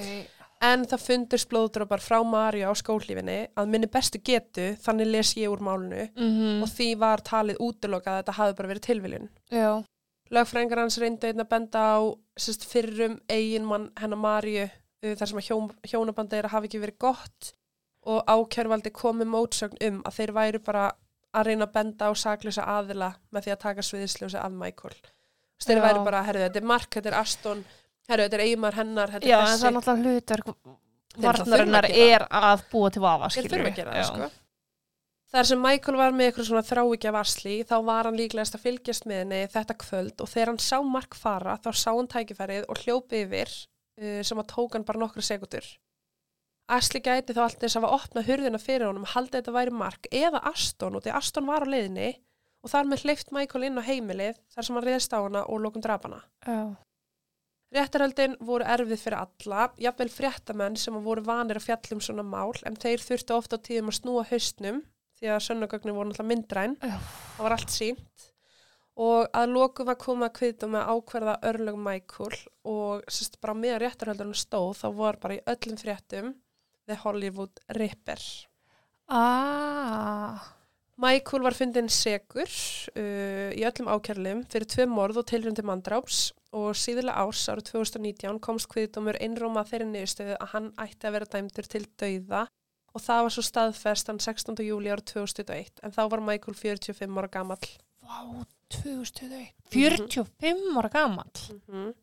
En 0.63 0.85
það 0.87 1.01
fundurst 1.03 1.49
blóðdrópar 1.51 2.01
frá 2.03 2.21
Marju 2.23 2.69
á 2.71 2.73
skólífinni 2.79 3.39
að 3.59 3.71
minni 3.73 3.89
bestu 3.91 4.21
getu, 4.23 4.71
þannig 4.81 5.09
les 5.11 5.33
ég 5.37 5.51
úr 5.51 5.59
málunu 5.63 6.07
Mm 6.15 6.63
og 6.63 6.69
því 6.71 6.87
var 6.97 7.21
talið 7.21 7.59
útlokað 7.59 8.13
að 8.13 8.17
þetta 8.21 8.37
hafi 8.39 8.55
bara 8.55 8.67
verið 8.67 8.85
tilviljun. 8.87 9.29
Já. 9.51 9.83
Lögfræðingar 10.31 10.79
hans 10.81 10.97
reyndu 10.97 11.27
einn 11.27 11.43
að 11.43 11.49
benda 11.49 11.79
á 11.79 11.99
sérst, 12.37 12.65
fyrrum 12.65 13.19
eiginmann 13.29 13.91
hennar 13.99 14.17
Marju 14.17 14.65
uh, 14.65 15.15
þar 15.15 15.27
sem 15.27 15.37
að 15.37 15.47
hjón, 15.49 15.69
hjónabandi 15.85 16.35
þeirra 16.35 16.53
hafi 16.55 16.69
ekki 16.69 16.81
verið 16.81 16.97
gott 16.97 17.51
og 18.05 18.23
ákjörvaldi 18.29 18.91
komið 18.95 19.27
mótsögn 19.27 19.81
um 19.87 20.01
að 20.05 20.17
þeir 20.19 20.33
væru 20.33 20.61
bara 20.65 20.91
að 21.35 21.49
reyna 21.49 21.67
að 21.67 21.75
benda 21.75 22.09
á 22.09 22.11
saklösa 22.15 22.65
aðila 22.77 23.11
með 23.33 23.45
því 23.45 23.53
að 23.53 23.63
taka 23.65 23.85
sviðisljósi 23.85 24.39
af 24.39 24.51
Michael. 24.51 24.95
Þeir 25.65 25.79
Já. 25.79 25.85
væru 25.87 26.03
bara, 26.05 26.23
herru, 26.27 26.43
þetta 26.45 26.61
er 26.61 26.69
Mark, 26.71 26.89
þetta 26.95 27.11
er 27.11 27.17
Aston, 27.19 27.63
herru, 28.09 28.25
þetta 28.25 28.37
er 28.39 28.45
eiginmann 28.45 28.75
hennar, 28.79 29.13
þetta 29.13 29.29
Já, 29.29 29.35
er 29.35 29.43
en 29.43 29.51
þessi. 29.51 29.61
það 29.61 29.69
er 29.69 29.77
náttúrulega 29.77 30.15
hlutverk 30.15 30.55
varnarinnar 31.25 31.87
er 31.91 32.25
að 32.29 32.65
búa 32.71 32.89
til 32.91 33.03
vafa, 33.03 33.29
Þeir 33.29 33.45
skilur 33.45 33.53
þurfa 33.55 33.71
að 33.71 33.79
gera 33.79 33.93
það, 33.95 34.09
sko. 34.09 34.41
Þar 35.35 35.47
sem 35.49 35.63
Michael 35.65 35.97
var 35.99 36.13
með 36.15 36.29
eitthvað 36.29 36.47
svona 36.47 36.63
þrávíkja 36.63 37.11
varsli, 37.15 37.55
þá 37.67 37.75
var 37.87 38.07
hann 38.07 38.19
líklegast 38.19 38.55
að 38.55 38.65
fylgjast 38.67 39.07
með 39.09 39.21
henni 39.23 39.39
þetta 39.51 39.75
kvöld 39.81 40.21
og 40.23 40.29
þegar 40.31 40.51
hann 40.51 40.61
sá 40.63 40.77
Mark 40.85 41.17
fara, 41.19 41.55
þá 41.59 41.71
sá 41.75 41.89
hann 41.91 42.11
tækifærið 42.11 42.67
og 42.71 42.83
hljópi 42.83 43.23
yfir 43.25 43.51
uh, 43.51 44.21
sem 44.23 44.39
að 44.39 44.51
tók 44.53 44.77
hann 44.77 44.85
bara 44.87 45.01
nokkra 45.01 45.25
sekundur. 45.25 45.67
Asli 46.71 47.01
gæti 47.03 47.35
þá 47.35 47.41
alltaf 47.45 47.61
þess 47.61 47.77
að 47.77 47.83
hafa 47.83 47.97
opnað 47.99 48.29
hurðina 48.29 48.61
fyrir 48.61 48.87
honum, 48.87 49.09
haldið 49.11 49.41
þetta 49.41 49.57
væri 49.57 49.75
Mark 49.81 50.07
eða 50.09 50.41
Aston 50.49 50.95
og 50.97 51.03
því 51.05 51.13
Aston 51.19 51.49
var 51.49 51.67
á 51.67 51.71
leiðinni 51.73 52.07
og 52.65 52.71
þar 52.71 52.87
með 52.89 53.03
hleyft 53.05 53.35
Michael 53.35 53.67
inn 53.67 53.77
á 53.77 53.83
heimilið 53.85 54.39
þar 54.55 54.65
sem 54.69 54.79
hann 54.79 54.87
reyðst 54.87 55.13
á 55.13 55.19
hana 55.19 55.43
og 55.45 55.61
lókum 55.61 55.83
drapana. 55.83 56.23
Já. 56.47 56.73
Réttarhöldin 57.75 58.37
voru 58.45 58.63
erfið 58.71 59.01
fyrir 59.01 59.17
alla, 59.19 59.65
jafnvel 59.81 60.11
fréttamenn 60.13 60.77
sem 60.79 60.95
voru 61.03 61.25
vanir 61.25 61.59
að 61.59 61.65
fjallum 61.67 62.03
svona 62.03 62.23
mál, 62.23 62.53
en 62.63 62.77
þeir 62.79 63.03
þurftu 63.03 63.35
ofta 63.35 63.59
á 63.59 63.65
tíðum 63.65 63.91
að 63.91 63.97
snúa 63.99 64.23
haustnum 64.29 64.79
því 65.19 65.31
að 65.33 65.43
sönnugögnin 65.47 65.97
voru 65.97 66.11
náttúrulega 66.11 66.29
myndræn, 66.31 66.77
Já. 66.79 66.95
það 67.35 67.43
var 67.43 67.55
allt 67.57 67.75
sínt 67.75 68.31
og 68.95 69.27
að 69.35 69.51
lokum 69.51 69.91
að 69.91 70.01
koma 70.05 70.29
að 70.29 70.35
kviðdum 70.39 70.75
með 70.75 70.89
ákverða 70.93 71.35
örlög 71.49 71.79
Michael 71.83 72.37
og 72.71 73.07
sérst 73.11 73.39
bara 73.43 73.57
meðan 73.59 73.81
réttarhöldunum 73.83 74.37
stóð 74.39 74.71
þá 74.79 74.87
var 74.95 75.19
bara 75.19 75.35
í 75.35 75.43
öllum 75.51 75.79
fréttum 75.81 76.29
The 76.87 76.95
Hollywood 77.01 77.59
Ripper. 77.75 78.21
Ah. 79.11 80.39
Michael 81.01 81.43
var 81.43 81.57
fundin 81.57 81.89
segur 81.91 82.47
uh, 82.47 83.51
í 83.51 83.65
öllum 83.67 83.91
ákærlum 83.91 84.45
fyrir 84.47 84.69
tvö 84.71 84.87
morð 84.87 85.19
og 85.19 85.27
tilröndi 85.27 85.65
mandráps 85.67 86.29
og 86.55 86.77
síðulega 86.79 87.25
árs 87.25 87.43
árið 87.51 87.71
2019 87.73 88.39
komst 88.43 88.69
kviðdómur 88.71 89.19
einróma 89.19 89.65
þeirri 89.67 89.89
niðurstöðu 89.89 90.37
að 90.39 90.53
hann 90.53 90.69
ætti 90.85 91.09
að 91.09 91.17
vera 91.17 91.31
dæmdur 91.35 91.67
til 91.71 91.83
dauða 91.99 92.45
og 92.95 93.03
það 93.03 93.25
var 93.25 93.35
svo 93.35 93.43
staðfest 93.49 94.11
hann 94.11 94.21
16. 94.23 94.63
júli 94.63 94.93
árið 94.93 95.09
2021 95.11 95.83
en 95.83 95.95
þá 95.97 96.01
var 96.13 96.23
Michael 96.23 96.57
45 96.61 97.19
ára 97.19 97.31
gamall. 97.33 97.69
Vá, 98.05 98.19
2001. 98.71 99.53
45 99.73 100.79
ára 100.79 100.91
gamall. 100.93 101.45
Mm 101.67 101.93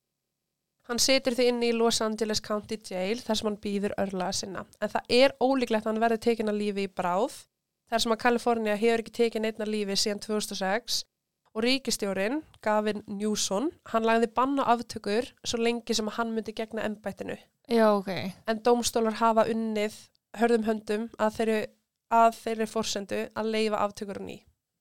Hann 0.90 0.98
situr 0.98 1.36
því 1.36 1.44
inn 1.46 1.62
í 1.62 1.70
Los 1.76 2.00
Angeles 2.02 2.42
County 2.42 2.78
Jail 2.82 3.20
þar 3.22 3.38
sem 3.38 3.48
hann 3.48 3.58
býður 3.62 3.94
örlaða 4.02 4.34
sinna 4.34 4.64
en 4.82 4.90
það 4.90 5.14
er 5.14 5.34
ólíklegt 5.38 5.86
að 5.86 5.92
hann 5.92 6.02
verði 6.02 6.18
tekin 6.26 6.50
að 6.50 6.58
lífi 6.58 6.86
í 6.88 6.90
bráð 6.90 7.36
þar 7.92 8.02
sem 8.02 8.14
að 8.14 8.20
Kalifornia 8.24 8.74
hefur 8.80 9.04
ekki 9.04 9.14
tekin 9.20 9.46
einna 9.46 9.68
lífi 9.68 9.96
síðan 10.02 10.22
2006 10.24 10.98
og 11.54 11.64
ríkistjórin, 11.66 12.40
Gavin 12.64 13.02
Newson, 13.06 13.70
hann 13.92 14.06
lagði 14.08 14.30
banna 14.34 14.64
aftökur 14.72 15.26
svo 15.44 15.58
lengi 15.60 15.94
sem 15.94 16.08
hann 16.16 16.32
myndi 16.34 16.54
gegna 16.56 16.84
embættinu. 16.88 17.36
Já, 17.68 17.90
ok. 17.94 18.08
En 18.48 18.62
dómstólar 18.64 19.18
hafa 19.20 19.44
unnið 19.52 19.94
hörðum 20.40 20.64
höndum 20.66 21.04
að 21.20 21.36
þeirri, 21.36 21.58
að 22.12 22.38
þeirri 22.40 22.66
fórsendu 22.72 23.20
að 23.36 23.50
leifa 23.52 23.82
aftökur 23.84 24.20
á 24.20 24.24
ný. 24.24 24.38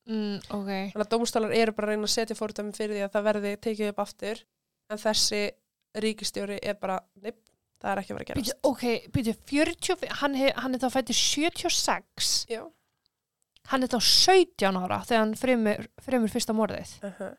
Mm, 0.09 0.39
ok. 0.49 0.69
Þannig 0.95 1.03
að 1.05 1.11
dómstólar 1.11 1.53
eru 1.55 1.76
bara 1.78 1.91
að 1.91 1.93
reyna 1.97 2.07
að 2.09 2.15
setja 2.15 2.36
fórtöfum 2.39 2.74
fyrir 2.74 2.95
því 2.97 3.03
að 3.05 3.13
það 3.17 3.28
verði 3.30 3.51
tekið 3.67 3.91
upp 3.91 3.99
aftur 4.05 4.41
en 4.91 4.97
þessi 5.03 5.41
ríkistjóri 6.01 6.57
er 6.63 6.80
bara, 6.82 6.97
nepp, 7.22 7.38
það 7.84 7.91
er 7.91 8.01
ekki 8.01 8.13
að 8.13 8.17
vera 8.17 8.34
að 8.34 8.39
Býtu, 8.39 8.55
gerast. 8.55 8.65
ok, 8.72 9.11
býtu, 9.15 9.36
40, 9.51 10.07
hann, 10.22 10.36
hef, 10.39 10.55
hann 10.63 10.76
er 10.76 10.82
þá 10.82 10.89
fættur 10.95 11.19
76, 11.19 12.32
Já. 12.49 12.63
Hann 13.72 13.84
er 13.86 13.91
þá 13.91 13.99
17 14.03 14.78
ára 14.82 14.99
þegar 15.07 15.24
hann 15.24 15.36
fremur, 15.39 15.88
fremur 16.05 16.32
fyrsta 16.34 16.55
morðið. 16.57 16.97
Uh 17.07 17.32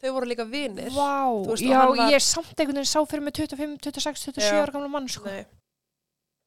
Þau 0.00 0.14
voru 0.16 0.28
líka 0.30 0.46
vinir. 0.48 0.86
Þú 0.94 1.50
veist, 1.50 1.60
já, 1.66 1.76
var- 1.84 1.98
ég 2.08 2.14
er 2.16 2.22
samt 2.24 2.54
einhvern 2.56 2.78
veginn 2.78 2.88
sá 2.88 3.02
fyrir 3.04 3.20
mig 3.26 3.34
25, 3.36 3.74
26, 3.84 4.22
27 4.30 4.46
Já. 4.48 4.62
ára 4.62 4.72
gamla 4.72 4.88
mann, 4.88 5.08
sko. 5.12 5.26
Nei. 5.28 5.42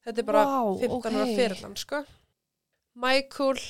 Þetta 0.04 0.18
er 0.18 0.26
bara 0.26 0.40
Vá, 0.48 0.80
15 0.80 1.14
ára 1.14 1.22
ok. 1.28 1.36
fyrir 1.38 1.60
hann, 1.62 1.76
sko. 1.78 2.00
Michael, 2.98 3.60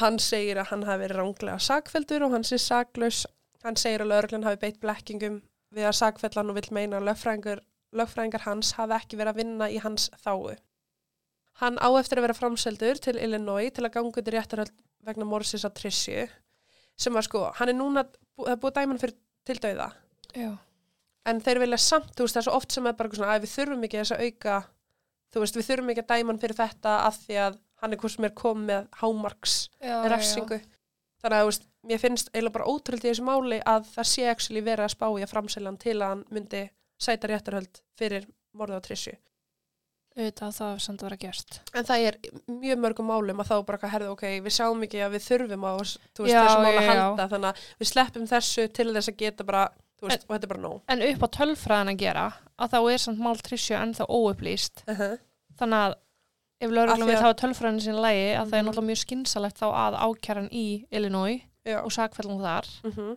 hann 0.00 0.16
segir 0.18 0.56
að 0.62 0.70
hann 0.72 0.86
hafi 0.88 1.02
verið 1.04 1.20
ránglega 1.20 1.58
sakfeldur 1.60 2.24
og 2.26 2.32
hann 2.32 2.44
sé 2.48 2.56
saklaus. 2.64 3.26
Hann 3.64 3.76
segir 3.76 4.00
að 4.04 4.10
lögreglan 4.14 4.44
hafi 4.48 4.60
beitt 4.64 4.80
blekkingum 4.80 5.42
við 5.74 5.84
að 5.90 5.98
sakfellan 6.00 6.48
og 6.52 6.56
vill 6.56 6.72
meina 6.72 6.96
að 6.96 7.10
lögfræðingar, 7.10 7.60
lögfræðingar 7.92 8.44
hans 8.48 8.72
hafi 8.80 8.96
ekki 9.02 9.20
verið 9.20 9.34
að 9.34 9.40
vinna 9.42 9.68
í 9.68 9.78
hans 9.84 10.08
þáu. 10.24 10.56
Hann 11.58 11.78
á 11.82 11.88
eftir 11.98 12.20
að 12.20 12.28
vera 12.28 12.38
framseldur 12.38 13.00
til 13.02 13.16
Illinois 13.18 13.72
til 13.74 13.84
að 13.86 13.94
ganga 13.96 14.20
undir 14.20 14.36
réttarhöld 14.36 14.74
vegna 15.06 15.26
morsis 15.26 15.66
á 15.66 15.70
Trissju 15.74 16.28
sem 16.98 17.14
var 17.14 17.26
sko, 17.26 17.44
hann 17.58 17.70
er 17.70 17.76
núna, 17.78 18.04
það 18.38 18.52
er 18.52 18.58
búið 18.62 18.74
dæman 18.78 18.98
fyrir 18.98 19.14
til 19.46 19.60
dauða. 19.62 19.92
Já. 20.36 20.50
en 21.28 21.40
þeir 21.44 21.60
vilja 21.62 21.78
samt, 21.80 22.10
þú 22.16 22.24
veist, 22.24 22.36
það 22.36 22.40
er 22.40 22.46
svo 22.46 22.56
oft 22.56 22.74
sem 22.74 22.86
er 22.88 22.96
bara 22.96 23.10
svona, 23.12 23.34
að 23.36 23.44
við 23.44 23.52
þurfum 23.54 23.84
ekki 23.86 23.98
þess 24.00 24.14
að 24.14 24.22
auka 24.26 24.56
þú 25.32 25.42
veist, 25.42 25.58
við 25.58 25.68
þurfum 25.68 25.92
ekki 25.92 26.04
að 26.04 26.10
dæma 26.12 26.32
hann 26.32 26.40
fyrir 26.42 26.58
þetta 26.58 26.94
af 27.04 27.20
því 27.24 27.38
að 27.44 27.58
hann 27.82 27.94
er 27.94 28.00
hvort 28.02 28.14
sem 28.14 28.26
er 28.26 28.34
komið 28.38 28.68
með 28.70 28.88
hámarks 29.00 29.56
refsingu. 30.12 30.58
Þannig 31.22 31.36
að, 31.36 31.42
þú 31.42 31.50
veist, 31.50 31.68
mér 31.88 32.02
finnst 32.02 32.30
eiginlega 32.32 32.56
bara 32.56 32.72
ótrúld 32.72 33.04
í 33.04 33.08
þessu 33.08 33.26
máli 33.26 33.60
að 33.74 33.88
það 33.92 34.10
sé 34.12 34.26
actually 34.30 34.64
verið 34.66 34.86
að 34.86 34.94
spá 34.94 35.06
í 35.08 35.24
að 35.24 35.32
framselja 35.32 35.70
hann 35.70 35.80
til 35.82 35.96
að 35.98 36.12
hann 36.12 36.24
myndi 36.34 36.64
sæta 36.98 37.30
réttarhöld 37.30 37.82
fyrir 37.98 38.26
morða 38.56 38.80
á 38.82 38.86
trissju 38.86 39.14
Auðvitað 40.18 40.54
það 40.58 40.70
er 40.74 40.78
samt 40.82 41.02
að 41.02 41.06
vera 41.08 41.16
gert. 41.22 41.60
en 41.78 41.84
það 41.84 42.04
er 42.08 42.16
mjög 42.50 42.78
mörgum 42.82 43.06
málum 43.06 43.38
að 43.42 43.50
þá 43.52 43.56
bara 43.68 43.78
að 43.78 43.92
herða, 43.92 44.10
ok, 44.16 44.24
við 44.42 44.54
sjáum 44.56 44.82
ekki 44.82 44.98
að 45.06 45.12
við 45.14 45.26
þurfum 45.28 45.66
á 45.68 45.72
veist, 45.78 45.98
Já, 46.26 46.40
þessu 46.42 46.58
máli 46.64 46.72
já, 46.74 46.80
að 46.80 46.88
já. 46.88 47.02
halda 47.04 47.28
þannig 47.28 47.48
að 47.52 47.62
við 47.78 47.90
sleppum 47.92 48.26
þessu 48.26 48.64
til 48.72 48.88
þess 48.96 49.08
að 49.12 49.16
geta 49.22 49.44
bara, 49.44 49.62
veist, 50.02 50.24
og 50.26 50.34
þetta 50.34 50.44
er 50.48 50.52
bara 50.54 50.64
nóg 50.64 50.80
En 50.88 51.02
upp 51.06 51.22
á 51.22 51.28
tölfræðan 51.38 51.92
að 51.94 51.98
gera, 52.02 52.26
að 52.58 52.70
þá 52.74 52.78
er 52.92 52.98
samt 52.98 53.18
mál 53.22 53.36
trissju 53.38 53.76
ennþá 53.78 54.06
óupplýst. 54.10 54.82
uh 54.88 54.98
-huh. 54.98 55.18
Þannig 55.58 55.78
að 55.86 55.94
ef 56.60 56.70
því 56.70 57.06
við 57.06 57.14
að- 57.14 57.22
hafa 57.22 57.34
tölfræðin 57.42 57.80
sín 57.86 58.00
lægi, 58.02 58.34
að 58.34 58.46
það 58.50 58.58
er 58.58 58.62
Mhm. 58.62 58.68
náttúrulega 58.68 58.88
mjög 58.90 59.04
skynsalegt 59.04 59.58
þá 59.58 59.66
að 59.70 59.98
ákjæran 60.02 60.50
í 60.50 60.86
Illinois 60.90 61.40
Já. 61.64 61.78
og 61.84 61.90
sakfellum 61.92 62.40
þar. 62.42 62.66
Mm 62.84 63.16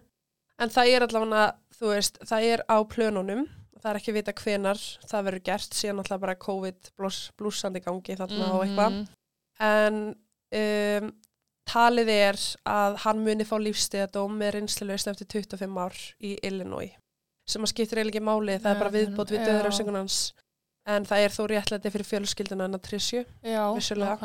En 0.60 0.70
það 0.70 0.88
er 0.94 1.02
allavega, 1.08 1.54
þú 1.74 1.88
veist, 1.96 2.20
það 2.20 2.44
er 2.54 2.60
á 2.70 2.78
plönunum, 2.86 3.48
það 3.82 3.92
er 3.92 4.00
ekki 4.00 4.16
vita 4.16 4.36
hvenar 4.38 4.80
það 5.10 5.26
verður 5.28 5.44
gert, 5.50 5.76
síðan 5.78 6.04
alltaf 6.04 6.22
bara 6.22 6.38
COVID 6.46 6.92
blús, 7.00 7.20
blúsandi 7.40 7.82
gangi 7.84 8.18
þarna 8.20 8.52
og 8.54 8.64
eitthvað. 8.66 8.96
Mhm. 8.96 9.10
En 9.62 10.00
um, 10.62 11.12
talið 11.70 12.14
er 12.14 12.40
að 12.68 12.98
hann 13.06 13.26
muni 13.26 13.48
fá 13.48 13.56
lífstíðadóm 13.62 14.38
með 14.40 14.56
reynslulegst 14.58 15.12
eftir 15.12 15.30
25 15.42 15.78
ár 15.82 16.00
í 16.20 16.36
Illinois, 16.48 16.96
sem 17.48 17.62
að 17.62 17.74
skiptir 17.74 18.02
eiginlega 18.02 18.18
ekki 18.18 18.30
máli, 18.30 18.58
það 18.62 18.72
er 18.74 18.82
bara 18.82 18.96
viðbót 18.96 19.34
við 19.34 19.44
já. 19.44 19.46
döðurafsingun 19.50 20.02
hans. 20.02 20.22
En 20.90 21.06
það 21.06 21.28
er 21.28 21.36
þó 21.36 21.44
réttlæti 21.52 21.92
fyrir 21.94 22.10
fjölskylduna 22.10 22.66
en 22.66 22.80
að 22.80 22.88
trissju. 22.88 23.22
Vissulega. 23.78 24.18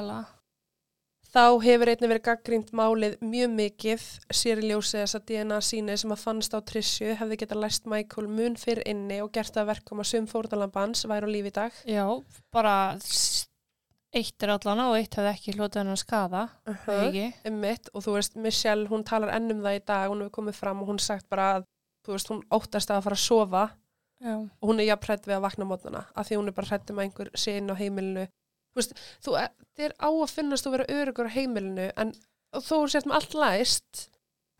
Þá 1.27 1.59
hefur 1.65 1.91
einnig 1.91 2.11
verið 2.11 2.25
gaggrínt 2.29 2.71
málið 2.77 3.17
mjög 3.25 3.51
mikið 3.57 4.05
sér 4.39 4.61
í 4.63 4.71
ljósið 4.71 5.03
þess 5.03 5.19
að 5.19 5.25
DNA 5.31 5.59
síni 5.65 5.97
sem 6.01 6.15
að 6.15 6.23
fannst 6.23 6.55
á 6.55 6.61
Trissju 6.65 7.17
hefði 7.19 7.39
getað 7.43 7.63
læst 7.65 7.89
Michael 7.91 8.29
mun 8.31 8.57
fyrir 8.61 8.87
inni 8.89 9.19
og 9.25 9.33
gert 9.35 9.53
það 9.53 9.65
að 9.65 9.71
verkum 9.73 10.01
að 10.01 10.11
sum 10.13 10.29
fórnalambans 10.31 11.05
væri 11.11 11.29
á 11.29 11.35
lífi 11.35 11.53
í 11.53 11.57
dag. 11.59 11.83
Já, 11.91 12.07
bara 12.55 12.77
eitt 14.17 14.47
er 14.47 14.53
allana 14.55 14.89
og 14.91 14.99
eitt 15.01 15.17
hefði 15.19 15.33
ekki 15.35 15.57
hlotið 15.57 15.83
hennar 15.83 16.01
skada, 16.01 16.45
Uh 16.69 16.79
það 16.87 17.03
ekki? 17.09 17.27
Einmitt, 17.51 17.91
og 17.93 18.05
þú 18.07 18.15
veist, 18.17 18.39
Michelle, 18.41 18.89
hún 18.89 19.05
talar 19.05 19.35
enn 19.37 19.53
um 19.53 19.65
það 19.67 19.81
í 19.81 19.83
dag, 19.91 20.07
hún 20.13 20.23
hefur 20.25 20.37
komið 20.39 20.61
fram 20.61 20.81
og 20.83 20.93
hún 20.93 21.03
sagt 21.03 21.29
bara 21.33 21.51
að, 21.57 21.67
þú 22.07 22.15
veist, 22.15 22.33
hún 22.33 22.43
óttast 22.55 22.95
að 22.95 23.05
fara 23.05 23.19
að 23.19 23.25
sofa 23.27 23.65
Já. 24.25 24.37
og 24.41 24.71
hún 24.71 24.81
er 24.81 24.89
jafn 24.89 25.11
hrædd 25.11 25.29
við 25.29 25.37
að 25.37 25.45
vakna 25.45 25.69
mótnana, 25.69 26.05
af 26.15 26.29
því 26.29 26.41
hún 26.41 26.49
er 26.49 26.57
bara 26.57 26.71
hrædd 26.71 26.93
um 26.95 27.01
að 27.03 27.09
einhver 27.09 27.33
sé 27.37 27.59
inn 27.61 27.69
á 27.69 27.77
heimilinu. 27.77 28.27
Þú 28.77 28.83
veist, 28.83 28.99
þú 29.25 29.37
er, 29.41 29.49
þér 29.79 29.95
á 29.97 30.09
að 30.13 30.33
finnast 30.37 30.67
þú 30.67 30.73
vera 30.77 30.87
örugur 30.93 31.31
á 31.33 31.37
heimilinu, 31.37 31.87
en 31.97 32.13
þú 32.53 32.81
sért 32.93 33.09
með 33.09 33.17
allt 33.21 33.37
læst, 33.41 34.03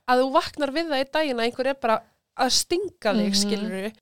að 0.09 0.23
þú 0.23 0.31
vaknar 0.39 0.73
við 0.73 0.89
það 0.93 1.03
í 1.05 1.11
daginn 1.19 1.43
að 1.43 1.49
einhver 1.51 1.71
er 1.73 1.79
bara 1.83 1.99
að 2.37 2.51
stinga 2.57 3.13
þig, 3.13 3.29
Mhm. 3.29 3.39
skilur 3.43 3.93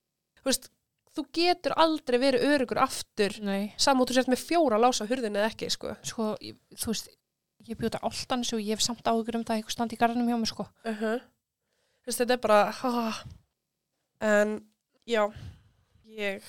Þú 0.45 0.49
veist, 0.51 0.71
þú 1.17 1.23
getur 1.33 1.73
aldrei 1.81 2.19
verið 2.21 2.47
örugur 2.53 2.79
aftur, 2.83 3.33
samútt 3.79 4.11
þú 4.11 4.15
sért 4.15 4.29
með 4.29 4.45
fjóra 4.45 4.79
lása 4.79 5.07
hurðin 5.09 5.37
eða 5.39 5.51
ekki, 5.51 5.71
sko. 5.71 5.97
sko, 6.03 6.37
ég, 6.41 6.57
þú 6.77 6.87
veist, 6.93 7.09
ég 7.67 7.77
bjóta 7.79 7.99
alltaf 8.03 8.53
og 8.53 8.61
ég 8.61 8.75
hef 8.75 8.83
samt 8.83 9.03
áhugur 9.03 9.37
um 9.37 9.45
það 9.45 9.63
eitthvað 9.63 9.71
standi 9.77 9.97
í 9.97 9.99
garðinum 9.99 10.29
hjá 10.29 10.39
mig, 10.39 10.49
sko. 10.49 10.69
Uh 10.85 11.21
Þú 12.05 12.07
veist, 12.07 12.21
þetta 12.21 12.35
er 12.35 12.43
bara, 12.45 12.75
oh. 12.85 13.23
en 14.21 14.51
já, 15.09 15.33
ég 16.05 16.43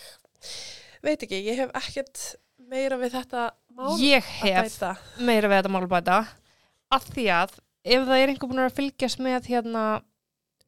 veit 1.01 1.23
ekki, 1.23 1.39
ég 1.45 1.55
hef 1.55 1.71
ekkert 1.79 2.35
meira 2.71 2.97
við 2.99 3.15
þetta 3.19 3.45
mál 3.75 3.93
Ég 4.01 4.25
hef 4.41 4.65
bæta. 4.79 4.91
meira 5.19 5.49
við 5.51 5.59
þetta 5.59 5.73
málbæta 5.75 6.17
að 6.95 7.07
því 7.13 7.25
að 7.35 7.55
ef 7.85 8.05
það 8.07 8.19
er 8.21 8.31
einhver 8.33 8.49
búin 8.51 8.63
að 8.65 8.77
fylgjast 8.79 9.21
með 9.23 9.49
hérna 9.51 9.85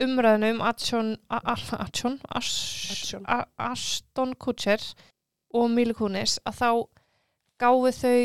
umræðinu 0.03 0.49
um 0.53 0.61
Atjón, 0.61 1.07
Ashton. 1.33 2.19
Aston 3.57 4.35
Kutcher 4.37 4.83
og 5.57 5.71
Míli 5.73 5.95
Kunis 5.97 6.37
að 6.45 6.59
þá 6.59 6.69
gáðu 7.61 7.93
þau 7.97 8.19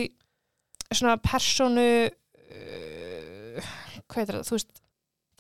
svona 0.93 1.17
personu 1.25 1.87
uh, 2.13 3.71
hvað 4.05 4.19
heitir 4.21 4.37
það, 4.37 4.49
þú 4.51 4.57
veist 4.59 4.83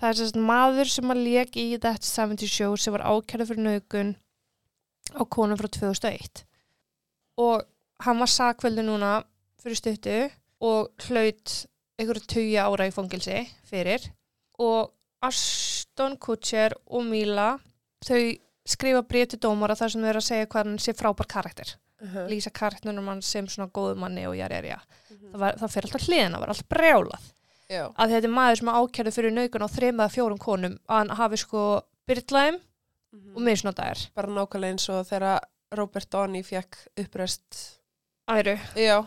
það 0.00 0.08
er 0.08 0.22
að 0.24 0.40
maður 0.48 0.92
sem 0.94 1.12
að 1.12 1.22
lék 1.26 1.58
í 1.60 1.66
That 1.82 2.06
70 2.08 2.48
Show 2.48 2.78
sem 2.80 2.94
var 2.96 3.04
ákærið 3.04 3.52
fyrir 3.52 3.66
nögun 3.66 4.14
á 5.12 5.22
konum 5.28 5.60
frá 5.60 5.68
2001 5.68 6.46
og 7.42 7.66
hann 8.06 8.18
var 8.22 8.30
sakveldi 8.30 8.82
núna 8.86 9.12
fyrir 9.62 9.78
stuttu 9.78 10.16
og 10.62 10.90
hlaut 11.08 11.54
einhverju 12.00 12.26
tugi 12.26 12.56
ára 12.58 12.86
í 12.88 12.94
fangilsi 12.94 13.42
fyrir 13.68 14.08
og 14.58 14.92
Aston 15.22 16.16
Kutcher 16.18 16.74
og 16.86 17.04
Mila 17.06 17.58
þau 18.04 18.18
skrifa 18.66 19.02
til 19.26 19.38
dómara 19.38 19.74
þar 19.78 19.90
sem 19.94 20.02
þau 20.02 20.08
eru 20.10 20.18
að 20.22 20.26
segja 20.28 20.46
hvað 20.46 20.64
hann 20.66 20.78
sé 20.78 20.92
frábær 20.98 21.26
karakter 21.28 21.76
Uh 22.02 22.08
-huh. 22.14 22.26
lýsa 22.28 22.50
karakterunum 22.50 23.06
hann 23.06 23.22
sem 23.22 23.46
svona 23.46 23.70
góðu 23.70 23.94
manni 23.96 24.26
og 24.26 24.34
jari, 24.36 24.54
jari, 24.54 24.68
já. 24.68 24.78
Mhm. 25.10 25.32
það, 25.32 25.38
var, 25.38 25.52
það 25.54 25.68
fyrir 25.70 25.84
alltaf 25.86 26.02
hliðina, 26.08 26.34
það 26.34 26.40
var 26.40 26.48
alltaf 26.48 26.68
brjálað 26.68 27.22
Já. 27.70 27.92
að 27.98 28.10
þetta 28.10 28.24
er 28.24 28.34
maður 28.34 28.56
sem 28.58 28.68
ákjærið 28.68 29.14
fyrir 29.14 29.32
naukun 29.32 29.62
á 29.62 29.68
þreim 29.68 30.00
eða 30.00 30.10
fjórum 30.16 30.38
konum 30.38 30.72
að 30.88 30.98
hann 30.98 31.08
hafi 31.10 31.36
sko 31.36 31.82
byrlaðum 32.08 32.60
Mhm. 33.12 33.36
og 33.36 33.42
misnotaðir 33.42 34.10
Bara 34.16 34.26
nákvæmlega 34.28 34.70
eins 34.72 34.88
og 34.88 35.06
þegar 35.06 35.40
Robert 35.72 36.10
Downey 36.10 36.42
fekk 36.42 36.76
uppreist, 36.98 37.78
æru, 38.30 38.56
já, 38.76 38.98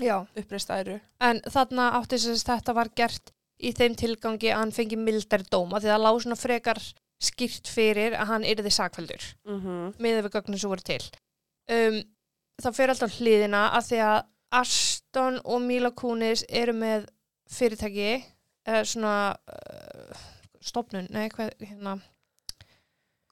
já 0.00 0.16
uppreist 0.36 0.70
æru. 0.70 1.00
en 1.20 1.40
þarna 1.50 1.90
átti 1.98 2.16
þess 2.16 2.44
að 2.48 2.54
þetta 2.54 2.74
var 2.74 2.88
gert 2.96 3.32
í 3.58 3.72
þeim 3.74 3.96
tilgangi 3.98 4.52
að 4.52 4.58
hann 4.58 4.72
fengi 4.72 4.96
mildari 4.96 5.44
dóma 5.50 5.80
því 5.80 5.90
það 5.92 6.04
lág 6.04 6.20
svona 6.22 6.36
frekar 6.38 6.80
skýrt 7.18 7.66
fyrir 7.66 8.14
að 8.14 8.26
hann 8.26 8.44
yrði 8.46 8.70
sakveldur 8.70 9.24
Mm 9.44 9.60
-hmm. 9.60 9.94
miðað 9.98 10.24
við 10.24 10.34
gögnum 10.36 10.58
sem 10.58 10.70
voru 10.70 10.80
til 10.86 11.02
um, 11.70 12.02
það 12.62 12.76
fyrir 12.76 12.90
alltaf 12.94 13.18
hliðina 13.18 13.62
að 13.74 13.88
því 13.90 13.98
að 14.06 14.18
Aston 14.50 15.40
og 15.44 15.60
Mila 15.60 15.90
Kunis 15.90 16.44
eru 16.48 16.72
með 16.72 17.08
fyrirtæki 17.50 18.24
eða 18.68 18.84
svona 18.84 19.36
uh, 19.48 20.16
stopnun, 20.60 21.08
nei 21.10 21.28
hvað 21.28 21.52
hérna, 21.60 21.98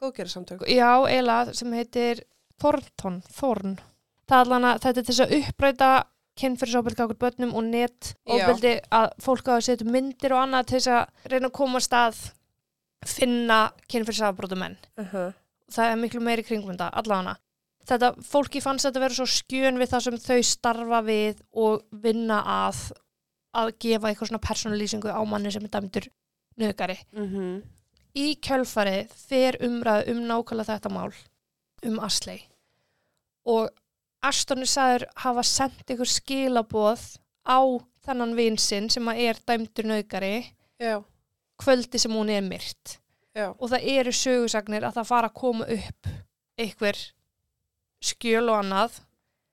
Góðgerða 0.00 0.28
samtök. 0.28 0.66
já, 0.68 0.90
eiginlega 1.08 1.54
sem 1.54 1.72
heitir 1.72 2.20
Thornton, 2.60 3.22
Thorn 3.38 3.78
það 4.28 4.42
allan 4.42 4.68
að 4.70 4.82
þetta 4.84 5.00
er 5.00 5.08
þess 5.08 5.24
að 5.24 5.34
uppræta 5.40 5.90
kynfyrirsofbeldi 6.36 6.98
kakkur 6.98 7.20
börnum 7.24 7.54
og 7.56 7.64
net 7.64 8.12
ofbeldi 8.28 8.74
að 8.92 9.08
fólk 9.24 9.48
á 9.48 9.52
að 9.56 9.64
setja 9.70 9.88
myndir 9.88 10.34
og 10.36 10.42
annað 10.42 10.66
til 10.68 10.78
þess 10.78 10.92
að 10.92 11.32
reyna 11.32 11.48
að 11.48 11.56
koma 11.56 11.80
að 11.80 11.86
stað 11.86 12.20
finna 13.06 13.60
kynfyrirsafbrotum 13.88 14.58
menn 14.58 14.76
Uh 14.98 15.12
-huh. 15.12 15.32
það 15.72 15.90
er 15.90 15.96
miklu 15.96 16.20
meiri 16.20 16.42
kringum 16.42 16.72
þetta, 16.74 16.90
allavega 16.92 17.36
þetta, 17.86 18.12
fólki 18.22 18.60
fannst 18.60 18.86
þetta 18.88 19.00
vera 19.00 19.14
svo 19.14 19.26
skjön 19.26 19.78
við 19.78 19.90
það 19.92 20.04
sem 20.06 20.18
þau 20.18 20.42
starfa 20.42 21.00
við 21.06 21.42
og 21.52 21.82
vinna 21.92 22.42
að 22.42 22.92
að 23.56 23.72
gefa 23.78 24.10
eitthvað 24.10 24.28
svona 24.28 24.46
persónulýsingu 24.46 25.08
á 25.08 25.20
manni 25.24 25.52
sem 25.52 25.64
er 25.64 25.72
dæmdur 25.72 26.08
nöðgari. 26.60 26.98
Mhm. 27.12 27.62
Í 28.16 28.36
kjölfarið 28.40 29.12
fer 29.28 29.58
umræð 29.60 30.10
um 30.12 30.22
nákvæmlega 30.28 30.76
þetta 30.76 30.92
mál 30.92 31.12
um 31.82 31.98
Asley 32.00 32.40
og 33.44 33.70
Aston 34.26 34.64
er 34.64 34.70
sagður 34.70 35.06
hafa 35.22 35.44
sendt 35.46 35.94
ykkur 35.94 36.10
skilaboð 36.10 37.04
á 37.46 37.60
þennan 38.06 38.36
vinsinn 38.38 38.88
sem 38.92 39.10
að 39.10 39.22
er 39.26 39.42
dæmdur 39.48 39.88
nöðgari 39.90 40.36
kvöldi 41.62 42.00
sem 42.00 42.14
hún 42.14 42.30
er 42.32 42.44
myrt 42.44 42.98
já, 43.36 43.50
og 43.52 43.70
það 43.72 43.90
eru 43.96 44.14
sögusagnir 44.14 44.86
að 44.86 44.98
það 45.00 45.10
fara 45.10 45.30
að 45.30 45.38
koma 45.40 45.68
upp 45.76 46.10
einhver 46.56 47.02
skjöl 48.04 48.46
og 48.50 48.60
annað 48.60 49.00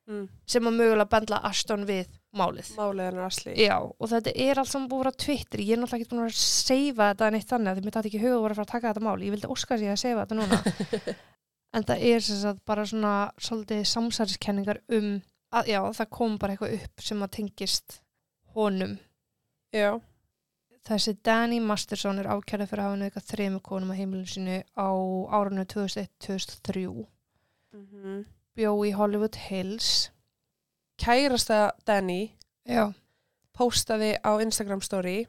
mm. 0.10 0.26
sem 0.50 0.68
að 0.68 0.78
mögulega 0.80 1.12
bendla 1.12 1.42
Aston 1.48 1.86
við 1.88 2.12
málið. 2.34 2.72
málið 2.78 3.08
hennar 3.08 3.28
Asli. 3.28 3.54
Já, 3.62 3.78
og 3.82 4.10
þetta 4.10 4.34
er 4.46 4.60
allt 4.60 4.72
saman 4.72 4.90
búið 4.92 5.12
að 5.12 5.20
Twitter, 5.26 5.64
ég 5.64 5.76
er 5.76 5.82
náttúrulega 5.82 6.02
ekki 6.02 6.16
búin 6.16 6.26
að 6.26 6.40
seifa 6.40 7.12
þetta 7.12 7.30
neitt 7.36 7.52
þannig 7.52 7.72
að 7.72 7.80
þið 7.80 7.88
mitt 7.88 8.00
ekki 8.02 8.24
huga 8.24 8.36
að 8.36 8.44
vera 8.46 8.56
að 8.56 8.60
fara 8.60 8.68
að 8.68 8.74
taka 8.74 8.94
þetta 8.94 9.06
mál, 9.08 9.24
ég 9.24 9.36
vildi 9.36 9.54
óska 9.54 9.80
sér 9.80 9.94
að 9.94 10.02
seifa 10.04 10.26
þetta 10.26 10.40
núna 10.40 10.60
en 11.74 11.86
það 11.88 12.06
er 12.10 12.24
sem 12.24 12.40
sagt 12.42 12.64
bara 12.70 12.86
svona 12.86 13.14
svolítið 13.42 13.84
samsæriskenningar 13.90 14.82
um 14.94 15.16
að 15.54 15.70
já, 15.74 15.80
það 16.00 16.10
kom 16.18 16.40
bara 16.42 16.56
eitthvað 16.56 16.76
upp 16.80 17.04
sem 17.06 17.22
að 17.26 17.34
tengist 17.38 18.00
honum. 18.56 18.96
Já, 19.74 19.98
þessi 20.88 21.16
Danny 21.26 21.60
Masterson 21.64 22.22
er 22.22 22.30
ákjærið 22.30 22.70
fyrir 22.70 22.84
að 22.84 22.90
hafa 22.90 23.02
nöðgat 23.02 23.30
þrejum 23.32 23.60
konum 23.66 23.94
á 23.94 23.98
heimilinu 23.98 24.30
sinu 24.30 24.58
á 24.78 24.90
árunni 25.34 25.66
2001-2003 25.74 26.88
mhm. 27.74 28.24
bjó 28.58 28.74
í 28.86 28.94
Hollywood 28.98 29.38
Hills. 29.48 30.10
Kærasta 31.02 31.72
Danny 31.88 32.36
já, 32.70 32.92
postaði 33.54 34.14
á 34.22 34.32
Instagram 34.42 34.82
story 34.86 35.24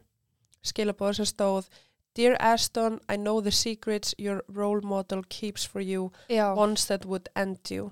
skilabóð 0.64 1.18
sem 1.20 1.28
stóð 1.28 1.68
Dear 2.17 2.37
Aston, 2.41 3.01
I 3.09 3.17
know 3.17 3.41
the 3.41 3.51
secrets 3.51 4.15
your 4.19 4.43
role 4.49 4.81
model 4.83 5.23
keeps 5.29 5.65
for 5.65 5.81
you, 5.81 6.12
já, 6.29 6.55
ones 6.57 6.87
that 6.87 7.05
would 7.05 7.29
end 7.37 7.59
you. 7.71 7.91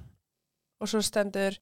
Og 0.80 0.88
svo 0.88 1.00
stendur 1.00 1.52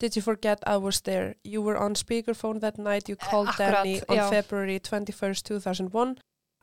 Did 0.00 0.14
you 0.16 0.22
forget 0.22 0.58
I 0.66 0.76
was 0.76 1.00
there? 1.00 1.34
You 1.44 1.60
were 1.62 1.76
on 1.76 1.94
speakerphone 1.96 2.60
that 2.60 2.78
night 2.78 3.08
you 3.08 3.16
called 3.16 3.48
akkurat, 3.48 3.72
Danny 3.84 4.00
on 4.08 4.16
já. 4.16 4.30
February 4.30 4.78
21st, 4.78 5.42
2001. 5.42 6.16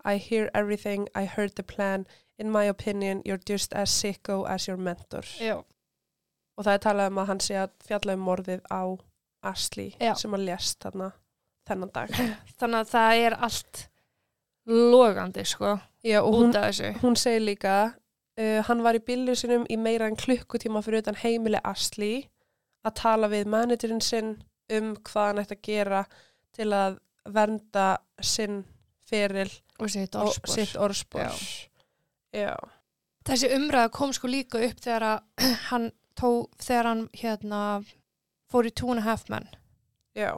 I 0.06 0.18
hear 0.18 0.50
everything, 0.54 1.08
I 1.16 1.26
heard 1.26 1.52
the 1.56 1.64
plan. 1.64 2.06
In 2.40 2.50
my 2.52 2.64
opinion, 2.70 3.22
you're 3.26 3.42
just 3.50 3.74
as 3.74 3.90
sicko 3.90 4.46
as 4.48 4.68
your 4.68 4.78
mentor. 4.78 5.22
já, 5.40 5.64
Og 6.58 6.64
það 6.66 6.74
er 6.74 6.78
talað 6.80 7.08
um 7.12 7.18
að 7.18 7.26
hann 7.28 7.40
sé 7.40 7.56
að 7.60 7.70
fjalla 7.88 8.14
um 8.14 8.24
morðið 8.24 8.62
á 8.72 8.84
Asli 9.44 9.96
Já. 10.00 10.14
sem 10.16 10.32
að 10.34 10.46
lést 10.48 10.80
þarna 10.80 11.12
þennan 11.68 11.92
dag. 11.94 12.10
þannig 12.60 12.80
að 12.80 12.90
það 12.94 13.24
er 13.26 13.34
allt 13.44 13.88
logandi 14.66 15.46
sko 15.46 15.78
Já, 16.06 16.22
og 16.22 16.36
hún, 16.38 16.54
hún 17.02 17.16
segir 17.18 17.42
líka 17.42 17.76
uh, 18.40 18.62
hann 18.68 18.84
var 18.86 18.98
í 18.98 19.02
bílur 19.02 19.38
sinum 19.38 19.66
í 19.70 19.78
meira 19.78 20.08
en 20.10 20.18
klukkutíma 20.20 20.84
fyrir 20.86 21.02
utan 21.02 21.18
heimili 21.18 21.62
Asli 21.64 22.28
að 22.86 22.98
tala 23.02 23.30
við 23.32 23.50
managerinn 23.50 24.04
sinn 24.06 24.36
um 24.74 24.94
hvað 25.06 25.28
hann 25.28 25.42
ætti 25.42 25.58
að 25.58 25.66
gera 25.66 26.06
til 26.56 26.70
að 26.74 27.00
vernda 27.26 27.88
sinn 28.22 28.64
feril 29.10 29.50
og 29.80 29.90
sitt. 29.90 30.16
Já. 32.36 32.56
þessi 33.26 33.52
umræða 33.56 33.92
kom 33.94 34.14
sko 34.14 34.30
líka 34.30 34.62
upp 34.66 34.82
þegar 34.82 35.22
hann 35.70 35.92
tó, 36.18 36.48
þegar 36.62 36.92
hann 36.92 37.06
hérna 37.18 37.62
fór 38.52 38.70
í 38.70 38.74
Two 38.74 38.92
and 38.94 39.02
a 39.02 39.06
Half 39.06 39.30
Men 39.30 39.48
Já. 40.16 40.38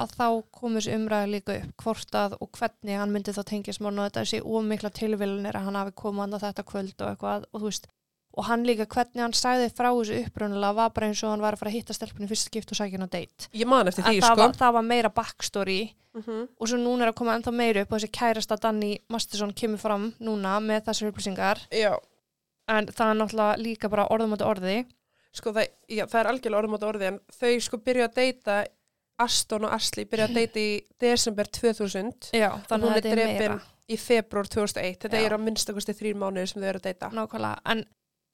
Að 0.00 0.14
þá 0.16 0.26
kom 0.56 0.76
þessi 0.78 0.94
umræða 0.96 1.32
líka 1.32 1.56
upp 1.60 1.82
hvort 1.84 2.14
að 2.16 2.36
og 2.40 2.52
hvernig 2.56 3.00
hann 3.00 3.12
myndi 3.12 3.34
þá 3.36 3.42
tengja 3.48 3.74
smá 3.76 3.90
og 3.90 3.98
þetta 4.00 4.24
sé 4.28 4.40
ómikla 4.40 4.90
tilvílunir 4.94 5.58
að 5.58 5.66
hann 5.68 5.80
hafi 5.80 5.92
komað 5.92 6.24
hann 6.32 6.44
þetta 6.46 6.64
kvöld 6.68 6.94
og 6.96 7.10
eitthvað 7.10 7.48
og 7.50 7.60
þú 7.60 7.66
veist 7.68 7.90
og 8.32 8.46
hann 8.48 8.64
líka 8.64 8.86
hvernig 8.88 9.20
hann 9.20 9.34
sagði 9.36 9.68
frá 9.76 9.90
þessu 9.90 10.20
upprunalega 10.22 10.76
var 10.78 10.92
bara 10.96 11.08
eins 11.10 11.20
og 11.22 11.34
hann 11.34 11.42
var 11.44 11.56
að 11.56 11.62
fara 11.62 11.72
að 11.72 11.76
hitta 11.76 11.96
stelpunni 11.96 12.28
fyrst 12.30 12.48
skipt 12.48 12.72
og 12.72 12.78
sækja 12.78 12.96
hann 12.96 13.08
á 13.08 13.12
date. 13.12 13.48
Ég 13.52 13.68
man 13.68 13.90
eftir 13.90 14.06
að 14.06 14.14
því, 14.14 14.22
það, 14.24 14.32
sko. 14.32 14.40
var, 14.40 14.56
það 14.62 14.76
var 14.78 14.86
meira 14.88 15.12
backstory. 15.12 15.82
Mm 16.16 16.24
og 16.60 16.68
svo 16.68 16.76
núna 16.76 17.06
er 17.06 17.12
að 17.12 17.18
koma 17.20 17.34
ennþá 17.38 17.52
meira 17.56 17.82
upp 17.84 17.92
og 17.92 18.00
þessi 18.00 18.12
kærasta 18.12 18.58
Danny 18.60 18.98
Masterson 19.08 19.52
kemur 19.56 19.80
fram 19.80 20.10
núna 20.20 20.58
með 20.60 20.88
þessar 20.88 21.12
upplýsingar. 21.12 21.62
Já. 21.72 21.96
en 22.68 22.86
það 22.86 23.08
er 23.10 23.16
náttúrulega 23.20 23.56
líka 23.60 23.88
bara 23.88 24.08
orðum 24.08 24.36
átta 24.36 24.48
orði. 24.48 24.86
Sko 25.32 25.52
það, 25.56 25.68
já, 25.88 26.04
það 26.06 26.20
er 26.20 26.30
algjörlega 26.30 26.60
orðum 26.60 26.76
átt 26.76 26.88
orðið 26.88 27.08
en 27.08 27.18
þau 27.32 27.60
sko 27.60 27.80
byrjuðu 27.80 28.08
að 28.08 28.16
deyta 28.20 28.58
Aston 29.22 29.64
og 29.68 29.72
Asli 29.76 30.04
byrjuðu 30.04 30.28
að 30.30 30.34
deyta 30.40 30.60
í 30.60 30.80
desember 31.00 31.46
2000 31.46 32.30
Já, 32.36 32.50
og 32.54 32.66
þannig 32.70 32.88
hún 32.88 32.96
er 33.00 33.08
drefin 33.16 33.58
í 33.92 33.96
februar 33.98 34.46
2001. 34.48 35.00
Þetta 35.02 35.18
Já. 35.20 35.26
er 35.26 35.34
á 35.36 35.38
minnstakosti 35.42 35.94
þrýr 35.98 36.14
mánuðir 36.20 36.48
sem 36.52 36.62
þau 36.62 36.68
eru 36.70 36.80
að 36.82 36.86
deyta. 36.88 37.10
nákvæmlega 37.12 37.58
en, 37.74 37.84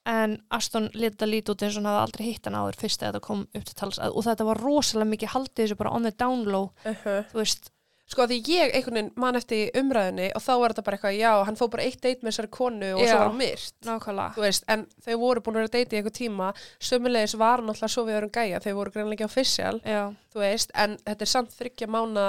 en 0.09 0.37
Aston 0.51 0.89
leta 0.93 1.25
lítið 1.27 1.51
út 1.55 1.63
eins 1.65 1.75
og 1.77 1.81
hann 1.83 1.89
hafði 1.91 2.05
aldrei 2.05 2.25
hitt 2.29 2.45
hann 2.47 2.55
áður 2.61 2.77
fyrst 2.79 3.01
þetta 3.03 3.19
kom 3.25 3.41
upp 3.53 3.65
til 3.65 3.75
tals 3.81 3.99
og 3.99 4.23
þetta 4.23 4.45
var 4.45 4.61
rosalega 4.63 5.09
mikið 5.15 5.33
haldið 5.33 5.65
þessu 5.65 5.75
bara 5.81 5.91
on 5.97 6.03
the 6.07 6.11
down 6.11 6.45
low 6.45 6.69
Uh 6.85 6.95
-huh. 7.03 7.25
þú 7.33 7.37
veist, 7.43 7.71
Sko 8.09 8.25
því 8.25 8.37
ég 8.49 8.71
einhvern 8.73 8.95
veginn 8.97 9.11
man 9.21 9.37
eftir 9.37 9.69
umræðinni 9.77 10.31
og 10.33 10.41
þá 10.41 10.51
var 10.57 10.73
þetta 10.73 10.83
bara 10.87 10.97
eitthvað, 10.97 11.17
já, 11.19 11.31
hann 11.45 11.57
fóð 11.59 11.67
bara 11.75 11.83
eitt 11.85 11.99
deit 12.01 12.23
með 12.25 12.31
þessari 12.31 12.49
konu 12.55 12.87
og 12.95 13.01
Já. 13.03 13.09
svo 13.11 13.17
var 13.19 13.27
hann 13.29 13.37
myrt. 13.37 13.73
nákvæmlega. 13.85 14.31
Þú 14.33 14.41
veist, 14.47 14.63
en 14.73 14.85
þau 15.05 15.17
voru 15.21 15.43
búin 15.45 15.59
að 15.59 15.59
vera 15.61 15.69
að 15.69 15.75
deita 15.77 15.93
í 15.95 15.99
einhver 15.99 16.15
tíma, 16.17 16.47
sömulegis 16.89 17.35
var 17.37 17.61
hann 17.61 17.69
alltaf 17.69 17.91
svo 17.93 18.05
við 18.07 18.17
öðrum 18.17 18.31
gæja, 18.33 18.61
þau 18.65 18.73
voru 18.79 18.93
greinlega 18.95 19.27
official, 19.29 19.75
Já, 19.85 20.01
þú 20.33 20.41
veist, 20.41 20.73
en 20.73 20.95
þetta 21.05 21.27
er 21.27 21.31
samt 21.35 21.53
þryggja 21.59 21.87
mána, 21.93 22.25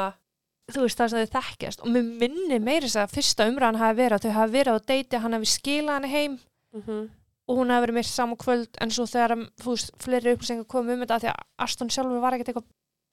þú 0.71 0.85
veist 0.85 1.01
það 1.01 1.09
sem 1.15 1.25
þau 1.25 1.41
þekkjast. 1.41 1.81
Og 1.87 1.95
mér 1.97 2.11
minni 2.27 2.59
meiri 2.61 2.85
þess 2.85 3.01
að 3.07 3.15
fyrsta 3.17 3.49
umræðan 3.49 3.81
hafi 3.81 3.97
verið 4.03 4.19
að 4.19 4.27
þau 4.29 4.37
hafi 4.37 4.53
verið 4.59 4.77
á 4.77 4.79
deiti 4.93 5.23
hann 5.25 5.33
hafi 5.39 5.49
skilað 5.57 5.97
henni 5.97 6.13
heim 6.13 6.37
og 7.51 7.57
hún 7.59 7.73
hafi 7.73 7.83
verið 7.89 7.97
mér 7.97 8.07
saman 8.07 8.39
kvöld. 8.39 8.69
En 8.85 8.91
svo 8.95 9.07
þegar 9.11 9.33
þú 9.59 9.73
veist, 9.75 9.91
fleiri 9.99 10.37
upplýsingar 10.37 10.69
komum 10.71 10.93
um 10.95 11.01
þetta 11.03 11.19
því 11.25 11.31
að 11.33 11.41
Aston 11.65 11.89
sjálfur 11.91 12.21
var 12.23 12.37
ekkert 12.37 12.53
eitthvað 12.53 12.69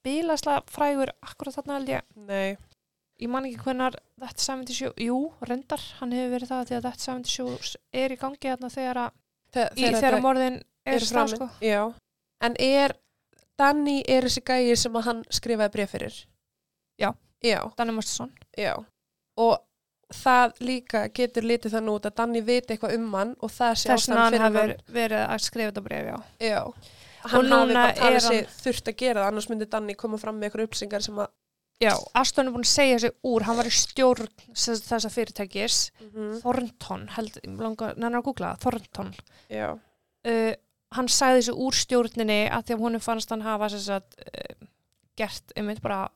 bílaslega 0.06 0.62
frægur 0.70 1.12
akkurat 1.26 1.56
þarna 1.58 1.78
held 1.78 1.92
ég. 1.92 2.02
Nei, 2.28 2.56
ég 3.22 3.30
man 3.32 3.46
ekki 3.48 3.62
hvernar 3.66 3.96
þetta 4.20 4.44
77, 4.44 4.92
jú, 5.08 5.18
reyndar 5.48 5.82
hann 6.00 6.12
hefur 6.16 6.34
verið 6.36 6.52
það 6.52 6.64
því 6.70 6.76
að 6.78 6.88
þetta 6.88 7.04
77 7.06 7.76
er 8.02 8.14
í 8.14 8.18
gangi 8.20 8.52
þarna 8.52 8.70
þegar 8.74 9.02
að, 9.06 9.16
Þe 9.54 9.62
í, 9.80 9.86
þegar 9.96 10.18
morðin 10.24 10.58
er 10.86 11.00
stað 11.04 11.32
framin. 11.34 11.52
sko. 11.60 11.84
En 12.44 12.58
er, 12.62 12.94
Danny 13.58 14.02
er 14.06 14.26
þessi 14.28 14.42
gæji 14.46 14.76
sem 14.78 14.98
að 15.00 15.08
hann 15.08 15.22
skrifaði 15.34 15.72
bref 15.74 15.90
fyrir? 15.96 16.18
Já. 17.00 17.12
Já, 17.42 17.62
Danny 17.78 17.92
Masterson 17.94 18.32
já, 18.58 18.72
og 19.38 19.60
það 20.10 20.54
líka 20.64 21.02
getur 21.14 21.44
litið 21.46 21.74
þannig 21.76 21.94
út 21.98 22.06
að 22.08 22.14
Danny 22.18 22.40
viti 22.42 22.74
eitthvað 22.74 22.94
um 22.96 23.12
hann 23.14 23.34
og 23.44 23.52
það 23.54 23.74
sé 23.78 23.90
þess 23.92 24.08
ástæðan 24.08 24.32
vegna 24.32 24.44
hann 24.44 24.54
fyrir 24.56 24.72
hefur 24.72 24.80
hann 24.88 24.94
verið 24.96 25.22
að 25.28 25.44
skrifa 25.44 25.68
þetta 25.70 25.84
bref, 25.84 26.08
já. 26.08 26.16
Já, 26.48 26.62
hann 27.24 27.50
hafi 27.52 27.74
bara 27.74 27.92
talið 27.98 28.22
hann- 28.22 28.32
sig 28.32 28.46
þurft 28.62 28.88
að 28.92 28.96
gera 29.02 29.20
það, 29.22 29.28
annars 29.32 29.48
myndi 29.50 29.68
Danny 29.70 29.94
koma 29.94 30.18
fram 30.18 30.38
með 30.40 30.48
eitthvað 30.50 30.68
upplýsingar 30.68 31.02
sem 31.02 31.14
að 31.18 31.28
Já, 31.80 31.92
Aston 32.18 32.48
er 32.48 32.52
búin 32.56 32.64
að 32.66 32.72
segja 32.74 32.98
sig 33.04 33.12
úr, 33.22 33.42
hann 33.46 33.56
var 33.56 33.68
í 33.68 33.70
stjórn 33.70 34.26
þess- 34.50 34.82
þessa 34.82 35.10
fyrirtækis, 35.14 35.76
mm 36.02 36.40
Thornton, 36.42 37.04
held, 37.14 37.38
langar, 37.46 37.94
nennar 37.96 38.18
að 38.18 38.24
googla 38.26 38.56
Thornton. 38.58 39.12
Uh, 40.26 40.54
hann 40.96 41.06
sagði 41.08 41.44
sig 41.46 41.54
úr 41.54 41.76
stjórninni 41.78 42.48
að 42.50 42.64
því 42.66 42.74
að 42.74 42.82
honum 42.82 43.00
fannst 43.04 43.30
hann 43.30 43.44
hafa 43.46 43.68
að 43.70 44.02
uh, 44.02 44.66
gert, 45.16 45.52
einmitt 45.54 45.80
bara 45.84 46.08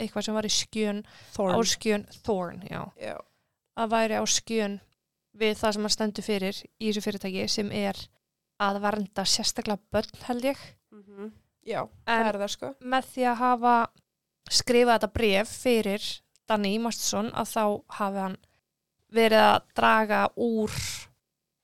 eitthvað 0.00 0.24
sem 0.28 0.34
var 0.36 0.44
í 0.44 0.52
skjön, 0.52 1.00
á 1.06 1.32
Thorn 1.34 1.64
skjön, 1.64 2.04
Thorn, 2.22 2.60
já, 2.68 2.84
Já, 3.00 3.16
að 3.80 3.90
væri 3.96 4.20
á 4.20 4.24
skjön 4.28 4.80
við 5.40 5.56
það 5.62 5.72
sem 5.78 5.82
hann 5.88 5.96
stendur 5.96 6.26
fyrir 6.28 6.60
í 6.80 6.90
þessu 6.92 7.04
fyrirtæki 7.08 7.48
sem 7.48 7.72
er 7.72 7.96
að 8.60 8.80
vernda 8.84 9.24
sérstaklega 9.28 9.80
börn 9.92 10.24
held 10.28 10.48
ég. 10.52 10.64
mm 10.92 11.30
Já 11.70 11.82
það 12.08 12.26
er 12.30 12.36
það 12.40 12.50
sko 12.54 12.68
með 12.92 13.08
því 13.14 13.24
að 13.30 13.40
hafa 13.42 13.72
skrifað 14.50 14.94
þetta 14.94 15.10
bref 15.18 15.50
fyrir 15.62 16.06
Danny 16.48 16.70
Masterson 16.82 17.28
að 17.36 17.50
þá 17.52 17.64
hafi 17.98 18.22
hann 18.24 18.36
verið 19.14 19.42
að 19.44 19.58
draga 19.76 20.20
úr 20.40 20.72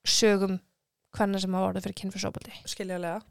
sögum 0.07 0.59
hvernig 1.17 1.41
sem 1.43 1.57
hafa 1.57 1.71
orðið 1.71 1.87
fyrir 1.87 1.99
kynfyrsóbaldi. 2.03 2.53
Skiljalega 2.69 3.23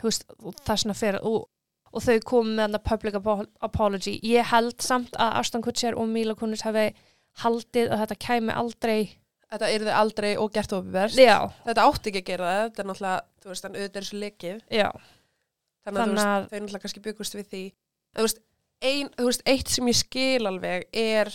Það 0.00 0.74
er 0.74 0.80
svona 0.84 0.96
fyrir 0.96 1.24
og, 1.28 1.48
og 1.92 2.04
þau 2.04 2.18
komið 2.30 2.54
með 2.56 2.62
hann 2.66 2.84
public 2.88 3.16
apo- 3.18 3.48
apology. 3.66 4.14
Ég 4.24 4.46
held 4.52 4.76
samt 4.84 5.16
að 5.20 5.34
Ashton 5.40 5.64
Kutcher 5.64 5.96
og 5.98 6.08
Mila 6.08 6.36
Kunis 6.38 6.62
hafi 6.64 6.86
haldið 7.42 7.90
að 7.92 8.04
þetta 8.04 8.18
kæmi 8.26 8.54
aldrei 8.56 9.00
Þetta 9.50 9.70
yrði 9.74 9.94
aldrei 9.98 10.36
og 10.38 10.52
gert 10.54 10.72
Já, 11.18 11.38
Þetta 11.66 11.86
átti 11.88 12.10
ekki 12.12 12.20
að 12.22 12.28
gera 12.30 12.50
það, 12.50 12.60
þetta 12.68 12.82
er 12.82 12.88
náttúrulega 12.90 13.20
Þú 13.40 13.48
veist, 13.50 13.64
en 13.66 13.74
auðvitað 13.78 13.96
er 14.00 14.06
svo 14.10 14.18
lekið 14.18 14.60
Þannig 15.80 16.00
að, 16.00 16.04
Þannig 16.04 16.24
að- 16.24 16.48
þau 16.50 16.58
náttúrulega 16.60 16.82
kannski 16.84 17.00
byggust 17.06 17.34
við 17.34 17.46
því. 17.50 17.62
Þú 18.14 18.22
veist, 18.26 18.38
ein, 18.82 19.08
þú 19.16 19.24
veist, 19.30 19.42
eitt 19.46 19.68
sem 19.68 19.86
ég 19.90 19.96
skil 19.96 20.46
alveg 20.46 20.86
er 20.92 21.32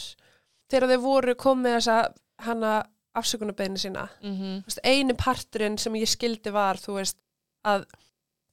Þegar 0.71 0.89
þau 0.93 1.01
voru 1.01 1.35
komið 1.35 1.75
þessa 1.79 1.97
hana 2.45 2.73
afsökunarbeinu 3.15 3.77
sína. 3.79 4.07
Mm 4.21 4.33
-hmm. 4.35 4.55
Þú 4.63 4.65
veist, 4.65 4.79
einu 4.83 5.13
parturinn 5.15 5.77
sem 5.77 5.93
ég 5.95 6.07
skildi 6.07 6.51
var 6.51 6.75
þú 6.77 6.93
veist, 6.99 7.17
að 7.65 7.85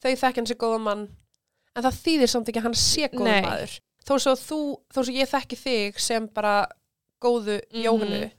þau 0.03 0.11
þekki 0.17 0.37
hann 0.37 0.47
sér 0.47 0.57
góðan 0.57 0.81
mann 0.83 1.09
en 1.77 1.83
það 1.83 1.99
þýðir 2.05 2.29
samt 2.29 2.49
ekki 2.49 2.59
að 2.59 2.63
hann 2.63 2.75
sé 2.75 3.09
góðan 3.09 3.25
Nei. 3.25 3.43
maður. 3.43 3.81
Þó 4.07 4.15
svo 4.19 4.33
þú, 4.35 4.59
þó 4.95 4.99
svo 5.05 5.13
ég 5.15 5.29
þekki 5.29 5.57
þig 5.57 5.99
sem 6.01 6.27
bara 6.29 6.67
góðu 7.23 7.61
Mhm. 7.73 7.83
Jóhannu 7.85 8.31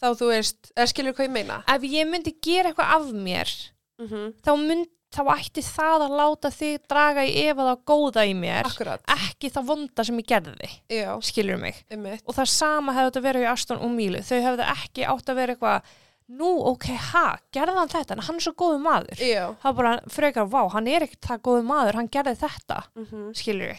þá 0.00 0.08
þú 0.18 0.28
veist, 0.32 0.70
eða 0.74 0.90
skilur 0.92 1.16
hvað 1.16 1.28
ég 1.28 1.34
meina? 1.38 1.62
Ef 1.72 1.88
ég 1.88 2.10
myndi 2.10 2.34
gera 2.44 2.72
eitthvað 2.72 2.94
af 2.96 3.08
mér 3.12 3.52
mm 4.00 4.06
-hmm. 4.06 4.32
þá, 4.44 4.52
mynd, 4.62 4.88
þá 5.16 5.22
ætti 5.36 5.62
það 5.64 6.06
að 6.06 6.16
láta 6.20 6.50
þig 6.52 6.88
draga 6.88 7.26
í 7.26 7.34
efa 7.46 7.68
það 7.68 7.84
góða 7.92 8.24
í 8.26 8.34
mér 8.34 8.66
akkurat, 8.66 9.04
ekki 9.16 9.52
það 9.52 9.68
vonda 9.70 10.04
sem 10.04 10.18
ég 10.18 10.26
gerði 10.26 10.70
já, 10.88 11.20
skilur 11.22 11.60
mig? 11.60 11.84
Einmitt. 11.90 12.24
Og 12.26 12.34
það 12.34 12.50
sama 12.52 12.92
hefði 12.92 13.10
þetta 13.10 13.28
verið 13.28 13.46
í 13.46 13.52
Aston 13.52 13.80
og 13.80 13.90
Mílu. 13.90 14.22
Þau 14.22 14.40
hefði 14.42 14.68
ekki 14.74 15.06
átt 15.06 15.28
að 15.28 15.38
vera 15.40 15.52
eitthvað 15.52 15.94
nú 16.26 16.50
ok, 16.72 16.86
ha, 17.12 17.38
gerði 17.54 17.74
hann 17.76 17.88
þetta? 17.88 18.14
En 18.14 18.24
hann 18.26 18.36
er 18.36 18.42
svo 18.42 18.52
góðu 18.58 18.78
maður. 18.82 19.20
Já, 19.22 19.54
það 19.62 19.70
er 19.70 19.76
bara 19.78 19.92
frekar, 20.10 20.48
vá, 20.50 20.62
hann 20.72 20.88
er 20.90 21.06
ekkert 21.06 21.28
það 21.28 21.44
góðu 21.48 21.62
maður 21.68 22.00
hann 22.00 22.08
gerði 22.08 22.34
þetta, 22.40 22.78
mm 22.96 23.04
skilur 23.34 23.66
við 23.70 23.78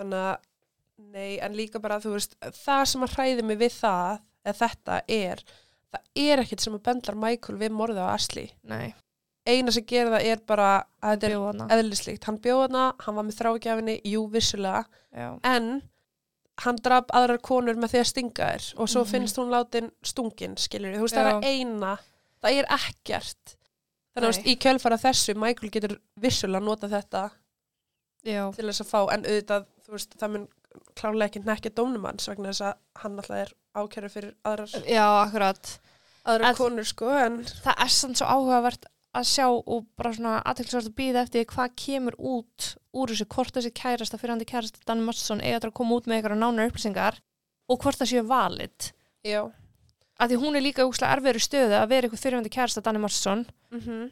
þannig 0.00 0.24
að, 0.24 0.36
nei, 1.12 1.38
en 1.44 1.56
líka 1.56 1.80
bara 1.82 2.00
þú 2.00 2.14
veist, 2.16 2.36
það 2.64 2.84
sem 2.88 3.04
að 3.04 3.14
hræði 3.16 3.44
mig 3.44 3.60
við 3.60 3.72
það 3.76 4.20
eða 4.44 4.56
þetta 4.62 5.00
er 5.08 5.42
það 5.90 6.00
er 6.22 6.38
ekkert 6.44 6.60
sem 6.64 6.74
að 6.78 6.82
bendlar 6.86 7.16
Michael 7.18 7.58
við 7.58 7.72
morðið 7.74 8.02
á 8.06 8.14
Ashley. 8.14 8.50
Nei, 8.70 8.94
eina 9.46 9.72
sem 9.74 9.84
gerir 9.90 10.12
það 10.14 10.26
er 10.30 10.42
bara 10.46 10.66
að 11.02 11.14
þetta 11.16 11.26
er 11.26 11.34
bjóðana 11.34 11.68
eðlislíkt, 11.76 12.24
hann 12.28 12.38
bjóð 12.44 12.60
hana, 12.68 12.84
hann 13.00 13.16
var 13.16 13.24
með 13.26 13.38
þrágjafinni, 13.40 13.96
jú 14.06 14.26
vissulega. 14.30 14.84
Já, 15.10 15.30
en 15.44 15.70
hann 16.60 16.76
draf 16.84 17.08
aðrar 17.16 17.40
konur 17.42 17.74
með 17.80 17.94
því 17.94 18.00
að 18.02 18.08
stinga 18.10 18.50
þér 18.52 18.66
og 18.76 18.88
svo 18.92 19.00
Mhm. 19.04 19.10
finnst 19.10 19.36
hún 19.40 19.50
látin 19.50 19.90
stungin, 20.04 20.56
skilur 20.60 20.94
þú 20.94 21.00
veist, 21.06 21.14
Já. 21.16 21.24
það 21.24 21.32
er 21.32 21.48
eina 21.48 21.98
það 22.42 22.58
er 22.58 22.66
ekkert. 22.76 23.56
Þannig 24.14 24.16
að 24.16 24.22
þú 24.22 24.30
veist, 24.30 24.46
í 24.46 24.56
kjölfara 24.58 24.98
þessu 24.98 25.34
Michael 25.36 25.70
getur 25.70 25.98
vissulega 26.20 26.62
nota 26.64 26.88
þetta 26.88 27.30
já, 28.24 28.50
til 28.54 28.66
þess 28.68 28.80
að 28.84 28.90
fá, 28.90 29.00
en 29.14 29.22
auðvitað 29.24 29.66
þú 29.86 29.90
veist, 29.96 30.16
það 30.20 30.30
mun 30.34 30.48
klárlega 30.94 31.28
ekki 31.30 31.42
nekja 31.46 31.70
dómnum 31.74 32.04
hans 32.06 32.28
vegna 32.28 32.52
þess 32.52 32.60
að 32.68 32.74
hann 33.02 33.16
alltaf 33.18 33.36
er 33.42 33.52
ákjæru 33.76 34.10
fyrir 34.12 34.32
aðrar, 34.46 34.72
já, 34.86 35.04
akkurat. 35.24 35.74
Aðrar 36.28 36.50
En- 36.50 36.58
konur, 36.58 36.86
sko, 36.88 37.10
en 37.16 37.38
það 37.44 37.84
er 37.84 37.92
sann 37.94 38.16
svo 38.18 38.26
áhugavert 38.28 38.88
að 39.16 39.26
sjá 39.26 39.46
og 39.50 39.86
bara 39.98 40.12
svona 40.14 40.36
aðtilsvart 40.46 40.90
að 40.90 40.96
býða 41.00 41.24
eftir 41.24 41.46
hvað 41.50 41.72
kemur 41.82 42.16
út 42.18 42.68
úr 42.94 43.10
þessu 43.10 43.26
hvort 43.34 43.56
þessi 43.56 43.72
kærasta 43.74 44.18
fyrir 44.20 44.34
handi 44.36 44.46
kærasta 44.46 44.84
Danny 44.86 45.02
Mattsson 45.02 45.40
eða 45.42 45.66
að 45.70 45.74
koma 45.80 45.98
út 45.98 46.06
með 46.06 46.20
eitthvað 46.20 46.38
nánar 46.38 46.70
upplýsingar 46.70 47.18
og 47.70 47.80
hvort 47.82 47.98
það 47.98 48.12
séu 48.12 48.26
valid. 48.26 48.92
Já. 49.26 49.42
Að 50.20 50.30
því 50.30 50.40
hún 50.44 50.56
er 50.56 50.62
líka 50.66 50.86
úkslega 50.86 51.16
erfiður 51.16 51.42
stöðu 51.42 51.78
að 51.80 51.90
vera 51.90 52.06
eitthvað 52.06 52.22
fyrir 52.22 52.38
handi 52.38 52.52
kærasta 52.54 52.84
Danny 52.84 53.02
Mattsson. 53.02 53.46
Mm 53.74 54.10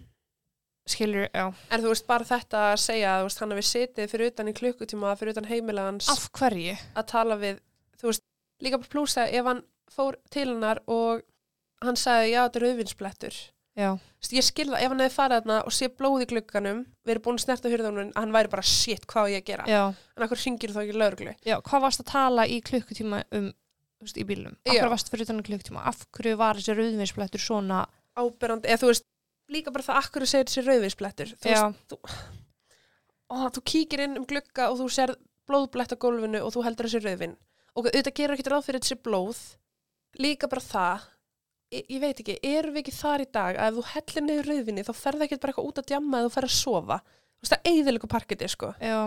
skilur, 0.88 1.28
já, 1.34 1.46
en 1.70 1.82
þú 1.84 1.92
veist, 1.92 2.06
bara 2.08 2.24
þetta 2.24 2.62
að 2.72 2.78
segja 2.80 3.14
þú 3.20 3.28
veist, 3.28 3.40
hann 3.42 3.54
hefur 3.54 3.68
setið 3.68 4.12
fyrir 4.12 4.32
utan 4.32 4.50
í 4.50 4.54
klukkutíma 4.56 5.14
fyrir 5.20 5.34
utan 5.34 5.48
heimila 5.50 5.86
hans 5.88 6.08
af 6.12 6.28
hverju? 6.38 6.76
að 6.96 7.08
tala 7.12 7.36
við, 7.40 7.60
þú 8.00 8.10
veist, 8.10 8.24
líka 8.64 8.80
plúsa 8.82 9.26
ef 9.28 9.46
hann 9.46 9.62
fór 9.92 10.18
til 10.32 10.48
hennar 10.50 10.82
og 10.90 11.22
hann 11.84 11.98
sagði, 11.98 12.34
já, 12.34 12.42
þetta 12.46 12.60
er 12.60 12.68
auðvinsplettur 12.72 13.38
ég 14.34 14.44
skil 14.44 14.66
það, 14.72 14.80
ef 14.82 14.92
hann 14.92 15.02
hefði 15.04 15.14
farið 15.14 15.38
þarna 15.38 15.58
og 15.68 15.74
sé 15.76 15.88
blóð 15.94 16.24
í 16.24 16.28
glugganum 16.32 16.80
verið 17.06 17.24
búin 17.24 17.38
að 17.38 17.44
snerta 17.44 17.70
hurðunum, 17.70 18.10
að 18.10 18.18
hann 18.24 18.34
væri 18.34 18.50
bara 18.52 18.66
shit, 18.66 19.06
hvað 19.06 19.32
ég 19.36 19.44
að 19.44 19.50
gera, 19.52 19.68
já, 19.70 19.82
en 20.16 20.26
akkur 20.26 20.42
ringir 20.42 20.74
þá 20.74 20.80
ekki 20.82 20.96
lauruglu 20.98 21.34
hvað 21.68 21.84
varst 21.86 22.02
að 22.02 22.10
tala 22.10 22.46
í 22.50 22.58
klukkutíma 22.66 23.22
um 23.38 23.52
veist, 24.02 24.18
í 24.18 24.26
bílum, 24.26 24.56
af 24.66 24.74
hverju 24.74 24.90
varst 24.92 25.12
fyrir 25.12 25.28
utan 25.28 25.44
klukkutíma? 25.46 25.84
Af 25.90 26.02
hverju 26.16 26.34
var 26.38 26.58
þessi 26.58 26.76
rauðvinsplættur 26.78 27.42
svona 27.42 27.84
áberandi, 28.18 28.70
eða 28.70 28.82
þú 28.82 28.90
veist, 28.92 29.06
líka 29.54 29.72
bara 29.74 29.86
það 29.86 30.02
akkur 30.02 30.26
segir 30.28 30.50
þessi 30.50 30.66
rauðvinsplettur? 30.66 31.32
Þú 31.38 31.54
veist, 31.54 31.82
þú, 31.94 31.98
ó, 33.30 33.36
þú 33.54 33.64
kíkir 33.72 34.04
inn 34.06 34.18
um 34.20 34.26
glugga 34.28 34.68
og 34.72 34.78
þú 34.82 34.88
sér 34.98 35.14
blóðblett 35.48 35.94
á 35.94 36.02
gólfinu 36.02 36.42
og 36.44 36.54
þú 36.54 36.64
heldur 36.66 36.90
þessi 36.90 37.02
rauðvin 37.06 37.38
og 37.78 37.86
auðvitað 37.88 38.16
gerur 38.18 38.34
ekki 38.36 38.50
ráð 38.52 38.66
fyrir 38.66 38.82
þessi 38.84 38.98
blóð. 39.06 39.38
Líka 40.18 40.50
bara 40.50 40.64
það. 40.64 41.06
Ég, 41.68 41.84
ég 41.92 42.00
veit 42.00 42.20
ekki, 42.22 42.34
erum 42.48 42.74
við 42.74 42.82
ekki 42.86 42.94
þar 42.96 43.20
í 43.22 43.28
dag 43.38 43.58
að 43.60 43.68
ef 43.68 43.74
þú 43.78 43.82
hellir 43.92 44.24
niður 44.24 44.46
rauðvinni 44.48 44.84
þá 44.88 44.92
ferð 44.96 45.24
ekki 45.26 45.36
bara 45.42 45.52
eitthvað 45.52 45.68
út 45.68 45.80
að 45.82 45.88
djamma 45.92 46.20
eða 46.22 46.28
þú 46.28 46.34
ferð 46.38 46.48
að 46.48 46.54
sofa. 46.58 46.96
Þú 47.38 47.42
veist 47.44 47.52
það 47.54 47.66
eigðilegu 47.72 48.08
parkiti 48.14 48.48
sko. 48.48 48.70
Já. 48.80 48.98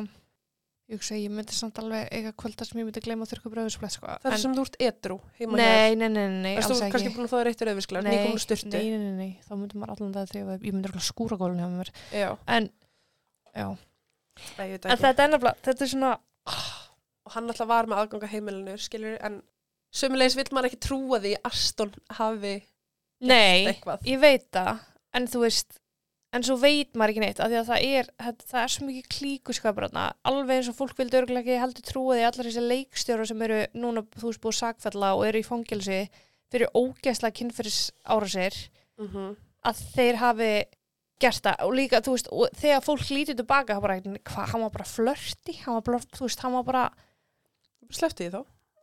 Ég 0.91 0.99
hugsa, 0.99 1.15
ég 1.15 1.31
myndi 1.31 1.55
samt 1.55 1.77
alveg 1.79 2.09
eiga 2.11 2.33
kvölda 2.35 2.65
sem 2.67 2.79
ég 2.81 2.85
myndi 2.89 3.01
gleyma 3.01 3.23
að 3.23 3.31
þurrka 3.31 3.51
brauðvinsplett 3.53 3.93
sko. 3.95 4.05
það 4.11 4.27
er 4.27 4.33
En- 4.35 4.41
sem 4.43 4.55
þú 4.57 4.61
ert 4.65 4.75
edru 4.83 5.17
Nei, 5.39 5.95
nei, 5.95 6.09
nei, 6.11 6.27
nei, 6.27 6.55
þér. 6.57 6.65
Þú 6.67 6.67
alls 6.67 6.81
ert 6.81 6.91
kannski 6.91 7.07
ekki. 7.07 7.15
búin 7.15 7.27
að 7.27 7.31
fá 7.31 7.37
og 17.31 17.37
hann 17.37 17.47
alltaf 17.47 17.69
var 17.69 17.87
með 17.87 18.01
aðganga 18.01 18.27
heimilinu 18.27 18.77
skilur, 18.81 19.15
en 19.23 19.39
sömulegis 19.95 20.35
vill 20.35 20.49
maður 20.51 20.71
ekki 20.71 20.81
trúa 20.87 21.19
því 21.23 21.35
Aston 21.47 21.93
hafi 22.17 22.57
nei, 23.23 23.71
ég 24.07 24.19
veit 24.19 24.49
það, 24.51 24.81
en 25.15 25.27
þú 25.31 25.43
veist, 25.45 25.77
en 26.35 26.43
svo 26.47 26.57
veit 26.59 26.91
maður 26.95 27.13
ekki 27.13 27.23
neitt, 27.23 27.39
af 27.39 27.51
því 27.51 27.59
að 27.61 27.69
það 27.69 27.85
er, 27.99 28.09
þetta, 28.25 28.49
það 28.51 28.63
er 28.63 28.73
svo 28.73 28.89
mikið 28.89 29.07
klíkuskapur 29.15 29.87
alveg 29.87 30.53
eins 30.57 30.71
og 30.71 30.77
fólk 30.79 30.99
vildi 30.99 31.19
örgulega 31.21 31.45
ekki 31.45 31.63
heldur 31.63 31.87
trúa 31.87 32.17
því 32.17 32.27
allar 32.27 32.49
þessi 32.49 32.65
leikstjóra 32.67 33.29
sem 33.29 33.47
eru 33.47 33.61
núna, 33.77 34.03
þú 34.17 34.27
veist, 34.27 34.43
búið 34.43 34.59
sakfella 34.59 35.13
og 35.15 35.25
eru 35.29 35.41
í 35.41 35.47
fangilsi 35.47 36.01
fyrir 36.51 36.71
ógæsla 36.75 37.31
kynfyrir 37.31 37.79
árasir, 38.03 38.57
mm 38.99 39.07
-hmm. 39.07 39.35
að 39.63 39.83
þeir 39.95 40.15
hafi 40.19 40.53
gert 41.21 41.43
það 41.45 41.63
og 41.65 41.75
líka, 41.77 42.01
þú 42.01 42.15
veist, 42.15 42.27
og 42.31 42.49
þegar 42.57 42.83
fólk 42.85 43.05
lítið 43.11 43.39
tilbaka, 43.41 43.79
það 43.79 44.17
hvað, 44.25 44.51
hann 44.51 44.61
var 44.61 44.73
bara 44.73 44.89
flörti, 44.89 45.57
hann 45.63 45.77
var 45.77 45.81
bara, 45.81 45.99
þú 45.99 46.25
veist, 46.25 46.39
hann 46.39 46.53
var 46.57 46.63
bara, 46.63 46.91
Slefti 47.91 48.27
því 48.27 48.31
þá 48.35 48.41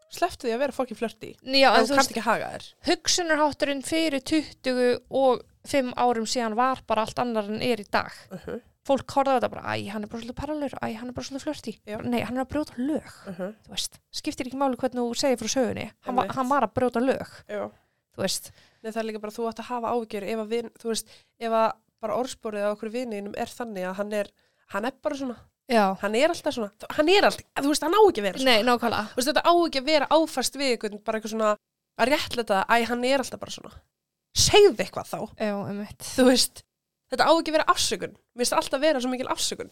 Slefti 0.09 0.47
því 0.49 0.55
að 0.55 0.63
vera 0.63 0.73
fokkin 0.73 0.97
flörti 0.97 1.35
já, 1.45 1.69
en 1.69 1.85
þú 1.85 1.95
kannst 1.95 1.97
veist, 1.99 2.11
ekki 2.15 2.25
haga 2.25 2.47
þér 2.55 2.69
hugsunarhátturinn 2.89 3.83
fyrir 3.85 4.23
20 4.25 5.03
og 5.11 5.43
5 5.69 5.93
árum 6.01 6.25
síðan 6.29 6.57
var 6.57 6.81
bara 6.89 7.05
allt 7.05 7.19
annar 7.21 7.45
en 7.51 7.61
er 7.63 7.81
í 7.83 7.87
dag. 7.93 8.13
uh 8.33 8.39
-huh. 8.47 8.61
Fólk 8.89 9.11
horfði 9.13 9.33
á 9.33 9.37
þetta 9.37 9.51
bara, 9.53 9.77
æ, 9.77 9.91
hann 9.93 10.03
er 10.05 10.09
bara 10.09 10.23
svolítið 10.23 10.35
paralur, 10.41 10.73
æ, 10.81 10.97
hann 10.97 11.09
er 11.09 11.13
bara 11.13 11.27
svolítið 11.27 11.45
flörti. 11.45 11.73
Já. 11.85 11.99
Nei, 12.03 12.23
hann 12.25 12.39
er 12.39 12.45
að 12.45 12.49
brjóta 12.49 12.73
lög, 12.79 13.05
Uh 13.27 13.35
-huh. 13.39 13.55
þú 13.67 13.69
veist. 13.69 13.99
Skiptir 14.11 14.47
ekki 14.47 14.57
máli 14.57 14.77
hvernig 14.77 15.03
þú 15.03 15.15
segir 15.15 15.37
frá 15.37 15.49
sögunni. 15.49 15.91
Hann, 16.01 16.19
Einmitt. 16.19 16.35
hann 16.35 16.49
var 16.49 16.63
að 16.63 16.73
brjóta 16.73 17.01
lög, 17.01 17.29
Já 17.49 17.71
þú 18.19 18.25
veist. 18.27 18.51
Nei, 18.83 18.91
það 18.93 19.01
er 19.03 19.07
líka 19.09 19.21
bara 19.21 19.33
þú 19.33 19.49
átt 19.49 19.61
að 19.63 19.71
hafa 19.71 19.93
ágjör 19.95 20.25
ef 20.27 20.39
að 20.43 20.49
vin, 20.49 20.71
þú 20.79 20.89
veist, 20.89 21.09
ef 21.39 21.53
að 21.53 21.73
bara 22.01 22.17
orðspórið 22.19 22.67
á 22.67 22.71
okkur 22.75 22.91
vininum 22.95 23.35
er 23.37 23.47
þannig 23.47 23.85
að 23.87 23.95
hann 23.95 24.13
er 24.13 24.31
hann 24.75 24.85
er 24.85 24.93
bara 25.03 25.17
svona, 25.17 25.37
Já. 25.69 25.85
hann 26.01 26.15
er 26.17 26.33
alltaf 26.33 26.55
svona 26.57 26.71
hann 26.97 27.09
er 27.13 27.27
alltaf, 27.29 27.45
þú 27.61 27.69
veist, 27.73 27.83
hann 27.85 27.97
á 27.97 28.01
ekki 28.09 28.23
að 28.23 28.27
vera 28.29 28.39
svona 28.41 28.55
Nei, 28.57 28.63
nákvæmlega. 28.69 29.09
þú 29.13 29.19
veist, 29.21 29.29
þetta 29.29 29.43
á 29.45 29.53
ekki 29.67 29.81
að 29.83 29.89
vera 29.93 30.07
áfast 30.17 30.57
við 30.57 30.71
einhvern, 30.75 31.03
bara 31.05 31.19
eitthvað 31.19 31.35
svona 31.35 31.51
að 31.99 32.09
réttlega 32.13 32.49
það, 32.49 32.63
æ, 32.73 32.77
hann 32.89 33.05
er 33.05 33.25
alltaf 33.25 33.41
bara 33.43 33.55
svona 33.57 33.75
segðu 34.39 34.85
eitthvað 34.85 35.11
þá, 35.13 35.21
Já, 35.43 35.55
eitt. 35.85 36.09
þú 36.15 36.25
veist 36.31 36.63
þetta 37.13 37.27
á 37.29 37.33
ekki 37.35 37.53
að 37.53 37.57
vera 37.59 37.69
afsökun, 37.75 38.17
mér 38.37 38.45
finnst 38.47 38.57
alltaf 38.63 38.81
vera 38.87 39.01
svo 39.05 39.13
mikil 39.13 39.29
afsökun 39.33 39.71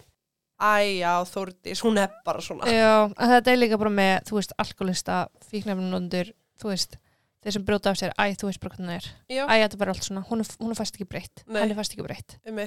æ, 0.57 1.01
já, 1.01 1.13
Þórdís, 1.29 1.83
hún 1.85 1.99
er 2.01 2.13
bara 2.25 2.41
svona 2.45 2.69
Já, 2.73 3.09
en 3.13 3.33
þetta 3.33 3.53
er 3.53 3.59
líka 3.61 3.77
bara 3.81 3.93
með, 3.93 4.15
þú 4.29 4.39
veist, 4.39 4.55
alkoholista, 4.61 5.17
fíknefnunundur, 5.51 6.31
þú 6.61 6.71
veist, 6.73 6.97
þeir 7.45 7.57
sem 7.59 7.65
brjóta 7.69 7.93
af 7.93 7.99
sér, 8.01 8.15
æ, 8.17 8.33
þú 8.41 8.49
veist 8.49 8.61
bara 8.65 8.73
hvernig 8.77 8.89
það 8.89 8.97
er. 8.97 9.11
já, 9.37 9.43
Æ, 9.45 9.55
þetta 9.67 9.81
verður 9.83 9.93
allt 9.97 10.07
svona, 10.09 10.23
hún 10.31 10.41
er, 10.45 10.49
hún 10.61 10.73
er 10.73 10.79
fæst 10.81 10.97
ekki 10.97 11.09
breytt. 11.13 11.43
Nei. 11.47 11.61
Henni 11.61 11.77
er 11.77 11.81
fæst 11.83 11.93
ekki 11.97 12.07
breytt. 12.09 12.39
um 12.49 12.59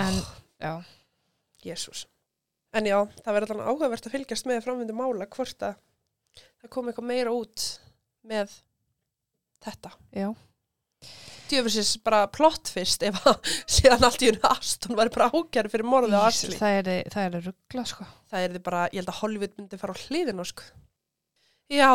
En, 0.00 0.16
já, 0.62 0.72
Jésús. 1.66 2.06
En 2.76 2.86
já, 2.86 2.98
það 3.24 3.36
verður 3.36 3.54
alveg 3.56 3.70
áhugavert 3.72 4.06
að 4.06 4.14
fylgjast 4.14 4.46
með 4.46 4.60
framvindu 4.66 4.94
mála 4.94 5.26
hvort 5.26 5.64
að 5.66 5.78
það 6.60 6.70
kom 6.76 6.90
eitthvað 6.90 7.08
meira 7.10 7.32
út 7.34 7.64
með 8.30 8.52
þetta. 9.64 9.92
já. 10.14 10.28
Djöfisins 11.50 11.96
bara 12.04 12.26
plott 12.30 12.68
fyrst 12.70 13.02
ef 13.08 13.16
að 13.26 13.48
síðan 13.74 14.04
allt 14.06 14.22
í 14.22 14.28
unni 14.30 14.42
Aston 14.46 14.94
var 14.98 15.10
bara 15.10 15.30
ákjæri 15.34 15.72
fyrir 15.72 15.88
morðið 15.88 16.20
á 16.20 16.22
Asli. 16.28 16.58
það 16.60 16.76
er, 16.78 16.90
það 17.10 17.26
er 17.26 17.48
ruggla, 17.48 17.84
sko. 17.90 18.06
Það 18.30 18.44
er 18.44 18.54
þið 18.54 18.64
bara, 18.68 18.82
ég 18.92 19.00
held 19.00 19.10
að 19.10 19.18
Hollywood 19.24 19.56
myndi 19.58 19.80
fara 19.80 19.96
á 19.96 20.02
hliðinu, 20.04 20.46
sko. 20.46 20.68
Já, 21.70 21.90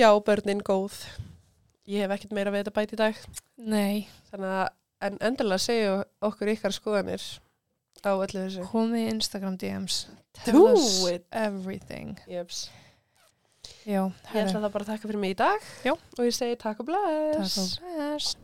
já, 0.00 0.08
börnin 0.24 0.64
góð. 0.64 0.96
Ég 1.90 2.04
hef 2.06 2.14
ekkert 2.16 2.34
meira 2.36 2.52
við 2.54 2.62
þetta 2.64 2.76
bæti 2.78 2.96
í 2.96 3.00
dag. 3.00 3.20
Nei, 3.60 4.08
Þannig 4.30 4.56
að, 4.62 4.66
en 5.08 5.20
endilega 5.28 5.64
segja 5.66 5.94
okkur 6.30 6.52
ykkar 6.54 6.76
skoðanir 6.76 7.24
á 8.04 8.12
öllu 8.16 8.42
þessu. 8.46 8.66
komið 8.70 9.00
í 9.06 9.10
Instagram 9.14 9.56
DMs. 9.60 10.06
Tell 10.44 10.54
Do 10.54 10.66
us 10.72 11.04
it. 11.10 11.24
everything. 11.32 12.18
Jeps. 12.28 12.68
Já, 13.86 14.10
Ég 14.34 14.46
ætla 14.46 14.60
það 14.60 14.72
bara 14.72 14.84
að 14.84 14.90
taka 14.92 15.08
fyrir 15.08 15.18
mig 15.20 15.34
í 15.34 15.36
dag 15.40 15.60
Já. 15.84 15.92
og 15.92 16.22
ég 16.24 16.34
segi 16.36 16.56
takk 16.60 16.80
og 16.80 16.86
bless. 16.86 17.56
Takk 17.56 17.58
og 17.64 17.96
bless. 17.96 18.36